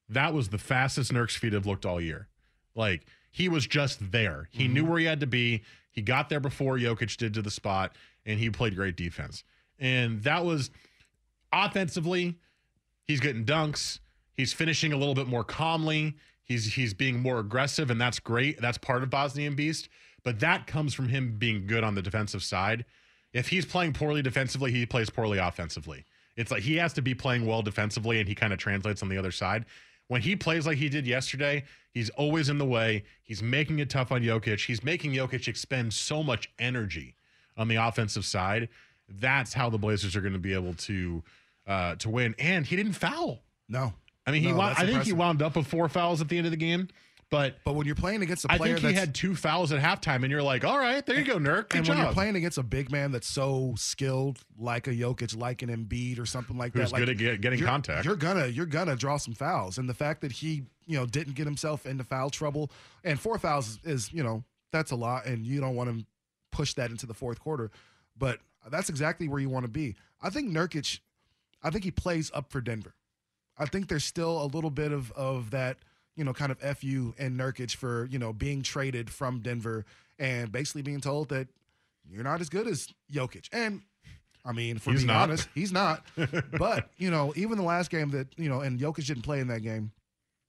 that 0.10 0.34
was 0.34 0.50
the 0.50 0.58
fastest 0.58 1.14
Nurk's 1.14 1.36
feet 1.36 1.54
have 1.54 1.66
looked 1.66 1.86
all 1.86 2.02
year. 2.02 2.28
Like 2.76 3.06
he 3.32 3.48
was 3.48 3.68
just 3.68 4.12
there. 4.12 4.50
He 4.52 4.68
knew 4.68 4.82
mm-hmm. 4.82 4.92
where 4.92 5.00
he 5.00 5.06
had 5.06 5.20
to 5.22 5.28
be. 5.28 5.64
He 5.92 6.02
got 6.02 6.30
there 6.30 6.40
before 6.40 6.78
Jokic 6.78 7.16
did 7.18 7.34
to 7.36 7.42
the 7.42 7.52
spot, 7.52 7.96
and 8.26 8.40
he 8.40 8.50
played 8.50 8.76
great 8.76 8.96
defense. 8.96 9.44
And 9.80 10.22
that 10.24 10.46
was 10.46 10.72
offensively, 11.52 12.38
he's 13.06 13.20
getting 13.20 13.46
dunks. 13.46 14.00
He's 14.36 14.54
finishing 14.54 14.94
a 14.94 14.98
little 14.98 15.16
bit 15.16 15.28
more 15.28 15.44
calmly. 15.44 16.16
He's 16.44 16.74
he's 16.74 16.94
being 16.94 17.20
more 17.20 17.40
aggressive, 17.40 17.92
and 17.92 18.00
that's 18.00 18.20
great. 18.20 18.60
That's 18.60 18.78
part 18.78 19.04
of 19.04 19.10
Bosnian 19.10 19.56
Beast. 19.56 19.90
But 20.24 20.40
that 20.40 20.68
comes 20.68 20.94
from 20.94 21.10
him 21.10 21.38
being 21.38 21.66
good 21.68 21.84
on 21.84 21.96
the 21.96 22.02
defensive 22.02 22.44
side. 22.44 22.86
If 23.34 23.50
he's 23.50 23.66
playing 23.66 23.94
poorly 23.94 24.22
defensively, 24.22 24.72
he 24.72 24.86
plays 24.86 25.10
poorly 25.10 25.38
offensively. 25.38 26.06
It's 26.36 26.52
like 26.52 26.64
he 26.64 26.78
has 26.78 26.94
to 26.94 27.02
be 27.02 27.14
playing 27.14 27.46
well 27.46 27.62
defensively, 27.62 28.20
and 28.20 28.28
he 28.28 28.36
kind 28.36 28.54
of 28.54 28.60
translates 28.60 29.04
on 29.04 29.10
the 29.10 29.18
other 29.18 29.32
side. 29.32 29.66
When 30.08 30.22
he 30.22 30.36
plays 30.36 30.66
like 30.66 30.78
he 30.78 30.90
did 30.90 31.06
yesterday, 31.06 31.64
he's 31.92 32.10
always 32.12 32.50
in 32.50 32.58
the 32.58 32.66
way. 32.66 33.04
He's 33.24 33.44
making 33.44 33.80
it 33.80 33.90
tough 33.90 34.12
on 34.12 34.22
Jokic. 34.22 34.66
He's 34.66 34.84
making 34.84 35.14
Jokic 35.14 35.48
expend 35.48 35.94
so 35.94 36.24
much 36.24 36.50
energy 36.58 37.16
on 37.58 37.68
the 37.68 37.76
offensive 37.76 38.26
side. 38.26 38.70
That's 39.08 39.54
how 39.54 39.70
the 39.70 39.78
Blazers 39.78 40.16
are 40.16 40.22
going 40.22 40.34
to 40.34 40.40
be 40.40 40.54
able 40.54 40.74
to 40.74 41.24
uh, 41.68 41.96
to 41.96 42.10
win. 42.10 42.34
And 42.40 42.66
he 42.66 42.76
didn't 42.76 42.94
foul. 42.94 43.44
No. 43.68 43.94
I 44.26 44.32
mean, 44.32 44.42
he 44.42 44.52
No, 44.52 44.58
wound, 44.58 44.76
I 44.78 44.86
think 44.86 45.04
he 45.04 45.14
wound 45.14 45.42
up 45.42 45.56
with 45.56 45.68
four 45.68 45.88
fouls 45.90 46.22
at 46.22 46.30
the 46.30 46.38
end 46.38 46.48
of 46.48 46.52
the 46.52 46.58
game, 46.58 46.88
but 47.30 47.56
But 47.64 47.76
when 47.76 47.86
you're 47.86 47.96
playing 47.96 48.22
against 48.24 48.46
a 48.46 48.48
player 48.48 48.62
I 48.76 48.80
think 48.80 48.80
he 48.80 48.86
that's 48.94 49.00
had 49.00 49.16
two 49.16 49.36
fouls 49.36 49.72
at 49.72 49.82
halftime, 49.82 50.24
and 50.24 50.32
you're 50.32 50.42
like, 50.44 50.64
all 50.66 50.78
right, 50.80 51.06
there 51.06 51.18
you 51.18 51.24
go, 51.26 51.38
Nurk. 51.38 51.76
And 51.76 51.86
job. 51.86 51.96
when 51.96 52.04
you're 52.06 52.14
playing 52.14 52.36
against 52.36 52.58
a 52.58 52.64
big 52.64 52.92
man 52.92 53.12
that's 53.12 53.28
so 53.28 53.74
skilled, 53.78 54.40
like 54.58 54.88
a 54.88 54.92
Jokic, 54.92 55.36
like 55.38 55.62
an 55.62 55.70
Embiid, 55.70 56.20
or 56.20 56.26
something 56.26 56.58
like 56.58 56.74
Who's 56.74 56.90
that, 56.92 56.94
like, 56.94 57.02
good 57.02 57.10
at 57.10 57.18
get- 57.18 57.42
getting 57.42 57.60
you're- 57.60 57.70
contact. 57.70 58.06
you're 58.06 58.16
gonna 58.16 58.48
you're 58.48 58.66
gonna 58.66 58.96
draw 58.96 59.18
some 59.18 59.34
fouls. 59.34 59.78
And 59.78 59.88
the 59.88 59.94
fact 59.94 60.22
that 60.22 60.32
he 60.32 60.64
you 60.86 60.98
know 60.98 61.06
didn't 61.06 61.34
get 61.36 61.46
himself 61.46 61.86
into 61.86 62.04
foul 62.04 62.30
trouble, 62.30 62.72
and 63.04 63.20
four 63.20 63.38
fouls 63.38 63.68
is, 63.68 63.80
is 63.86 64.14
you 64.14 64.24
know 64.24 64.44
that's 64.72 64.92
a 64.92 64.96
lot, 64.96 65.26
and 65.26 65.46
you 65.46 65.60
don't 65.62 65.76
want 65.76 65.90
to 66.00 66.06
push 66.52 66.74
that 66.76 66.90
into 66.92 67.06
the 67.06 67.14
fourth 67.14 67.40
quarter. 67.40 67.70
But 68.18 68.40
that's 68.70 68.90
exactly 68.90 69.28
where 69.30 69.40
you 69.40 69.50
want 69.50 69.66
to 69.66 69.72
be. 69.72 69.96
I 70.22 70.30
think 70.30 70.52
Nurkic, 70.52 71.00
I 71.64 71.70
think 71.70 71.84
he 71.84 71.92
plays 71.92 72.30
up 72.34 72.52
for 72.52 72.60
Denver. 72.60 72.96
I 73.58 73.66
think 73.66 73.88
there's 73.88 74.04
still 74.04 74.44
a 74.44 74.48
little 74.48 74.70
bit 74.72 74.92
of 74.92 75.12
of 75.14 75.52
that, 75.52 75.78
you 76.20 76.26
know, 76.26 76.34
kind 76.34 76.52
of 76.52 76.60
fu 76.78 77.16
and 77.18 77.40
Nurkic 77.40 77.78
for 77.78 78.06
you 78.12 78.20
know 78.20 78.34
being 78.34 78.62
traded 78.62 79.10
from 79.10 79.40
Denver 79.40 79.86
and 80.20 80.52
basically 80.52 80.82
being 80.82 81.00
told 81.00 81.30
that 81.30 81.48
you're 82.12 82.26
not 82.26 82.42
as 82.42 82.50
good 82.50 82.68
as 82.68 82.90
Jokic. 83.12 83.48
And 83.54 83.82
I 84.46 84.52
mean, 84.52 84.80
for 84.80 84.92
He's 84.92 85.00
being 85.00 85.08
not. 85.08 85.30
honest, 85.30 85.48
he's 85.56 85.72
not. 85.72 86.04
but 86.60 86.90
you 86.98 87.10
know, 87.10 87.32
even 87.38 87.58
the 87.58 87.64
last 87.64 87.90
game 87.90 88.10
that 88.10 88.28
you 88.38 88.50
know, 88.50 88.60
and 88.60 88.78
Jokic 88.78 89.06
didn't 89.08 89.24
play 89.24 89.40
in 89.40 89.48
that 89.48 89.62
game. 89.62 89.92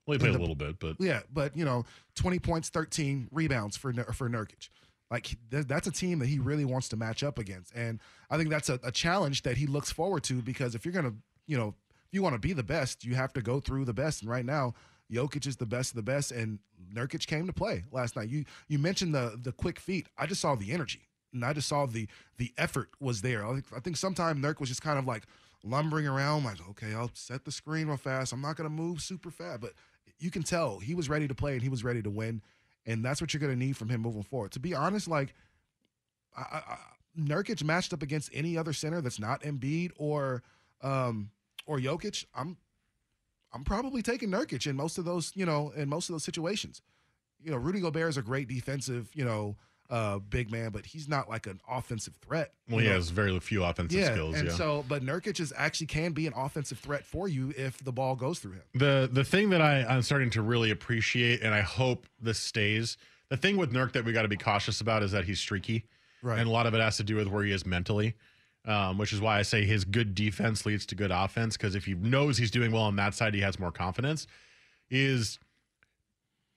Well, 0.07 0.15
he 0.15 0.19
played 0.19 0.31
And 0.31 0.39
a 0.39 0.41
little 0.41 0.57
bit, 0.57 0.81
but 0.81 0.97
Yeah, 0.99 1.21
but 1.33 1.57
you 1.57 1.65
know, 1.65 1.85
20 2.17 2.41
points, 2.41 2.69
13 2.69 3.29
rebounds 3.31 3.77
for 3.77 3.93
for 3.93 4.29
Nurkic. 4.29 4.71
Like 5.09 5.37
th- 5.53 5.67
that's 5.69 5.87
a 5.87 5.93
team 5.93 6.19
that 6.19 6.27
he 6.27 6.41
really 6.41 6.65
wants 6.65 6.89
to 6.89 6.97
match 6.97 7.23
up 7.23 7.39
against, 7.39 7.73
and 7.77 8.01
I 8.29 8.39
think 8.39 8.51
that's 8.51 8.69
a, 8.69 8.81
a 8.83 8.91
challenge 8.91 9.43
that 9.43 9.57
he 9.57 9.67
looks 9.69 9.93
forward 9.93 10.25
to 10.25 10.43
because 10.43 10.75
if 10.75 10.85
you're 10.85 10.95
gonna, 10.95 11.15
you 11.47 11.57
know, 11.57 11.69
if 11.69 12.13
you 12.15 12.25
want 12.25 12.35
to 12.35 12.41
be 12.41 12.53
the 12.53 12.65
best, 12.65 13.05
you 13.05 13.15
have 13.15 13.33
to 13.35 13.43
go 13.43 13.61
through 13.61 13.85
the 13.85 13.93
best. 13.95 14.23
And 14.23 14.31
right 14.31 14.45
now, 14.45 14.75
Jokic 15.11 15.47
is 15.47 15.57
the 15.57 15.67
best 15.67 15.91
of 15.91 15.97
the 15.97 16.03
best, 16.03 16.33
and 16.33 16.59
Nurkic 16.95 17.27
came 17.27 17.47
to 17.47 17.53
play 17.53 17.85
last 17.91 18.17
night. 18.17 18.29
You 18.29 18.45
you 18.69 18.79
mentioned 18.79 19.15
the 19.15 19.39
the 19.43 19.53
quick 19.53 19.79
feet. 19.79 20.09
I 20.17 20.27
just 20.27 20.41
saw 20.41 20.55
the 20.55 20.73
energy, 20.73 21.09
and 21.33 21.45
I 21.45 21.53
just 21.53 21.69
saw 21.69 21.87
the 21.87 22.09
the 22.39 22.53
effort 22.57 22.91
was 23.01 23.23
there. 23.23 23.47
I 23.47 23.53
think, 23.53 23.65
I 23.77 23.81
think 23.81 23.97
sometimes 23.97 24.43
Nurk 24.43 24.61
was 24.61 24.69
just 24.69 24.83
kind 24.83 24.99
of 24.99 25.07
like 25.07 25.25
lumbering 25.63 26.07
around, 26.07 26.45
like, 26.45 26.57
okay, 26.71 26.95
I'll 26.95 27.11
set 27.15 27.45
the 27.45 27.53
screen 27.53 27.89
real 27.89 27.97
fast. 27.97 28.33
I'm 28.33 28.41
not 28.41 28.57
gonna 28.57 28.71
move 28.71 29.03
super 29.03 29.31
fast, 29.31 29.61
but 29.61 29.73
you 30.19 30.31
can 30.31 30.43
tell 30.43 30.79
he 30.79 30.95
was 30.95 31.09
ready 31.09 31.27
to 31.29 31.35
play 31.35 31.55
and 31.55 31.63
he 31.63 31.69
was 31.69 31.85
ready 31.85 32.03
to 32.03 32.11
win, 32.11 32.43
and 32.87 33.05
that's 33.05 33.21
what 33.21 33.35
you're 33.35 33.41
gonna 33.41 33.57
need 33.57 33.77
from 33.77 33.89
him 33.89 34.01
moving 34.01 34.23
forward. 34.23 34.53
To 34.53 34.61
be 34.61 34.75
honest, 34.75 35.09
like, 35.09 35.35
I, 36.37 36.63
I, 36.67 36.79
Nurkic 37.19 37.65
matched 37.65 37.93
up 37.93 38.03
against 38.03 38.31
any 38.33 38.57
other 38.57 38.73
center 38.73 39.01
that's 39.01 39.19
not 39.19 39.43
Embiid 39.43 39.91
or 39.97 40.43
um 40.83 41.31
or 41.67 41.79
Jokic, 41.79 42.25
I'm 42.35 42.57
I'm 43.53 43.65
probably 43.65 44.03
taking 44.03 44.31
Nurkic 44.31 44.67
in 44.67 44.77
most 44.77 44.99
of 44.99 45.05
those, 45.05 45.33
you 45.35 45.45
know, 45.47 45.73
in 45.77 45.89
most 45.89 46.09
of 46.09 46.15
those 46.15 46.25
situations. 46.25 46.83
You 47.43 47.51
know, 47.51 47.57
Rudy 47.57 47.81
Gobert 47.81 48.09
is 48.11 48.17
a 48.17 48.23
great 48.23 48.49
defensive, 48.49 49.09
you 49.15 49.25
know, 49.25 49.57
uh, 49.89 50.19
big 50.21 50.53
man, 50.53 50.71
but 50.71 50.87
he's 50.87 51.09
not 51.09 51.29
like 51.29 51.47
an 51.49 51.61
offensive 51.69 52.15
threat. 52.25 52.53
well, 52.69 52.79
he 52.79 52.87
know? 52.87 52.93
has 52.95 53.11
very 53.11 53.39
few 53.41 53.65
offensive 53.65 53.99
yeah, 53.99 54.13
skills. 54.13 54.37
and 54.37 54.49
yeah. 54.49 54.55
so, 54.55 54.85
but 54.89 55.03
Nurkic 55.03 55.41
is 55.41 55.53
actually 55.57 55.89
can 55.89 56.13
be 56.13 56.29
an 56.29 56.33
offensive 56.37 56.79
threat 56.79 57.05
for 57.05 57.27
you 57.29 57.53
if 57.57 57.83
the 57.83 57.91
ball 57.91 58.15
goes 58.15 58.39
through 58.39 58.53
him. 58.53 58.63
The 58.75 59.09
the 59.11 59.25
thing 59.25 59.51
that 59.51 59.61
I, 59.61 59.83
I'm 59.85 60.03
starting 60.03 60.31
to 60.31 60.43
really 60.43 60.71
appreciate, 60.71 61.43
and 61.43 61.53
I 61.53 61.63
hope 61.63 62.07
this 62.21 62.39
stays. 62.39 62.99
The 63.31 63.37
thing 63.37 63.57
with 63.57 63.73
Nurk 63.73 63.93
that 63.93 64.05
we 64.05 64.13
got 64.13 64.23
to 64.23 64.29
be 64.29 64.37
cautious 64.37 64.81
about 64.81 65.03
is 65.03 65.11
that 65.13 65.25
he's 65.25 65.41
streaky, 65.41 65.87
Right. 66.23 66.39
and 66.39 66.49
a 66.49 66.53
lot 66.53 66.67
of 66.67 66.75
it 66.75 66.81
has 66.81 66.97
to 66.99 67.03
do 67.05 67.17
with 67.17 67.27
where 67.27 67.43
he 67.43 67.51
is 67.51 67.65
mentally, 67.67 68.15
um, 68.67 68.99
which 68.99 69.13
is 69.13 69.21
why 69.21 69.39
I 69.39 69.43
say 69.43 69.65
his 69.65 69.85
good 69.85 70.15
defense 70.15 70.67
leads 70.67 70.87
to 70.87 70.95
good 70.95 71.11
offense. 71.11 71.57
Because 71.57 71.75
if 71.75 71.85
he 71.85 71.95
knows 71.95 72.37
he's 72.37 72.51
doing 72.51 72.73
well 72.73 72.83
on 72.83 72.97
that 72.97 73.15
side, 73.15 73.35
he 73.35 73.41
has 73.41 73.59
more 73.59 73.73
confidence. 73.73 74.27
Is 74.91 75.39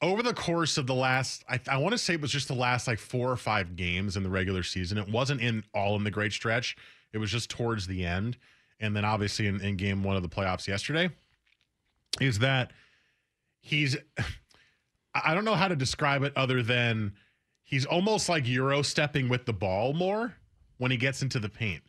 over 0.02 0.22
the 0.22 0.34
course 0.34 0.78
of 0.78 0.86
the 0.86 0.96
last, 0.96 1.46
I, 1.48 1.60
I 1.70 1.78
want 1.78 1.94
to 1.94 1.98
say 1.98 2.16
it 2.16 2.22
was 2.22 2.32
just 2.32 2.50
the 2.50 2.56
last 2.56 2.88
like 2.88 3.00
four 3.00 3.32
or 3.32 3.38
five 3.38 3.76
games 3.76 4.18
in 4.18 4.24
the 4.24 4.30
regular 4.30 4.64
season. 4.64 4.98
It 4.98 5.08
wasn't 5.08 5.42
in 5.42 5.64
all 5.74 5.96
in 5.96 6.04
the 6.04 6.12
great 6.12 6.34
stretch. 6.34 6.76
It 7.14 7.20
was 7.20 7.32
just 7.32 7.50
towards 7.50 7.88
the 7.88 8.04
end, 8.04 8.38
and 8.80 8.96
then 8.96 9.06
obviously 9.06 9.48
in, 9.48 9.62
in 9.62 9.78
game 9.78 10.04
one 10.04 10.16
of 10.16 10.24
the 10.24 10.30
playoffs 10.30 10.68
yesterday 10.68 11.10
is 12.20 12.40
that 12.40 12.72
he's 13.62 13.96
I 15.16 15.22
I 15.26 15.34
don't 15.36 15.46
know 15.46 15.56
how 15.56 15.68
to 15.68 15.76
describe 15.76 16.24
it 16.24 16.34
other 16.36 16.64
than 16.64 17.14
he's 17.64 17.86
almost 17.86 18.30
like 18.30 18.48
euro 18.48 18.82
stepping 18.82 19.30
with 19.30 19.46
the 19.46 19.54
ball 19.54 19.94
more 19.94 20.36
when 20.80 20.92
he 20.92 20.98
gets 20.98 21.22
into 21.22 21.40
the 21.40 21.50
paint. 21.50 21.84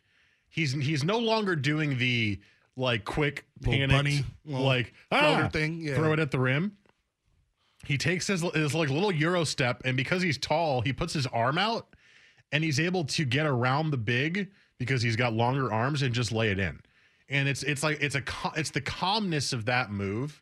He's 0.55 0.71
he's 0.71 1.03
no 1.03 1.17
longer 1.17 1.53
doing 1.57 1.97
the 1.97 2.39
like 2.77 3.03
quick 3.03 3.45
Little 3.59 3.73
panic 3.73 3.97
bunny, 3.97 4.23
like 4.45 4.93
ah, 5.11 5.49
thing, 5.51 5.81
yeah. 5.81 5.95
throw 5.95 6.13
it 6.13 6.19
at 6.19 6.31
the 6.31 6.39
rim. 6.39 6.77
He 7.85 7.97
takes 7.97 8.27
his, 8.27 8.41
his 8.41 8.73
like 8.73 8.89
little 8.89 9.11
euro 9.11 9.43
step 9.43 9.81
and 9.83 9.97
because 9.97 10.21
he's 10.21 10.37
tall, 10.37 10.79
he 10.79 10.93
puts 10.93 11.13
his 11.13 11.27
arm 11.27 11.57
out 11.57 11.93
and 12.53 12.63
he's 12.63 12.79
able 12.79 13.03
to 13.03 13.25
get 13.25 13.45
around 13.45 13.91
the 13.91 13.97
big 13.97 14.49
because 14.77 15.01
he's 15.01 15.17
got 15.17 15.33
longer 15.33 15.73
arms 15.73 16.01
and 16.01 16.15
just 16.15 16.31
lay 16.31 16.51
it 16.51 16.57
in. 16.57 16.79
And 17.27 17.49
it's 17.49 17.61
it's 17.63 17.83
like 17.83 17.97
it's 17.99 18.15
a 18.15 18.23
it's 18.55 18.71
the 18.71 18.81
calmness 18.81 19.51
of 19.51 19.65
that 19.65 19.91
move 19.91 20.41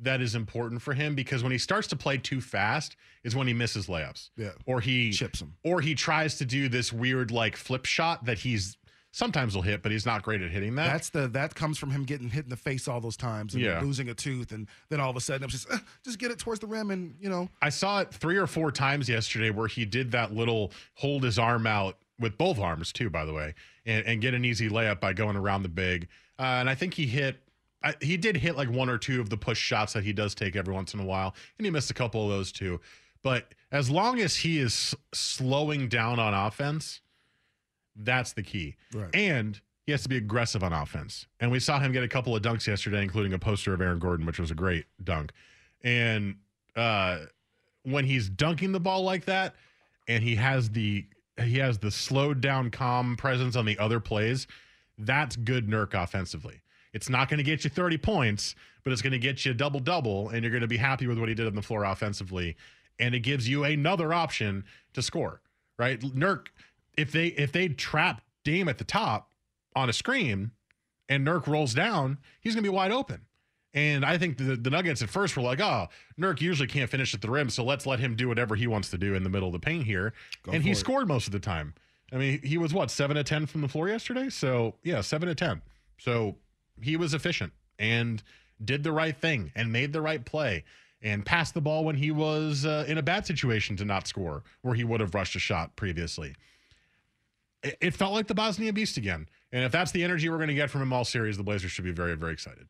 that 0.00 0.20
is 0.20 0.34
important 0.34 0.82
for 0.82 0.94
him 0.94 1.14
because 1.14 1.44
when 1.44 1.52
he 1.52 1.58
starts 1.58 1.86
to 1.86 1.96
play 1.96 2.18
too 2.18 2.40
fast 2.40 2.96
is 3.22 3.36
when 3.36 3.46
he 3.46 3.54
misses 3.54 3.86
layups. 3.86 4.30
Yeah. 4.36 4.50
Or 4.66 4.80
he 4.80 5.12
Chips 5.12 5.40
'em. 5.40 5.54
Or 5.62 5.80
he 5.80 5.94
tries 5.94 6.38
to 6.38 6.44
do 6.44 6.68
this 6.68 6.92
weird 6.92 7.30
like 7.30 7.56
flip 7.56 7.86
shot 7.86 8.24
that 8.24 8.40
he's 8.40 8.76
sometimes 9.14 9.52
he'll 9.54 9.62
hit, 9.62 9.80
but 9.82 9.92
he's 9.92 10.04
not 10.04 10.22
great 10.22 10.42
at 10.42 10.50
hitting 10.50 10.74
that. 10.74 10.88
That's 10.92 11.08
the 11.10 11.28
that 11.28 11.54
comes 11.54 11.78
from 11.78 11.90
him 11.90 12.04
getting 12.04 12.28
hit 12.28 12.44
in 12.44 12.50
the 12.50 12.56
face 12.56 12.88
all 12.88 13.00
those 13.00 13.16
times 13.16 13.54
and 13.54 13.62
Yeah. 13.62 13.80
losing 13.80 14.08
a 14.08 14.14
tooth, 14.14 14.50
and 14.52 14.66
then 14.90 14.98
all 15.00 15.08
of 15.10 15.16
a 15.16 15.20
sudden 15.20 15.44
it's 15.44 15.52
just 15.52 15.70
"Uh, 15.70 15.78
just 16.04 16.18
get 16.18 16.30
it 16.30 16.38
towards 16.38 16.60
the 16.60 16.66
rim, 16.66 16.90
and 16.90 17.14
you 17.20 17.28
know 17.30 17.48
I 17.62 17.68
saw 17.68 18.00
it 18.00 18.12
three 18.12 18.36
or 18.36 18.46
four 18.48 18.70
times 18.72 19.08
yesterday 19.08 19.50
where 19.50 19.68
he 19.68 19.84
did 19.84 20.10
that 20.12 20.34
little 20.34 20.72
hold 20.94 21.22
his 21.22 21.38
arm 21.38 21.66
out 21.66 21.96
with 22.18 22.36
both 22.36 22.58
arms 22.58 22.92
too, 22.92 23.08
by 23.08 23.24
the 23.24 23.32
way, 23.32 23.54
and, 23.86 24.04
and 24.06 24.20
get 24.20 24.34
an 24.34 24.44
easy 24.44 24.68
layup 24.68 25.00
by 25.00 25.12
going 25.12 25.36
around 25.36 25.62
the 25.62 25.68
big. 25.68 26.08
Uh, 26.38 26.42
and 26.42 26.68
I 26.70 26.74
think 26.74 26.94
he 26.94 27.06
hit, 27.06 27.40
I, 27.82 27.94
he 28.00 28.16
did 28.16 28.36
hit 28.36 28.56
like 28.56 28.68
one 28.70 28.88
or 28.88 28.98
two 28.98 29.20
of 29.20 29.30
the 29.30 29.36
push 29.36 29.58
shots 29.58 29.92
that 29.94 30.02
he 30.04 30.12
does 30.12 30.34
take 30.34 30.56
every 30.56 30.74
once 30.74 30.92
in 30.94 31.00
a 31.00 31.04
while, 31.04 31.34
and 31.58 31.64
he 31.64 31.70
missed 31.70 31.90
a 31.90 31.94
couple 31.94 32.22
of 32.24 32.30
those 32.30 32.50
too. 32.52 32.80
But 33.22 33.54
as 33.72 33.90
long 33.90 34.20
as 34.20 34.36
he 34.36 34.58
is 34.58 34.94
slowing 35.12 35.88
down 35.88 36.18
on 36.18 36.34
offense, 36.34 37.00
that's 37.96 38.32
the 38.32 38.42
key. 38.42 38.76
Right. 38.92 39.14
And 39.14 39.60
he 39.86 39.92
has 39.92 40.02
to 40.02 40.08
be 40.08 40.16
aggressive 40.16 40.62
on 40.62 40.72
offense. 40.72 41.26
And 41.40 41.50
we 41.50 41.60
saw 41.60 41.78
him 41.78 41.92
get 41.92 42.02
a 42.02 42.08
couple 42.08 42.34
of 42.34 42.42
dunks 42.42 42.66
yesterday, 42.66 43.02
including 43.02 43.32
a 43.34 43.38
poster 43.38 43.74
of 43.74 43.80
Aaron 43.80 43.98
Gordon, 43.98 44.26
which 44.26 44.38
was 44.38 44.50
a 44.50 44.54
great 44.54 44.86
dunk. 45.02 45.32
And 45.82 46.36
uh, 46.74 47.20
when 47.82 48.04
he's 48.04 48.28
dunking 48.28 48.72
the 48.72 48.80
ball 48.80 49.02
like 49.02 49.26
that, 49.26 49.54
and 50.08 50.22
he 50.22 50.34
has 50.36 50.70
the 50.70 51.06
he 51.42 51.58
has 51.58 51.78
the 51.78 51.90
slowed 51.90 52.40
down, 52.40 52.70
calm 52.70 53.16
presence 53.16 53.56
on 53.56 53.64
the 53.64 53.78
other 53.78 53.98
plays, 53.98 54.46
that's 54.98 55.36
good 55.36 55.68
Nurk 55.68 55.92
offensively. 55.94 56.60
It's 56.92 57.08
not 57.08 57.28
going 57.28 57.38
to 57.38 57.44
get 57.44 57.64
you 57.64 57.70
30 57.70 57.98
points, 57.98 58.54
but 58.84 58.92
it's 58.92 59.02
going 59.02 59.12
to 59.12 59.18
get 59.18 59.44
you 59.44 59.50
a 59.50 59.54
double 59.54 59.80
double, 59.80 60.28
and 60.28 60.42
you're 60.42 60.52
going 60.52 60.60
to 60.60 60.68
be 60.68 60.76
happy 60.76 61.06
with 61.08 61.18
what 61.18 61.28
he 61.28 61.34
did 61.34 61.46
on 61.46 61.56
the 61.56 61.62
floor 61.62 61.84
offensively. 61.84 62.56
And 63.00 63.14
it 63.14 63.20
gives 63.20 63.48
you 63.48 63.64
another 63.64 64.14
option 64.14 64.64
to 64.92 65.02
score, 65.02 65.40
right? 65.76 66.00
Nurk, 66.00 66.46
if 66.96 67.12
they 67.12 67.28
if 67.28 67.52
they 67.52 67.68
trap 67.68 68.22
Dame 68.44 68.68
at 68.68 68.78
the 68.78 68.84
top 68.84 69.30
on 69.74 69.88
a 69.88 69.92
screen 69.92 70.52
and 71.08 71.26
Nurk 71.26 71.46
rolls 71.46 71.74
down, 71.74 72.18
he's 72.40 72.54
going 72.54 72.64
to 72.64 72.70
be 72.70 72.74
wide 72.74 72.92
open. 72.92 73.22
And 73.74 74.04
I 74.04 74.18
think 74.18 74.38
the, 74.38 74.54
the 74.56 74.70
Nuggets 74.70 75.02
at 75.02 75.10
first 75.10 75.36
were 75.36 75.42
like, 75.42 75.60
oh, 75.60 75.88
Nurk 76.18 76.40
usually 76.40 76.68
can't 76.68 76.88
finish 76.88 77.12
at 77.12 77.20
the 77.20 77.30
rim, 77.30 77.50
so 77.50 77.64
let's 77.64 77.86
let 77.86 77.98
him 77.98 78.14
do 78.14 78.28
whatever 78.28 78.54
he 78.54 78.68
wants 78.68 78.88
to 78.90 78.98
do 78.98 79.14
in 79.14 79.24
the 79.24 79.28
middle 79.28 79.48
of 79.48 79.52
the 79.52 79.58
paint 79.58 79.84
here. 79.84 80.12
and 80.50 80.62
he 80.62 80.70
it. 80.70 80.76
scored 80.76 81.08
most 81.08 81.26
of 81.26 81.32
the 81.32 81.40
time. 81.40 81.74
I 82.12 82.16
mean, 82.16 82.40
he 82.42 82.56
was 82.56 82.72
what, 82.72 82.92
seven 82.92 83.16
to 83.16 83.24
10 83.24 83.46
from 83.46 83.62
the 83.62 83.68
floor 83.68 83.88
yesterday? 83.88 84.28
So, 84.30 84.76
yeah, 84.84 85.00
seven 85.00 85.28
to 85.28 85.34
10. 85.34 85.60
So 85.98 86.36
he 86.80 86.96
was 86.96 87.14
efficient 87.14 87.52
and 87.76 88.22
did 88.64 88.84
the 88.84 88.92
right 88.92 89.16
thing 89.16 89.50
and 89.56 89.72
made 89.72 89.92
the 89.92 90.00
right 90.00 90.24
play 90.24 90.62
and 91.02 91.26
passed 91.26 91.54
the 91.54 91.60
ball 91.60 91.84
when 91.84 91.96
he 91.96 92.12
was 92.12 92.64
uh, 92.64 92.84
in 92.86 92.98
a 92.98 93.02
bad 93.02 93.26
situation 93.26 93.76
to 93.76 93.84
not 93.84 94.06
score, 94.06 94.44
where 94.62 94.74
he 94.74 94.84
would 94.84 95.00
have 95.00 95.14
rushed 95.14 95.34
a 95.34 95.40
shot 95.40 95.74
previously 95.74 96.36
it, 97.80 97.94
felt 97.94 98.12
like 98.12 98.26
the 98.26 98.34
Bosnian 98.34 98.74
Beast 98.74 98.96
again. 98.96 99.26
And 99.52 99.64
if 99.64 99.72
that's 99.72 99.92
the 99.92 100.04
energy 100.04 100.28
we're 100.28 100.36
going 100.36 100.48
to 100.48 100.54
get 100.54 100.70
from 100.70 100.82
him 100.82 100.92
all 100.92 101.04
series, 101.04 101.36
the 101.36 101.42
Blazers 101.42 101.70
should 101.70 101.84
be 101.84 101.92
very, 101.92 102.14
very 102.14 102.32
excited. 102.32 102.66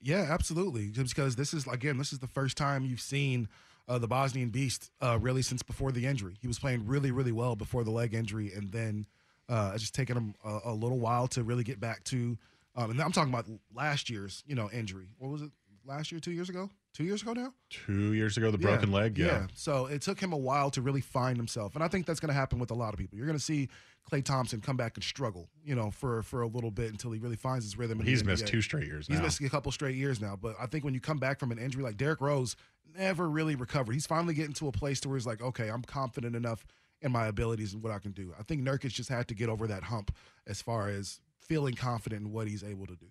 Yeah, 0.00 0.26
absolutely. 0.28 0.88
Just 0.88 1.14
because 1.14 1.36
this 1.36 1.54
is 1.54 1.66
again, 1.66 1.96
this 1.96 2.12
is 2.12 2.18
the 2.18 2.26
first 2.26 2.56
time 2.56 2.84
you've 2.84 3.00
seen 3.00 3.48
uh, 3.88 3.98
the 3.98 4.08
Bosnian 4.08 4.50
Beast 4.50 4.90
uh, 5.00 5.18
really 5.20 5.42
since 5.42 5.62
before 5.62 5.92
the 5.92 6.06
injury. 6.06 6.36
He 6.40 6.46
was 6.46 6.58
playing 6.58 6.86
really, 6.86 7.10
really 7.10 7.32
well 7.32 7.56
before 7.56 7.84
the 7.84 7.90
leg 7.90 8.14
injury, 8.14 8.52
and 8.52 8.70
then 8.70 9.06
uh, 9.48 9.72
it's 9.74 9.82
just 9.82 9.94
taken 9.94 10.16
him 10.16 10.34
a, 10.44 10.58
a 10.66 10.72
little 10.72 10.98
while 10.98 11.26
to 11.28 11.42
really 11.42 11.64
get 11.64 11.80
back 11.80 12.04
to. 12.04 12.36
Um, 12.76 12.90
and 12.90 13.00
I'm 13.00 13.12
talking 13.12 13.32
about 13.32 13.46
last 13.74 14.10
year's, 14.10 14.42
you 14.46 14.54
know, 14.54 14.70
injury. 14.70 15.08
What 15.18 15.30
was 15.30 15.42
it? 15.42 15.50
Last 15.86 16.10
year, 16.10 16.20
two 16.20 16.32
years 16.32 16.48
ago, 16.48 16.70
two 16.94 17.04
years 17.04 17.20
ago 17.20 17.34
now. 17.34 17.52
Two 17.68 18.14
years 18.14 18.36
ago, 18.36 18.50
the 18.50 18.58
broken 18.58 18.90
leg. 18.90 19.18
Yeah. 19.18 19.48
So 19.54 19.86
it 19.86 20.00
took 20.00 20.18
him 20.18 20.32
a 20.32 20.38
while 20.38 20.70
to 20.70 20.80
really 20.80 21.00
find 21.02 21.36
himself, 21.36 21.74
and 21.74 21.84
I 21.84 21.88
think 21.88 22.06
that's 22.06 22.20
going 22.20 22.28
to 22.30 22.34
happen 22.34 22.58
with 22.58 22.70
a 22.70 22.74
lot 22.74 22.94
of 22.94 22.98
people. 22.98 23.18
You're 23.18 23.26
going 23.26 23.38
to 23.38 23.44
see 23.44 23.68
Klay 24.10 24.24
Thompson 24.24 24.60
come 24.60 24.76
back 24.76 24.96
and 24.96 25.04
struggle, 25.04 25.48
you 25.64 25.74
know, 25.74 25.90
for 25.90 26.22
for 26.22 26.42
a 26.42 26.46
little 26.46 26.70
bit 26.70 26.90
until 26.90 27.10
he 27.10 27.18
really 27.18 27.36
finds 27.36 27.64
his 27.64 27.76
rhythm. 27.76 28.00
He's 28.00 28.24
missed 28.24 28.46
two 28.46 28.62
straight 28.62 28.86
years 28.86 29.06
He's 29.06 29.18
now. 29.18 29.24
missed 29.24 29.40
a 29.40 29.48
couple 29.50 29.72
straight 29.72 29.96
years 29.96 30.20
now, 30.20 30.36
but 30.40 30.54
I 30.60 30.66
think 30.66 30.84
when 30.84 30.94
you 30.94 31.00
come 31.00 31.18
back 31.18 31.38
from 31.38 31.52
an 31.52 31.58
injury 31.58 31.82
like 31.82 31.96
Derrick 31.96 32.20
Rose, 32.20 32.56
never 32.96 33.28
really 33.28 33.56
recovered. 33.56 33.92
He's 33.92 34.06
finally 34.06 34.34
getting 34.34 34.52
to 34.54 34.68
a 34.68 34.72
place 34.72 35.00
to 35.00 35.08
where 35.08 35.16
he's 35.18 35.26
like, 35.26 35.42
okay, 35.42 35.68
I'm 35.68 35.82
confident 35.82 36.36
enough 36.36 36.64
in 37.00 37.12
my 37.12 37.26
abilities 37.26 37.74
and 37.74 37.82
what 37.82 37.92
I 37.92 37.98
can 37.98 38.12
do. 38.12 38.32
I 38.38 38.42
think 38.44 38.62
Nurkic 38.62 38.90
just 38.90 39.08
had 39.10 39.28
to 39.28 39.34
get 39.34 39.48
over 39.48 39.66
that 39.66 39.84
hump 39.84 40.14
as 40.46 40.62
far 40.62 40.88
as 40.88 41.20
feeling 41.40 41.74
confident 41.74 42.26
in 42.26 42.32
what 42.32 42.48
he's 42.48 42.64
able 42.64 42.86
to 42.86 42.96
do. 42.96 43.06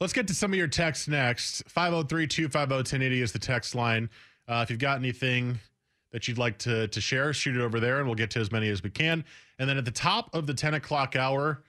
Let's 0.00 0.12
get 0.12 0.26
to 0.28 0.34
some 0.34 0.52
of 0.52 0.58
your 0.58 0.68
texts 0.68 1.06
next. 1.08 1.62
503 1.68 2.26
250 2.26 2.74
1080 2.74 3.22
is 3.22 3.32
the 3.32 3.38
text 3.38 3.74
line. 3.74 4.10
Uh, 4.48 4.60
if 4.62 4.70
you've 4.70 4.78
got 4.78 4.98
anything 4.98 5.58
that 6.12 6.26
you'd 6.26 6.38
like 6.38 6.58
to 6.58 6.88
to 6.88 7.00
share, 7.00 7.32
shoot 7.32 7.56
it 7.56 7.62
over 7.62 7.80
there, 7.80 7.98
and 7.98 8.06
we'll 8.06 8.16
get 8.16 8.30
to 8.30 8.40
as 8.40 8.50
many 8.50 8.68
as 8.68 8.82
we 8.82 8.90
can. 8.90 9.24
And 9.58 9.68
then 9.68 9.78
at 9.78 9.84
the 9.84 9.90
top 9.90 10.34
of 10.34 10.46
the 10.46 10.54
ten 10.54 10.74
o'clock 10.74 11.16
hour, 11.16 11.62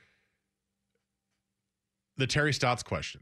the 2.17 2.27
Terry 2.27 2.53
Stotts 2.53 2.83
question. 2.83 3.21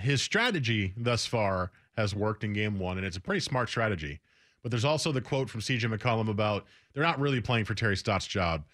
His 0.00 0.20
strategy 0.20 0.92
thus 0.96 1.24
far 1.24 1.70
has 1.96 2.14
worked 2.14 2.42
in 2.42 2.52
game 2.52 2.78
one, 2.80 2.98
and 2.98 3.06
it's 3.06 3.16
a 3.16 3.20
pretty 3.20 3.40
smart 3.40 3.68
strategy. 3.68 4.20
But 4.62 4.70
there's 4.70 4.84
also 4.84 5.12
the 5.12 5.20
quote 5.20 5.48
from 5.48 5.60
CJ 5.60 5.96
McCollum 5.96 6.28
about 6.28 6.64
they're 6.92 7.04
not 7.04 7.20
really 7.20 7.40
playing 7.40 7.66
for 7.66 7.74
Terry 7.74 7.96
Stotts' 7.96 8.26
job. 8.26 8.64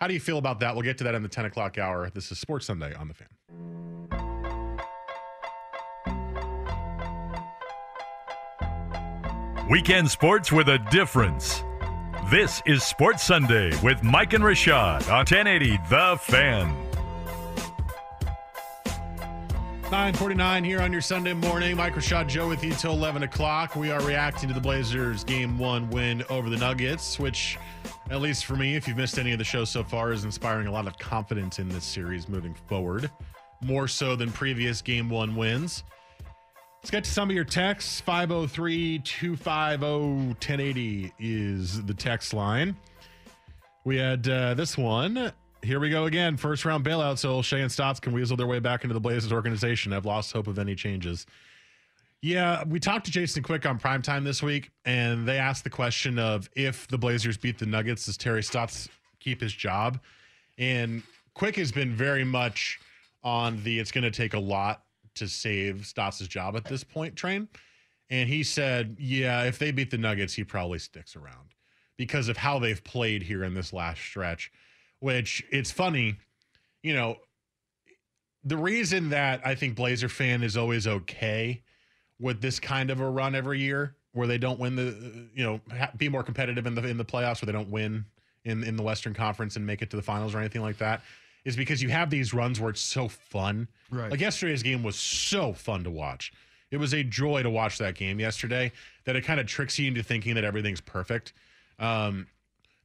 How 0.00 0.06
do 0.06 0.14
you 0.14 0.20
feel 0.20 0.38
about 0.38 0.60
that? 0.60 0.74
We'll 0.74 0.82
get 0.82 0.96
to 0.98 1.04
that 1.04 1.14
in 1.14 1.22
the 1.22 1.28
10 1.28 1.44
o'clock 1.44 1.76
hour. 1.76 2.08
This 2.08 2.32
is 2.32 2.38
Sports 2.38 2.64
Sunday 2.64 2.94
on 2.94 3.08
the 3.08 3.14
fan. 3.14 3.28
Weekend 9.68 10.10
sports 10.10 10.50
with 10.50 10.70
a 10.70 10.78
difference. 10.90 11.62
This 12.30 12.62
is 12.64 12.82
Sports 12.82 13.22
Sunday 13.24 13.78
with 13.82 14.02
Mike 14.02 14.32
and 14.32 14.42
Rashad 14.42 15.02
on 15.08 15.18
1080 15.18 15.78
The 15.90 16.18
Fan. 16.18 16.89
949 19.90 20.62
here 20.62 20.80
on 20.80 20.92
your 20.92 21.00
Sunday 21.00 21.32
morning. 21.32 21.76
Mike 21.76 21.94
Rashad 21.94 22.28
Joe 22.28 22.48
with 22.48 22.62
you 22.62 22.70
till 22.70 22.92
11 22.92 23.24
o'clock. 23.24 23.74
We 23.74 23.90
are 23.90 24.00
reacting 24.02 24.48
to 24.48 24.54
the 24.54 24.60
Blazers' 24.60 25.24
game 25.24 25.58
one 25.58 25.90
win 25.90 26.22
over 26.30 26.48
the 26.48 26.56
Nuggets, 26.56 27.18
which, 27.18 27.58
at 28.08 28.20
least 28.20 28.44
for 28.44 28.54
me, 28.54 28.76
if 28.76 28.86
you've 28.86 28.96
missed 28.96 29.18
any 29.18 29.32
of 29.32 29.38
the 29.38 29.44
show 29.44 29.64
so 29.64 29.82
far, 29.82 30.12
is 30.12 30.24
inspiring 30.24 30.68
a 30.68 30.70
lot 30.70 30.86
of 30.86 30.96
confidence 30.96 31.58
in 31.58 31.68
this 31.68 31.84
series 31.84 32.28
moving 32.28 32.54
forward, 32.68 33.10
more 33.62 33.88
so 33.88 34.14
than 34.14 34.30
previous 34.30 34.80
game 34.80 35.10
one 35.10 35.34
wins. 35.34 35.82
Let's 36.76 36.92
get 36.92 37.02
to 37.02 37.10
some 37.10 37.28
of 37.28 37.34
your 37.34 37.44
texts. 37.44 38.00
503 38.00 39.00
250 39.00 39.86
1080 39.86 41.12
is 41.18 41.84
the 41.84 41.94
text 41.94 42.32
line. 42.32 42.76
We 43.84 43.96
had 43.96 44.28
uh, 44.28 44.54
this 44.54 44.78
one. 44.78 45.32
Here 45.62 45.78
we 45.78 45.90
go 45.90 46.06
again. 46.06 46.36
First 46.36 46.64
round 46.64 46.84
bailout, 46.84 47.18
so 47.18 47.42
Shea 47.42 47.60
and 47.60 47.70
Stotts 47.70 48.00
can 48.00 48.12
weasel 48.12 48.36
their 48.36 48.46
way 48.46 48.60
back 48.60 48.82
into 48.82 48.94
the 48.94 49.00
Blazers 49.00 49.32
organization. 49.32 49.92
I've 49.92 50.06
lost 50.06 50.32
hope 50.32 50.46
of 50.46 50.58
any 50.58 50.74
changes. 50.74 51.26
Yeah, 52.22 52.64
we 52.64 52.80
talked 52.80 53.06
to 53.06 53.10
Jason 53.10 53.42
Quick 53.42 53.66
on 53.66 53.78
primetime 53.78 54.24
this 54.24 54.42
week, 54.42 54.70
and 54.84 55.26
they 55.26 55.38
asked 55.38 55.64
the 55.64 55.70
question 55.70 56.18
of 56.18 56.48
if 56.54 56.88
the 56.88 56.98
Blazers 56.98 57.36
beat 57.36 57.58
the 57.58 57.66
Nuggets, 57.66 58.06
does 58.06 58.16
Terry 58.16 58.42
Stotts 58.42 58.88
keep 59.20 59.40
his 59.40 59.52
job? 59.52 60.00
And 60.58 61.02
Quick 61.34 61.56
has 61.56 61.72
been 61.72 61.94
very 61.94 62.24
much 62.24 62.78
on 63.22 63.62
the 63.62 63.78
it's 63.78 63.90
going 63.90 64.04
to 64.04 64.10
take 64.10 64.34
a 64.34 64.38
lot 64.38 64.84
to 65.14 65.28
save 65.28 65.86
Stotts' 65.86 66.26
job 66.26 66.56
at 66.56 66.64
this 66.64 66.84
point 66.84 67.16
train. 67.16 67.48
And 68.08 68.28
he 68.28 68.42
said, 68.42 68.96
yeah, 68.98 69.44
if 69.44 69.58
they 69.58 69.70
beat 69.70 69.90
the 69.90 69.98
Nuggets, 69.98 70.34
he 70.34 70.42
probably 70.42 70.78
sticks 70.78 71.16
around 71.16 71.54
because 71.96 72.28
of 72.28 72.36
how 72.36 72.58
they've 72.58 72.82
played 72.82 73.22
here 73.22 73.44
in 73.44 73.54
this 73.54 73.72
last 73.72 74.00
stretch. 74.00 74.50
Which 75.00 75.44
it's 75.50 75.70
funny, 75.70 76.16
you 76.82 76.94
know, 76.94 77.16
the 78.44 78.56
reason 78.56 79.10
that 79.10 79.40
I 79.44 79.54
think 79.54 79.76
Blazer 79.76 80.08
fan 80.08 80.42
is 80.42 80.56
always 80.56 80.86
okay 80.86 81.62
with 82.18 82.40
this 82.40 82.60
kind 82.60 82.90
of 82.90 83.00
a 83.00 83.08
run 83.08 83.34
every 83.34 83.60
year 83.60 83.96
where 84.12 84.26
they 84.26 84.38
don't 84.38 84.58
win 84.58 84.76
the 84.76 85.28
you 85.34 85.44
know 85.44 85.60
be 85.96 86.08
more 86.08 86.22
competitive 86.22 86.66
in 86.66 86.74
the 86.74 86.86
in 86.86 86.96
the 86.96 87.04
playoffs 87.04 87.42
where 87.42 87.46
they 87.46 87.52
don't 87.52 87.70
win 87.70 88.04
in 88.44 88.62
in 88.64 88.76
the 88.76 88.82
Western 88.82 89.14
Conference 89.14 89.56
and 89.56 89.66
make 89.66 89.82
it 89.82 89.90
to 89.90 89.96
the 89.96 90.02
finals 90.02 90.34
or 90.34 90.38
anything 90.38 90.62
like 90.62 90.78
that 90.78 91.02
is 91.44 91.56
because 91.56 91.82
you 91.82 91.88
have 91.88 92.10
these 92.10 92.34
runs 92.34 92.60
where 92.60 92.70
it's 92.70 92.82
so 92.82 93.08
fun. 93.08 93.66
Right. 93.90 94.10
Like 94.10 94.20
yesterday's 94.20 94.62
game 94.62 94.82
was 94.82 94.96
so 94.96 95.52
fun 95.52 95.84
to 95.84 95.90
watch. 95.90 96.32
It 96.70 96.76
was 96.76 96.92
a 96.92 97.02
joy 97.02 97.42
to 97.42 97.50
watch 97.50 97.78
that 97.78 97.94
game 97.94 98.20
yesterday 98.20 98.72
that 99.04 99.16
it 99.16 99.22
kind 99.22 99.40
of 99.40 99.46
tricks 99.46 99.78
you 99.78 99.88
into 99.88 100.02
thinking 100.02 100.34
that 100.34 100.44
everything's 100.44 100.80
perfect. 100.80 101.32
Um, 101.78 102.26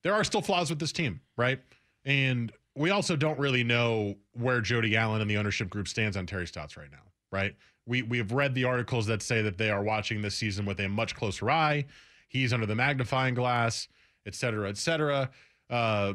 there 0.03 0.13
are 0.13 0.23
still 0.23 0.41
flaws 0.41 0.69
with 0.69 0.79
this 0.79 0.91
team, 0.91 1.21
right? 1.37 1.59
And 2.05 2.51
we 2.75 2.91
also 2.91 3.15
don't 3.15 3.39
really 3.39 3.63
know 3.63 4.15
where 4.33 4.61
Jody 4.61 4.95
Allen 4.95 5.21
and 5.21 5.29
the 5.29 5.37
ownership 5.37 5.69
group 5.69 5.87
stands 5.87 6.15
on 6.17 6.25
Terry 6.25 6.45
Stotts 6.45 6.77
right 6.77 6.91
now, 6.91 7.03
right? 7.31 7.55
We 7.85 8.01
we 8.01 8.17
have 8.17 8.31
read 8.31 8.53
the 8.53 8.65
articles 8.65 9.05
that 9.07 9.21
say 9.21 9.41
that 9.41 9.57
they 9.57 9.69
are 9.69 9.83
watching 9.83 10.21
this 10.21 10.35
season 10.35 10.65
with 10.65 10.79
a 10.79 10.89
much 10.89 11.15
closer 11.15 11.49
eye. 11.49 11.85
He's 12.27 12.53
under 12.53 12.65
the 12.65 12.75
magnifying 12.75 13.33
glass, 13.33 13.87
et 14.25 14.35
cetera, 14.35 14.69
et 14.69 14.77
cetera. 14.77 15.29
Uh, 15.69 16.13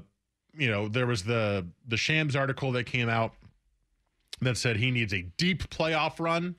you 0.53 0.69
know, 0.69 0.89
there 0.89 1.07
was 1.07 1.23
the 1.23 1.67
the 1.87 1.97
Shams 1.97 2.37
article 2.37 2.73
that 2.73 2.85
came 2.85 3.09
out 3.09 3.35
that 4.41 4.57
said 4.57 4.77
he 4.77 4.91
needs 4.91 5.13
a 5.13 5.23
deep 5.37 5.69
playoff 5.71 6.19
run 6.19 6.57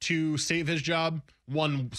to 0.00 0.36
save 0.36 0.66
his 0.66 0.82
job. 0.82 1.20
One 1.46 1.90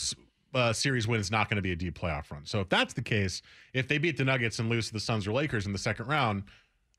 uh, 0.54 0.74
series 0.74 1.08
win 1.08 1.20
is 1.20 1.32
not 1.32 1.50
going 1.50 1.58
to 1.58 1.62
be 1.62 1.72
a 1.72 1.76
deep 1.76 2.00
playoff 2.00 2.32
run. 2.32 2.46
So 2.46 2.62
if 2.62 2.70
that's 2.70 2.94
the 2.94 3.02
case, 3.02 3.42
if 3.74 3.88
they 3.88 3.98
beat 3.98 4.18
the 4.18 4.26
Nuggets 4.26 4.60
and 4.60 4.70
lose 4.70 4.88
to 4.88 4.94
the 4.94 5.00
Suns 5.00 5.28
or 5.28 5.32
Lakers 5.32 5.66
in 5.66 5.74
the 5.74 5.80
second 5.80 6.08
round, 6.08 6.44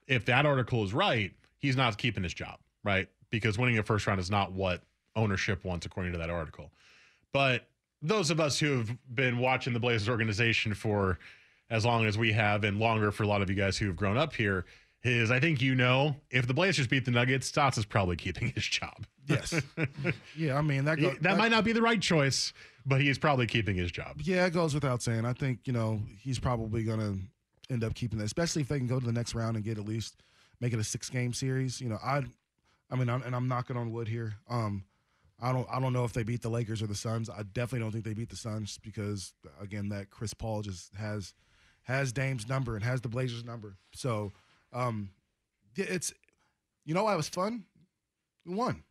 if 0.07 0.25
that 0.27 0.47
article 0.47 0.85
is 0.85 0.93
right, 0.93 1.33
he's 1.59 1.77
not 1.77 1.97
keeping 1.99 2.23
his 2.23 2.35
job, 2.35 2.59
right? 2.85 3.09
Because 3.31 3.59
winning 3.59 3.79
a 3.79 3.83
first 3.83 4.07
round 4.07 4.21
is 4.21 4.31
not 4.31 4.53
what 4.53 4.83
ownership 5.17 5.65
wants, 5.65 5.87
according 5.87 6.13
to 6.13 6.19
that 6.19 6.31
article. 6.31 6.71
But 7.33 7.69
those 8.03 8.31
of 8.31 8.41
us 8.41 8.59
who 8.59 8.79
have 8.79 8.97
been 9.15 9.39
watching 9.39 9.73
the 9.73 9.81
Blazers 9.81 10.09
organization 10.09 10.75
for 10.75 11.19
as 11.71 11.85
long 11.85 12.05
as 12.05 12.19
we 12.19 12.33
have, 12.33 12.65
and 12.65 12.81
longer 12.81 13.13
for 13.13 13.23
a 13.23 13.27
lot 13.27 13.43
of 13.43 13.49
you 13.49 13.55
guys 13.55 13.79
who 13.79 13.87
have 13.87 13.97
grown 13.97 14.17
up 14.17 14.35
here, 14.35 14.65
is 15.05 15.31
I 15.31 15.39
think 15.41 15.63
you 15.63 15.75
know 15.75 16.17
if 16.31 16.47
the 16.47 16.55
Blazers 16.55 16.87
beat 16.87 17.05
the 17.05 17.11
Nuggets, 17.11 17.47
Stotts 17.47 17.79
is 17.79 17.85
probably 17.85 18.17
keeping 18.17 18.49
his 18.55 18.65
job. 18.65 19.07
Yes. 19.27 19.61
yeah, 20.37 20.57
I 20.57 20.63
mean 20.63 20.85
that 20.87 20.99
go, 20.99 21.11
that, 21.11 21.23
that 21.23 21.39
might 21.39 21.51
not 21.51 21.65
be 21.65 21.73
the 21.73 21.83
right 21.83 22.01
choice, 22.01 22.53
but 22.87 23.01
he 23.01 23.09
is 23.09 23.19
probably 23.19 23.47
keeping 23.47 23.77
his 23.77 23.93
job. 23.93 24.17
Yeah, 24.21 24.47
it 24.47 24.53
goes 24.53 24.75
without 24.75 25.03
saying. 25.03 25.25
I 25.25 25.33
think 25.33 25.61
you 25.65 25.73
know 25.73 26.01
he's 26.21 26.39
probably 26.39 26.83
going 26.83 27.01
to 27.01 27.19
end 27.73 27.85
up 27.85 27.95
keeping 27.95 28.19
that, 28.19 28.25
especially 28.25 28.63
if 28.63 28.69
they 28.69 28.79
can 28.79 28.87
go 28.87 28.99
to 28.99 29.07
the 29.07 29.13
next 29.13 29.35
round 29.35 29.57
and 29.57 29.65
get 29.65 29.79
at 29.79 29.85
least 29.85 30.23
make 30.61 30.73
it 30.73 30.79
a 30.79 30.85
six 30.85 31.09
game 31.09 31.33
series. 31.33 31.81
You 31.81 31.89
know, 31.89 31.99
I, 32.05 32.23
I 32.91 32.97
mean, 32.97 33.09
I'm, 33.09 33.23
and 33.23 33.35
I'm 33.35 33.49
knocking 33.49 33.77
on 33.77 33.93
wood 33.93 34.09
here. 34.09 34.35
Um, 34.49 34.85
I 35.41 35.53
don't, 35.53 35.67
I 35.71 35.81
don't 35.81 35.93
know 35.93 36.05
if 36.05 36.13
they 36.13 36.23
beat 36.23 36.43
the 36.43 36.51
Lakers 36.51 36.83
or 36.83 36.87
the 36.87 36.95
Suns. 36.95 37.31
I 37.31 37.43
definitely 37.43 37.81
don't 37.81 37.93
think 37.93 38.05
they 38.05 38.13
beat 38.15 38.29
the 38.29 38.37
Suns 38.37 38.79
because 38.83 39.33
again, 39.61 39.89
that 39.89 40.11
Chris 40.11 40.35
Paul 40.35 40.63
just 40.63 40.95
has 40.97 41.35
has 41.85 42.13
Dame's 42.13 42.49
number 42.49 42.77
and 42.77 42.85
has 42.85 43.01
the 43.01 43.09
Blazers 43.09 43.43
number. 43.45 43.77
So, 43.95 44.33
um, 44.73 45.11
it's 45.77 46.13
you 46.85 46.95
know 46.95 47.05
why 47.05 47.15
it 47.15 47.17
was 47.17 47.29
fun. 47.29 47.65
We 48.45 48.55
won. 48.55 48.83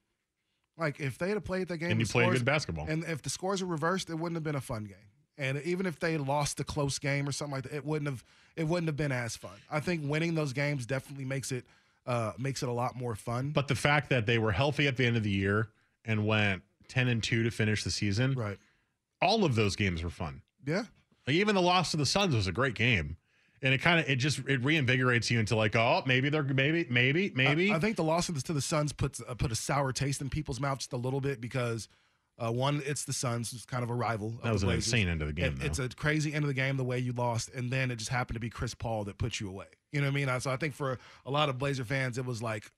Like 0.79 0.99
if 0.99 1.17
they 1.17 1.29
had 1.29 1.43
played 1.43 1.67
that 1.67 1.77
game, 1.77 1.91
and 1.91 1.99
you 1.99 2.05
the 2.05 2.11
played 2.11 2.23
scores- 2.25 2.39
good 2.39 2.45
basketball. 2.45 2.85
and 2.87 3.03
if 3.03 3.21
the 3.21 3.29
scores 3.29 3.61
were 3.61 3.69
reversed, 3.69 4.09
it 4.09 4.15
wouldn't 4.15 4.35
have 4.37 4.43
been 4.43 4.55
a 4.55 4.61
fun 4.61 4.85
game. 4.85 4.95
And 5.37 5.61
even 5.63 5.85
if 5.85 5.99
they 5.99 6.17
lost 6.17 6.59
a 6.59 6.63
close 6.65 6.99
game 6.99 7.27
or 7.27 7.31
something 7.31 7.53
like 7.53 7.63
that, 7.63 7.73
it 7.73 7.85
wouldn't 7.85 8.09
have 8.09 8.23
it 8.55 8.63
wouldn't 8.65 8.87
have 8.87 8.97
been 8.97 9.11
as 9.11 9.35
fun. 9.37 9.55
I 9.71 9.79
think 9.79 10.01
winning 10.03 10.35
those 10.35 10.53
games 10.53 10.85
definitely 10.85 11.25
makes 11.25 11.51
it 11.51 11.65
uh, 12.05 12.33
makes 12.37 12.63
it 12.63 12.69
a 12.69 12.71
lot 12.73 12.95
more 12.95 13.15
fun. 13.15 13.51
But 13.51 13.67
the 13.67 13.75
fact 13.75 14.09
that 14.09 14.25
they 14.25 14.37
were 14.37 14.51
healthy 14.51 14.87
at 14.87 14.97
the 14.97 15.05
end 15.05 15.15
of 15.17 15.23
the 15.23 15.29
year 15.29 15.69
and 16.05 16.25
went 16.25 16.63
ten 16.87 17.07
and 17.07 17.21
two 17.23 17.43
to 17.43 17.51
finish 17.51 17.83
the 17.83 17.91
season, 17.91 18.33
right? 18.33 18.57
All 19.21 19.43
of 19.45 19.55
those 19.55 19.75
games 19.75 20.03
were 20.03 20.09
fun. 20.09 20.41
Yeah. 20.65 20.85
Like 21.27 21.35
even 21.35 21.55
the 21.55 21.61
loss 21.61 21.91
to 21.91 21.97
the 21.97 22.05
Suns 22.05 22.33
was 22.33 22.47
a 22.47 22.51
great 22.51 22.73
game, 22.73 23.17
and 23.61 23.73
it 23.73 23.79
kind 23.79 23.99
of 23.99 24.09
it 24.09 24.15
just 24.17 24.39
it 24.39 24.61
reinvigorates 24.63 25.29
you 25.29 25.39
into 25.39 25.55
like 25.55 25.75
oh 25.75 26.01
maybe 26.05 26.29
they're 26.29 26.43
maybe 26.43 26.85
maybe 26.89 27.31
maybe 27.35 27.71
I, 27.71 27.75
I 27.75 27.79
think 27.79 27.95
the 27.97 28.03
loss 28.03 28.29
of 28.29 28.35
this 28.35 28.43
to 28.43 28.53
the 28.53 28.61
Suns 28.61 28.93
puts 28.93 29.21
uh, 29.27 29.33
put 29.35 29.51
a 29.51 29.55
sour 29.55 29.91
taste 29.91 30.21
in 30.21 30.29
people's 30.29 30.59
mouth 30.59 30.79
just 30.79 30.93
a 30.93 30.97
little 30.97 31.21
bit 31.21 31.39
because 31.41 31.87
uh, 32.41 32.49
one, 32.49 32.81
it's 32.85 33.03
the 33.03 33.11
Suns, 33.11 33.51
it's 33.51 33.65
kind 33.65 33.83
of 33.83 33.89
a 33.89 33.93
rival. 33.93 34.29
Of 34.29 34.43
That 34.43 34.53
was 34.53 34.61
the 34.61 34.67
an 34.67 34.75
Blazers. 34.75 34.93
insane 34.93 35.07
end 35.09 35.21
of 35.21 35.27
the 35.27 35.33
game, 35.33 35.57
It- 35.59 35.65
it's 35.65 35.79
a 35.79 35.89
crazy 35.89 36.33
end 36.33 36.45
of 36.45 36.47
the 36.47 36.53
game 36.53 36.77
the 36.77 36.85
way 36.85 36.97
you 36.97 37.11
lost, 37.11 37.49
and 37.53 37.69
then 37.69 37.91
it 37.91 37.97
just 37.97 38.11
happened 38.11 38.35
to 38.35 38.39
be 38.39 38.49
Chris 38.49 38.73
Paul 38.73 39.03
that 39.03 39.17
put 39.17 39.41
you 39.41 39.49
away. 39.49 39.65
You 39.91 39.99
know 39.99 40.07
what 40.07 40.13
I 40.21 40.25
mean? 40.25 40.39
So 40.39 40.49
I 40.49 40.55
think 40.55 40.73
for 40.73 40.97
a 41.25 41.31
lot 41.31 41.49
of 41.49 41.57
Blazer 41.57 41.83
fans, 41.83 42.17
it 42.17 42.25
was 42.25 42.41
like 42.41 42.71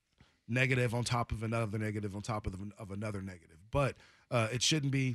negative 0.48 0.94
on 0.94 1.04
top 1.04 1.30
of 1.32 1.42
another 1.44 1.78
negative 1.78 2.16
on 2.16 2.22
top 2.22 2.46
of, 2.48 2.54
of 2.78 2.90
another 2.90 3.22
negative. 3.22 3.58
But 3.70 3.94
uh, 4.32 4.48
it 4.52 4.62
shouldn't 4.62 4.90
be, 4.92 5.14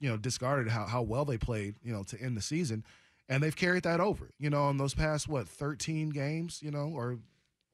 you 0.00 0.10
know, 0.10 0.16
discarded 0.18 0.68
how 0.70 0.84
how 0.86 1.00
well 1.02 1.24
they 1.24 1.38
played, 1.38 1.76
you 1.82 1.92
know, 1.92 2.02
to 2.04 2.20
end 2.20 2.36
the 2.36 2.42
season, 2.42 2.84
and 3.28 3.42
they've 3.42 3.56
carried 3.56 3.82
that 3.84 4.00
over. 4.00 4.30
You 4.38 4.50
know, 4.50 4.68
in 4.70 4.76
those 4.76 4.94
past 4.94 5.28
what 5.28 5.48
13 5.48 6.10
games, 6.10 6.60
you 6.62 6.70
know, 6.70 6.92
or 6.94 7.18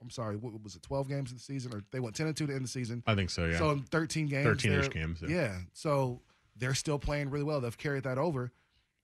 I'm 0.01 0.11
sorry, 0.11 0.37
what 0.37 0.53
was 0.63 0.75
it, 0.75 0.83
12 0.83 1.09
games 1.09 1.31
in 1.31 1.37
the 1.37 1.43
season, 1.43 1.75
or 1.75 1.83
they 1.93 2.01
went 2.01 2.17
10 2.17 2.27
and 2.27 2.37
two 2.37 2.47
to 2.47 2.55
end 2.55 2.65
the 2.65 2.69
season. 2.69 3.03
I 3.07 3.15
think 3.15 3.31
so, 3.31 3.47
yeah. 3.47 3.59
So 3.59 3.71
in 3.71 3.83
13 3.83 4.27
games, 4.27 4.47
13-ish 4.47 4.91
games, 4.91 5.23
yeah. 5.23 5.29
yeah. 5.29 5.59
So 5.73 6.21
they're 6.57 6.75
still 6.75 6.99
playing 6.99 7.31
really 7.31 7.45
well. 7.45 7.61
They've 7.61 7.77
carried 7.77 8.05
that 8.05 8.19
over, 8.19 8.53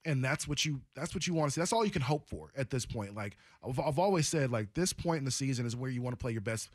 and 0.04 0.24
that's 0.24 0.48
what 0.48 0.64
you 0.64 0.80
that's 0.94 1.14
what 1.14 1.26
you 1.26 1.34
want 1.34 1.50
to 1.50 1.54
see. 1.54 1.60
That's 1.60 1.72
all 1.72 1.84
you 1.84 1.90
can 1.90 2.02
hope 2.02 2.28
for 2.28 2.50
at 2.56 2.70
this 2.70 2.84
point. 2.84 3.14
Like 3.14 3.36
I've, 3.66 3.78
I've 3.78 3.98
always 3.98 4.28
said, 4.28 4.50
like 4.50 4.74
this 4.74 4.92
point 4.92 5.18
in 5.18 5.24
the 5.24 5.30
season 5.30 5.66
is 5.66 5.76
where 5.76 5.90
you 5.90 6.02
want 6.02 6.18
to 6.18 6.22
play 6.22 6.32
your 6.32 6.40
best 6.40 6.68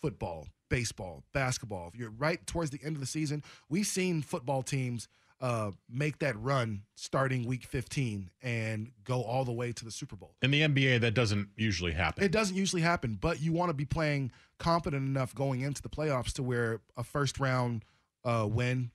football, 0.00 0.46
baseball, 0.68 1.24
basketball. 1.32 1.88
If 1.88 1.98
you're 1.98 2.10
right 2.10 2.44
towards 2.46 2.70
the 2.70 2.80
end 2.84 2.96
of 2.96 3.00
the 3.00 3.06
season, 3.06 3.42
we've 3.68 3.86
seen 3.86 4.22
football 4.22 4.62
teams 4.62 5.08
uh, 5.40 5.70
make 5.88 6.18
that 6.18 6.38
run 6.38 6.82
starting 6.96 7.46
week 7.46 7.64
15 7.64 8.30
and 8.42 8.90
go 9.04 9.22
all 9.22 9.44
the 9.44 9.52
way 9.52 9.72
to 9.72 9.84
the 9.84 9.90
Super 9.90 10.14
Bowl. 10.16 10.34
in 10.42 10.50
the 10.50 10.60
NBA 10.60 11.00
that 11.00 11.14
doesn't 11.14 11.48
usually 11.56 11.92
happen. 11.92 12.22
It 12.22 12.30
doesn't 12.32 12.56
usually 12.56 12.82
happen, 12.82 13.16
but 13.20 13.40
you 13.40 13.52
want 13.52 13.70
to 13.70 13.74
be 13.74 13.86
playing 13.86 14.32
confident 14.58 15.06
enough 15.06 15.34
going 15.34 15.62
into 15.62 15.80
the 15.80 15.88
playoffs 15.88 16.32
to 16.34 16.42
where 16.42 16.80
a 16.96 17.02
first 17.04 17.40
round 17.40 17.84
uh, 18.24 18.46
win 18.50 18.90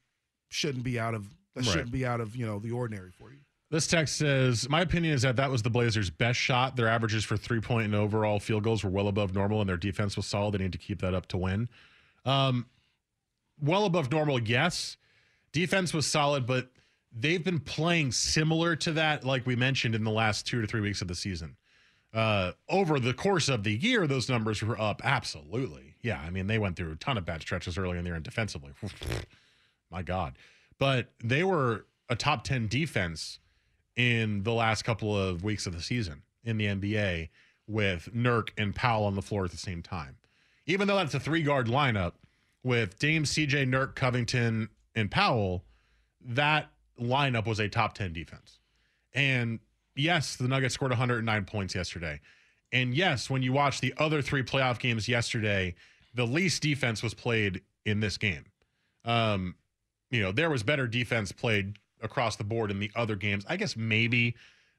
shouldn't 0.49 0.83
be 0.83 0.99
out 0.99 1.15
of 1.15 1.27
that 1.55 1.65
Right. 1.65 1.71
shouldn't 1.71 1.91
be 1.91 2.05
out 2.05 2.21
of 2.21 2.35
you 2.35 2.45
know 2.45 2.59
the 2.59 2.71
ordinary 2.71 3.11
for 3.11 3.31
you. 3.31 3.39
This 3.71 3.87
text 3.87 4.17
says, 4.17 4.69
My 4.69 4.81
opinion 4.81 5.15
is 5.15 5.23
that 5.23 5.37
that 5.37 5.49
was 5.49 5.63
the 5.63 5.71
Blazers' 5.71 6.11
best 6.11 6.37
shot. 6.39 6.75
Their 6.75 6.87
averages 6.87 7.23
for 7.25 7.35
three 7.35 7.59
point 7.59 7.85
and 7.85 7.95
overall 7.95 8.39
field 8.39 8.63
goals 8.63 8.83
were 8.83 8.91
well 8.91 9.07
above 9.07 9.33
normal, 9.33 9.61
and 9.61 9.67
their 9.69 9.77
defense 9.77 10.15
was 10.15 10.27
solid. 10.27 10.53
They 10.53 10.59
need 10.59 10.73
to 10.73 10.77
keep 10.77 11.01
that 11.01 11.15
up 11.15 11.25
to 11.29 11.37
win. 11.37 11.67
Um, 12.25 12.67
well 13.59 13.85
above 13.85 14.11
normal, 14.11 14.39
yes. 14.39 14.97
Defense 15.55 15.93
was 15.93 16.05
solid, 16.05 16.45
but 16.45 16.67
they've 17.17 17.41
been 17.41 17.61
playing 17.61 18.11
similar 18.11 18.75
to 18.75 18.91
that, 18.91 19.23
like 19.23 19.45
we 19.45 19.55
mentioned 19.55 19.95
in 19.95 20.03
the 20.03 20.11
last 20.11 20.45
two 20.45 20.59
to 20.59 20.67
three 20.67 20.81
weeks 20.81 21.01
of 21.01 21.07
the 21.07 21.15
season. 21.15 21.55
Uh, 22.13 22.51
over 22.67 22.99
the 22.99 23.13
course 23.13 23.47
of 23.47 23.63
the 23.63 23.71
year, 23.71 24.05
those 24.05 24.27
numbers 24.27 24.61
were 24.61 24.77
up. 24.77 24.99
Absolutely. 25.01 25.95
Yeah. 26.01 26.19
I 26.19 26.29
mean, 26.29 26.47
they 26.47 26.59
went 26.59 26.75
through 26.75 26.91
a 26.91 26.97
ton 26.97 27.17
of 27.17 27.25
bad 27.25 27.41
stretches 27.41 27.77
early 27.77 27.97
in 27.97 28.03
the 28.03 28.09
year 28.09 28.15
and 28.15 28.23
defensively. 28.23 28.71
My 29.89 30.01
God. 30.01 30.37
But 30.77 31.07
they 31.23 31.45
were 31.45 31.85
a 32.09 32.17
top 32.17 32.43
10 32.43 32.67
defense 32.67 33.39
in 33.95 34.43
the 34.43 34.51
last 34.51 34.81
couple 34.83 35.17
of 35.17 35.41
weeks 35.41 35.65
of 35.65 35.73
the 35.73 35.81
season 35.81 36.23
in 36.43 36.57
the 36.57 36.65
NBA 36.65 37.29
with 37.65 38.09
Nurk 38.13 38.49
and 38.57 38.75
Powell 38.75 39.05
on 39.05 39.15
the 39.15 39.21
floor 39.21 39.45
at 39.45 39.51
the 39.51 39.57
same 39.57 39.81
time. 39.81 40.17
Even 40.65 40.89
though 40.89 40.97
that's 40.97 41.13
a 41.13 41.19
three 41.21 41.43
guard 41.43 41.67
lineup 41.67 42.11
with 42.61 42.99
Dame, 42.99 43.23
CJ, 43.23 43.69
Nurk, 43.69 43.95
Covington, 43.95 44.67
and 44.95 45.11
Powell, 45.11 45.63
that 46.21 46.71
lineup 46.99 47.45
was 47.45 47.59
a 47.59 47.69
top 47.69 47.93
10 47.93 48.13
defense. 48.13 48.59
And 49.13 49.59
yes, 49.95 50.35
the 50.35 50.47
Nuggets 50.47 50.73
scored 50.73 50.91
109 50.91 51.45
points 51.45 51.75
yesterday. 51.75 52.19
And 52.71 52.93
yes, 52.93 53.29
when 53.29 53.41
you 53.41 53.53
watch 53.53 53.81
the 53.81 53.93
other 53.97 54.21
three 54.21 54.43
playoff 54.43 54.79
games 54.79 55.07
yesterday, 55.07 55.75
the 56.13 56.25
least 56.25 56.61
defense 56.61 57.03
was 57.03 57.13
played 57.13 57.61
in 57.85 57.99
this 57.99 58.17
game. 58.17 58.45
Um, 59.03 59.55
you 60.09 60.21
know, 60.21 60.31
there 60.31 60.49
was 60.49 60.63
better 60.63 60.87
defense 60.87 61.31
played 61.31 61.77
across 62.01 62.35
the 62.35 62.43
board 62.43 62.71
in 62.71 62.79
the 62.79 62.91
other 62.95 63.15
games. 63.15 63.45
I 63.47 63.57
guess 63.57 63.75
maybe 63.75 64.35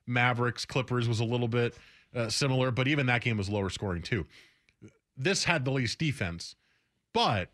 Mavericks 0.06 0.64
Clippers 0.64 1.08
was 1.08 1.20
a 1.20 1.24
little 1.24 1.48
bit 1.48 1.74
uh, 2.14 2.28
similar, 2.28 2.70
but 2.70 2.88
even 2.88 3.06
that 3.06 3.22
game 3.22 3.36
was 3.36 3.48
lower 3.48 3.70
scoring 3.70 4.02
too. 4.02 4.26
This 5.16 5.44
had 5.44 5.64
the 5.64 5.70
least 5.70 5.98
defense, 5.98 6.56
but 7.12 7.50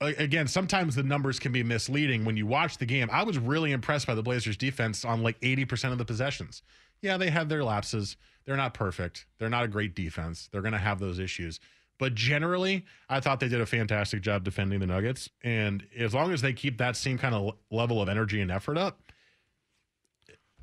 again, 0.00 0.46
sometimes 0.46 0.94
the 0.94 1.02
numbers 1.02 1.38
can 1.38 1.52
be 1.52 1.62
misleading 1.62 2.24
when 2.24 2.36
you 2.36 2.46
watch 2.46 2.78
the 2.78 2.86
game. 2.86 3.08
I 3.10 3.22
was 3.22 3.38
really 3.38 3.72
impressed 3.72 4.06
by 4.06 4.14
the 4.14 4.22
Blazers 4.22 4.56
defense 4.56 5.04
on 5.04 5.22
like 5.22 5.40
80% 5.40 5.92
of 5.92 5.98
the 5.98 6.04
possessions. 6.04 6.62
Yeah, 7.02 7.16
they 7.16 7.30
had 7.30 7.48
their 7.48 7.64
lapses. 7.64 8.16
They're 8.44 8.56
not 8.56 8.74
perfect. 8.74 9.26
They're 9.38 9.50
not 9.50 9.64
a 9.64 9.68
great 9.68 9.94
defense. 9.94 10.48
They're 10.52 10.62
going 10.62 10.72
to 10.72 10.78
have 10.78 10.98
those 10.98 11.18
issues. 11.18 11.60
But 11.98 12.14
generally, 12.14 12.84
I 13.08 13.20
thought 13.20 13.40
they 13.40 13.48
did 13.48 13.60
a 13.60 13.66
fantastic 13.66 14.20
job 14.20 14.44
defending 14.44 14.80
the 14.80 14.86
Nuggets. 14.86 15.30
And 15.42 15.86
as 15.98 16.12
long 16.12 16.32
as 16.32 16.42
they 16.42 16.52
keep 16.52 16.78
that 16.78 16.96
same 16.96 17.16
kind 17.16 17.34
of 17.34 17.54
level 17.70 18.02
of 18.02 18.08
energy 18.08 18.40
and 18.40 18.50
effort 18.50 18.76
up, 18.76 19.00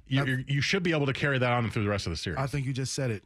you, 0.05 0.43
you 0.47 0.61
should 0.61 0.83
be 0.83 0.91
able 0.91 1.07
to 1.07 1.13
carry 1.13 1.39
that 1.39 1.51
on 1.51 1.69
through 1.71 1.83
the 1.83 1.89
rest 1.89 2.05
of 2.05 2.11
the 2.11 2.17
series. 2.17 2.37
I 2.37 2.45
think 2.45 2.67
you 2.67 2.73
just 2.73 2.93
said 2.93 3.09
it. 3.09 3.23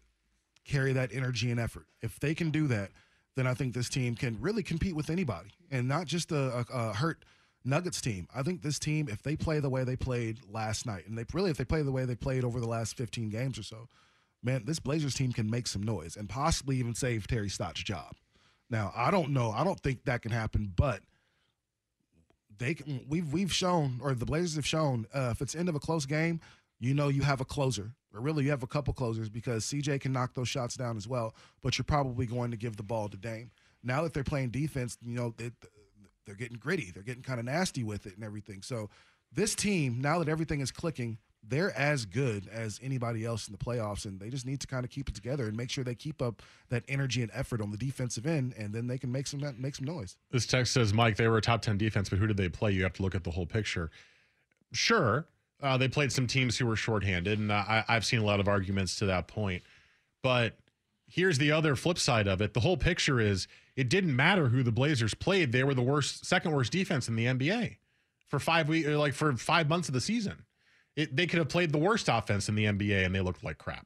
Carry 0.64 0.94
that 0.94 1.14
energy 1.14 1.52
and 1.52 1.60
effort. 1.60 1.86
If 2.02 2.20
they 2.20 2.34
can 2.34 2.50
do 2.50 2.68
that, 2.68 2.92
then 3.38 3.46
I 3.46 3.54
think 3.54 3.76
this 3.76 3.88
team 3.88 4.16
can 4.16 4.36
really 4.42 4.64
compete 4.64 4.96
with 4.96 5.12
anybody 5.12 5.52
and 5.70 5.88
not 5.88 6.08
just 6.08 6.32
a, 6.32 6.58
a, 6.58 6.66
a, 6.74 6.94
hurt 6.94 7.24
Nuggets 7.64 8.02
team. 8.02 8.28
I 8.34 8.42
think 8.42 8.64
this 8.64 8.80
team, 8.80 9.08
if 9.12 9.22
they 9.22 9.36
play 9.36 9.60
the 9.60 9.70
way 9.70 9.84
they 9.84 9.96
played 9.96 10.40
last 10.52 10.88
night, 10.88 11.08
and 11.08 11.16
they 11.16 11.24
really, 11.32 11.52
if 11.52 11.58
they 11.58 11.64
play 11.64 11.84
the 11.84 11.92
way 11.92 12.04
they 12.06 12.16
played 12.16 12.44
over 12.44 12.60
the 12.60 12.68
last 12.68 12.98
15 12.98 13.30
games 13.30 13.60
or 13.60 13.64
so, 13.64 13.90
man, 14.42 14.64
this 14.66 14.80
Blazers 14.80 15.14
team 15.14 15.32
can 15.32 15.48
make 15.52 15.68
some 15.68 15.84
noise 15.84 16.18
and 16.18 16.28
possibly 16.28 16.78
even 16.78 16.96
save 16.96 17.28
Terry 17.28 17.48
Stotts' 17.48 17.84
job. 17.84 18.16
Now, 18.72 18.92
I 18.96 19.12
don't 19.12 19.30
know. 19.30 19.52
I 19.52 19.64
don't 19.64 19.80
think 19.80 20.06
that 20.06 20.24
can 20.24 20.32
happen, 20.32 20.74
but 20.76 21.02
they 22.58 22.74
can, 22.74 23.06
we've 23.08 23.32
we've 23.32 23.54
shown, 23.54 24.00
or 24.02 24.16
the 24.16 24.26
Blazers 24.26 24.56
have 24.56 24.66
shown, 24.66 25.06
uh, 25.14 25.30
if 25.32 25.44
it's 25.44 25.54
end 25.54 25.70
of 25.70 25.76
a 25.76 25.80
close 25.80 26.08
game, 26.08 26.42
you 26.80 26.96
know 26.96 27.10
you 27.10 27.22
have 27.22 27.40
a 27.40 27.46
closer, 27.46 27.92
or 28.14 28.22
really 28.22 28.44
you 28.44 28.50
have 28.50 28.64
a 28.64 28.68
couple 28.68 28.94
closers 28.94 29.30
because 29.30 29.66
CJ 29.66 30.02
can 30.02 30.12
knock 30.12 30.34
those 30.34 30.48
shots 30.48 30.76
down 30.76 30.98
as 30.98 31.08
well. 31.08 31.36
But 31.62 31.78
you're 31.78 31.86
probably 31.86 32.26
going 32.26 32.52
to 32.52 32.58
give 32.58 32.78
the 32.78 32.84
ball 32.84 33.10
to 33.10 33.18
Dame. 33.18 33.52
Now 33.84 34.04
that 34.04 34.14
they're 34.14 34.24
playing 34.24 34.50
defense, 34.50 34.98
you 35.02 35.16
know 35.16 35.34
they, 35.38 35.52
they're 36.26 36.36
getting 36.36 36.58
gritty, 36.58 36.92
they're 36.92 37.04
getting 37.04 37.24
kind 37.24 37.40
of 37.40 37.46
nasty 37.46 37.84
with 37.84 38.06
it 38.06 38.16
and 38.16 38.24
everything. 38.24 38.62
So 38.62 38.90
this 39.32 39.56
team, 39.56 40.02
now 40.02 40.20
that 40.20 40.30
everything 40.30 40.62
is 40.62 40.72
clicking, 40.72 41.18
they're 41.48 41.78
as 41.78 42.06
good 42.06 42.48
as 42.52 42.80
anybody 42.84 43.24
else 43.24 43.48
in 43.48 43.54
the 43.54 43.58
playoffs, 43.58 44.06
and 44.06 44.20
they 44.20 44.30
just 44.30 44.46
need 44.46 44.60
to 44.62 44.68
kind 44.68 44.84
of 44.84 44.92
keep 44.92 45.08
it 45.08 45.16
together 45.16 45.48
and 45.48 45.56
make 45.56 45.70
sure 45.70 45.84
they 45.84 45.96
keep 45.96 46.22
up 46.22 46.42
that 46.70 46.84
energy 46.88 47.22
and 47.22 47.32
effort 47.34 47.62
on 47.62 47.72
the 47.72 47.78
defensive 47.78 48.26
end, 48.26 48.54
and 48.58 48.74
then 48.74 48.88
they 48.88 48.98
can 48.98 49.12
make 49.12 49.28
some 49.28 49.42
make 49.58 49.76
some 49.76 49.86
noise. 49.86 50.18
This 50.32 50.46
text 50.46 50.74
says, 50.74 50.94
Mike, 50.94 51.16
they 51.16 51.28
were 51.28 51.38
a 51.38 51.42
top 51.42 51.62
ten 51.62 51.78
defense, 51.78 52.10
but 52.10 52.20
who 52.20 52.28
did 52.28 52.38
they 52.38 52.50
play? 52.50 52.72
You 52.72 52.84
have 52.84 52.94
to 52.94 53.02
look 53.02 53.16
at 53.16 53.24
the 53.24 53.32
whole 53.32 53.46
picture. 53.46 53.90
Sure, 54.74 55.26
uh, 55.62 55.78
they 55.78 55.88
played 55.88 56.12
some 56.12 56.28
teams 56.28 56.58
who 56.58 56.66
were 56.66 56.76
shorthanded, 56.76 57.40
and 57.40 57.52
I, 57.52 57.84
I've 57.88 58.06
seen 58.06 58.20
a 58.20 58.26
lot 58.26 58.40
of 58.40 58.48
arguments 58.48 58.98
to 58.98 59.06
that 59.08 59.28
point. 59.28 59.64
But 60.22 60.58
here's 61.08 61.38
the 61.38 61.52
other 61.52 61.76
flip 61.76 61.98
side 61.98 62.28
of 62.28 62.42
it: 62.42 62.54
the 62.54 62.60
whole 62.60 62.78
picture 62.78 63.20
is 63.20 63.48
it 63.76 63.90
didn't 63.90 64.16
matter 64.16 64.50
who 64.50 64.64
the 64.64 64.72
Blazers 64.72 65.14
played; 65.14 65.52
they 65.52 65.64
were 65.64 65.74
the 65.74 65.82
worst, 65.82 66.26
second 66.26 66.52
worst 66.52 66.72
defense 66.72 67.08
in 67.08 67.16
the 67.16 67.26
NBA 67.26 67.78
for 68.28 68.40
five 68.40 68.68
weeks, 68.68 68.88
like 68.88 69.14
for 69.14 69.36
five 69.38 69.68
months 69.70 69.88
of 69.88 69.94
the 69.94 70.02
season. 70.02 70.46
It, 70.96 71.16
they 71.16 71.28
could 71.28 71.40
have 71.40 71.50
played 71.50 71.72
the 71.72 71.78
worst 71.78 72.10
offense 72.10 72.50
in 72.50 72.56
the 72.56 72.66
NBA, 72.66 73.06
and 73.06 73.14
they 73.14 73.22
looked 73.22 73.44
like 73.44 73.58
crap, 73.58 73.86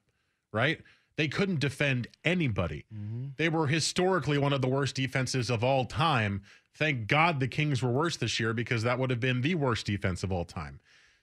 right? 0.53 0.79
They 1.17 1.27
couldn't 1.27 1.59
defend 1.59 2.07
anybody. 2.23 2.85
Mm-hmm. 2.93 3.25
They 3.37 3.49
were 3.49 3.67
historically 3.67 4.37
one 4.37 4.53
of 4.53 4.61
the 4.61 4.69
worst 4.69 4.95
defenses 4.95 5.49
of 5.49 5.63
all 5.63 5.85
time. 5.85 6.41
Thank 6.73 7.07
God 7.07 7.39
the 7.39 7.49
Kings 7.49 7.83
were 7.83 7.91
worse 7.91 8.15
this 8.15 8.39
year 8.39 8.53
because 8.53 8.83
that 8.83 8.97
would 8.97 9.09
have 9.09 9.19
been 9.19 9.41
the 9.41 9.55
worst 9.55 9.85
defense 9.85 10.23
of 10.23 10.31
all 10.31 10.45
time. 10.45 10.79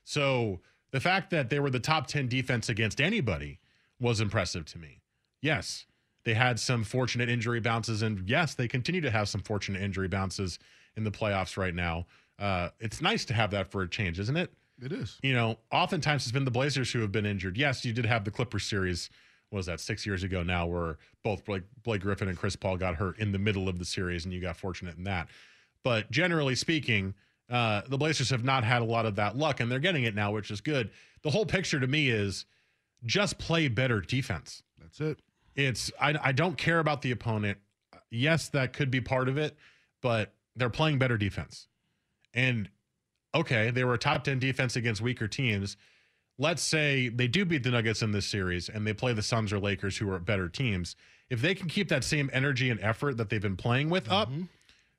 So 0.09 0.61
the 0.91 1.01
fact 1.01 1.29
that 1.33 1.51
they 1.51 1.61
were 1.61 1.69
the 1.69 1.79
top 1.79 2.07
10 2.07 2.29
defense 2.29 2.71
against 2.71 2.99
anybody 2.99 3.61
was 4.01 4.23
impressive 4.23 4.65
to 4.65 4.79
me. 4.79 5.03
Yes, 5.43 5.85
they 6.25 6.33
had 6.33 6.59
some 6.59 6.83
fortunate 6.83 7.29
injury 7.29 7.61
bounces, 7.61 8.01
and 8.01 8.27
yes, 8.27 8.55
they 8.55 8.69
continue 8.69 9.03
to 9.03 9.11
have 9.11 9.29
some 9.29 9.43
fortunate 9.43 9.83
injury 9.83 10.09
bounces 10.09 10.59
in 10.97 11.05
the 11.05 11.11
playoffs 11.11 11.59
right 11.59 11.75
now. 11.75 12.07
Uh, 12.39 12.71
it's 12.81 13.03
nice 13.03 13.27
to 13.27 13.35
have 13.35 13.51
that 13.51 13.71
for 13.71 13.83
a 13.83 13.89
change, 13.89 14.19
isn't 14.19 14.39
it? 14.39 14.51
It 14.83 14.93
is. 14.93 15.19
You 15.23 15.35
know, 15.35 15.59
oftentimes 15.71 16.23
it's 16.23 16.33
been 16.33 16.47
the 16.47 16.51
Blazers 16.51 16.91
who 16.91 17.01
have 17.01 17.13
been 17.13 17.27
injured. 17.27 17.59
Yes, 17.59 17.85
you 17.85 17.93
did 17.93 18.07
have 18.07 18.25
the 18.25 18.31
Clippers 18.31 18.65
series. 18.65 19.11
was 19.51 19.67
that 19.67 19.79
six 19.79 20.07
years 20.07 20.23
ago 20.23 20.43
now, 20.43 20.67
where 20.67 20.97
both 21.23 21.45
Blake, 21.45 21.65
Blake 21.83 22.01
Griffin 22.01 22.29
and 22.29 22.39
Chris 22.39 22.57
Paul 22.57 22.79
got 22.79 22.95
hurt 22.95 23.19
in 23.19 23.33
the 23.33 23.39
middle 23.39 23.69
of 23.69 23.79
the 23.79 23.85
series, 23.85 24.25
and 24.25 24.33
you 24.33 24.41
got 24.41 24.57
fortunate 24.57 24.97
in 24.97 25.05
that. 25.05 25.29
But 25.85 26.11
generally 26.11 26.55
speaking, 26.55 27.13
uh, 27.51 27.83
the 27.89 27.97
Blazers 27.97 28.31
have 28.31 28.45
not 28.45 28.65
had 28.65 28.83
a 28.83 28.85
lot 28.85 29.07
of 29.07 29.17
that 29.17 29.37
luck, 29.37 29.61
and 29.61 29.71
they're 29.71 29.79
getting 29.79 30.05
it 30.05 30.15
now, 30.15 30.33
which 30.33 30.51
is 30.51 30.61
good. 30.61 30.91
The 31.23 31.31
whole 31.31 31.47
picture 31.47 31.81
to 31.81 31.87
me 31.87 32.11
is 32.11 32.45
just 33.05 33.39
play 33.39 33.69
better 33.69 34.01
defense. 34.01 34.63
That's 34.81 35.01
it. 35.01 35.19
It's 35.55 35.91
I, 36.01 36.15
I 36.23 36.33
don't 36.33 36.57
care 36.57 36.79
about 36.79 37.03
the 37.03 37.11
opponent. 37.11 37.59
Yes, 38.11 38.49
that 38.51 38.73
could 38.73 38.91
be 38.91 39.01
part 39.01 39.29
of 39.29 39.39
it, 39.39 39.57
but 40.03 40.33
they're 40.57 40.71
playing 40.71 40.99
better 40.99 41.17
defense. 41.17 41.69
And 42.35 42.69
okay, 43.35 43.71
they 43.71 43.85
were 43.85 43.95
a 43.95 43.99
top 43.99 44.25
10 44.25 44.39
defense 44.39 44.77
against 44.77 45.01
weaker 45.01 45.29
teams. 45.29 45.77
Let's 46.39 46.63
say 46.63 47.09
they 47.09 47.29
do 47.29 47.45
beat 47.45 47.65
the 47.65 47.71
Nuggets 47.71 48.03
in 48.03 48.13
this 48.13 48.27
series 48.27 48.69
and 48.69 48.87
they 48.87 48.93
play 48.93 49.13
the 49.13 49.23
Suns 49.23 49.53
or 49.53 49.59
Lakers, 49.59 49.97
who 49.97 50.11
are 50.11 50.19
better 50.19 50.49
teams. 50.49 50.95
If 51.29 51.43
they 51.43 51.55
can 51.55 51.69
keep 51.69 51.89
that 51.89 52.05
same 52.05 52.31
energy 52.33 52.71
and 52.71 52.81
effort 52.81 53.17
that 53.17 53.29
they've 53.29 53.43
been 53.43 53.57
playing 53.57 53.91
with 53.91 54.05
mm-hmm. 54.05 54.13
up, 54.13 54.31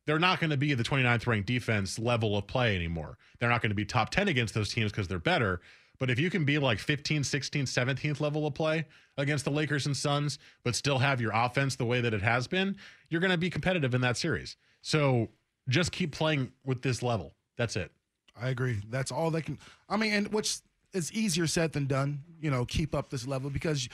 they're 0.10 0.18
not 0.18 0.40
going 0.40 0.50
to 0.50 0.58
be 0.58 0.74
the 0.74 0.84
29th 0.84 1.28
ranked 1.28 1.46
defense 1.46 2.00
level 2.00 2.36
of 2.36 2.48
play 2.48 2.76
anymore. 2.76 3.20
They're 3.38 3.48
not 3.48 3.62
going 3.62 3.70
to 3.70 3.76
be 3.76 3.86
top 3.86 4.10
10 4.10 4.28
against 4.28 4.56
those 4.56 4.74
teams 4.74 4.92
because 4.92 5.08
they're 5.08 5.20
better. 5.20 5.62
But 6.00 6.10
if 6.10 6.18
you 6.18 6.32
can 6.32 6.46
be 6.46 6.58
like 6.58 6.80
15, 6.80 7.24
16, 7.24 7.66
17th 7.66 8.20
level 8.20 8.48
of 8.48 8.56
play 8.56 8.88
against 9.18 9.46
the 9.46 9.52
Lakers 9.52 9.86
and 9.86 9.96
Suns, 9.96 10.40
but 10.64 10.74
still 10.74 10.98
have 10.98 11.22
your 11.22 11.32
offense 11.32 11.76
the 11.76 11.86
way 11.86 12.02
that 12.02 12.12
it 12.16 12.24
has 12.24 12.48
been, 12.48 12.76
you're 13.10 13.22
going 13.22 13.30
to 13.30 13.38
be 13.38 13.52
competitive 13.52 13.94
in 13.94 14.02
that 14.02 14.18
series. 14.18 14.58
So 14.82 15.30
just 15.68 15.92
keep 15.92 16.12
playing 16.12 16.54
with 16.66 16.82
this 16.82 17.04
level. 17.04 17.36
That's 17.56 17.76
it. 17.76 17.92
I 18.36 18.50
agree. 18.50 18.82
That's 18.90 19.12
all 19.12 19.30
they 19.30 19.44
can. 19.44 19.60
I 19.90 19.98
mean, 19.98 20.14
and 20.14 20.34
which 20.34 20.58
is 20.92 21.14
easier 21.14 21.46
said 21.46 21.72
than 21.72 21.86
done, 21.86 22.24
you 22.42 22.50
know, 22.50 22.66
keep 22.66 22.96
up 22.96 23.12
this 23.12 23.28
level 23.28 23.52
because 23.52 23.88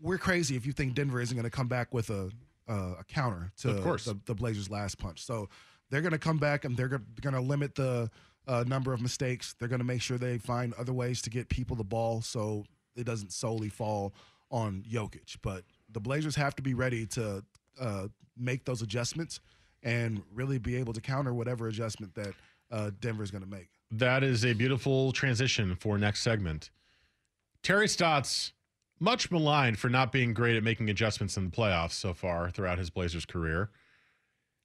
we're 0.00 0.18
crazy 0.18 0.56
if 0.56 0.66
you 0.66 0.72
think 0.72 0.94
Denver 0.94 1.20
isn't 1.20 1.36
going 1.36 1.48
to 1.48 1.56
come 1.56 1.68
back 1.68 1.94
with 1.94 2.10
a 2.10 2.32
uh, 2.68 2.94
a 3.00 3.04
counter 3.04 3.52
to 3.58 3.70
of 3.70 4.04
the, 4.04 4.18
the, 4.26 4.34
Blazers' 4.34 4.70
last 4.70 4.98
punch. 4.98 5.24
So 5.24 5.48
they're 5.90 6.00
going 6.00 6.12
to 6.12 6.18
come 6.18 6.38
back 6.38 6.64
and 6.64 6.76
they're 6.76 6.88
going 6.88 7.34
to 7.34 7.40
limit 7.40 7.74
the 7.74 8.10
uh, 8.46 8.64
number 8.66 8.92
of 8.92 9.00
mistakes. 9.00 9.54
They're 9.58 9.68
going 9.68 9.80
to 9.80 9.84
make 9.84 10.02
sure 10.02 10.18
they 10.18 10.38
find 10.38 10.74
other 10.74 10.92
ways 10.92 11.22
to 11.22 11.30
get 11.30 11.48
people 11.48 11.76
the 11.76 11.84
ball 11.84 12.22
so 12.22 12.64
it 12.96 13.04
doesn't 13.04 13.32
solely 13.32 13.68
fall 13.68 14.14
on 14.50 14.84
Jokic. 14.90 15.36
But 15.42 15.64
the 15.90 16.00
Blazers 16.00 16.36
have 16.36 16.54
to 16.56 16.62
be 16.62 16.74
ready 16.74 17.06
to 17.06 17.44
uh, 17.80 18.08
make 18.36 18.64
those 18.64 18.82
adjustments 18.82 19.40
and 19.82 20.22
really 20.32 20.58
be 20.58 20.76
able 20.76 20.92
to 20.92 21.00
counter 21.00 21.34
whatever 21.34 21.68
adjustment 21.68 22.14
that 22.14 22.34
uh, 22.70 22.90
Denver 23.00 23.22
is 23.22 23.30
going 23.30 23.44
to 23.44 23.50
make. 23.50 23.68
That 23.90 24.22
is 24.22 24.44
a 24.44 24.52
beautiful 24.52 25.12
transition 25.12 25.76
for 25.76 25.98
next 25.98 26.22
segment. 26.22 26.70
Terry 27.62 27.88
Stotts 27.88 28.52
much 29.02 29.30
maligned 29.30 29.78
for 29.78 29.88
not 29.90 30.12
being 30.12 30.32
great 30.32 30.56
at 30.56 30.62
making 30.62 30.88
adjustments 30.88 31.36
in 31.36 31.44
the 31.46 31.50
playoffs 31.50 31.92
so 31.92 32.14
far 32.14 32.48
throughout 32.50 32.78
his 32.78 32.88
Blazers 32.88 33.26
career, 33.26 33.70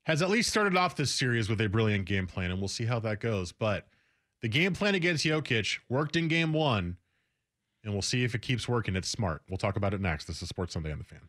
has 0.06 0.22
at 0.22 0.30
least 0.30 0.50
started 0.50 0.78
off 0.78 0.96
this 0.96 1.12
series 1.12 1.50
with 1.50 1.60
a 1.60 1.68
brilliant 1.68 2.06
game 2.06 2.28
plan, 2.28 2.52
and 2.52 2.60
we'll 2.60 2.68
see 2.68 2.86
how 2.86 3.00
that 3.00 3.20
goes. 3.20 3.52
But 3.52 3.88
The 4.42 4.48
game 4.48 4.74
plan 4.74 4.94
against 4.96 5.26
Jokic 5.26 5.80
worked 5.90 6.16
in 6.16 6.28
game 6.28 6.54
one, 6.54 6.98
and 7.84 7.94
we'll 7.94 8.04
see 8.04 8.24
if 8.24 8.36
it 8.36 8.42
keeps 8.44 8.68
working. 8.68 8.96
It's 8.96 9.10
smart. 9.10 9.42
We'll 9.50 9.58
talk 9.58 9.76
about 9.76 9.94
it 9.96 10.02
next. 10.02 10.26
This 10.26 10.42
is 10.42 10.50
Sports 10.50 10.74
Sunday 10.74 10.92
on 10.92 11.00
the 11.00 11.04
Fan. 11.04 11.28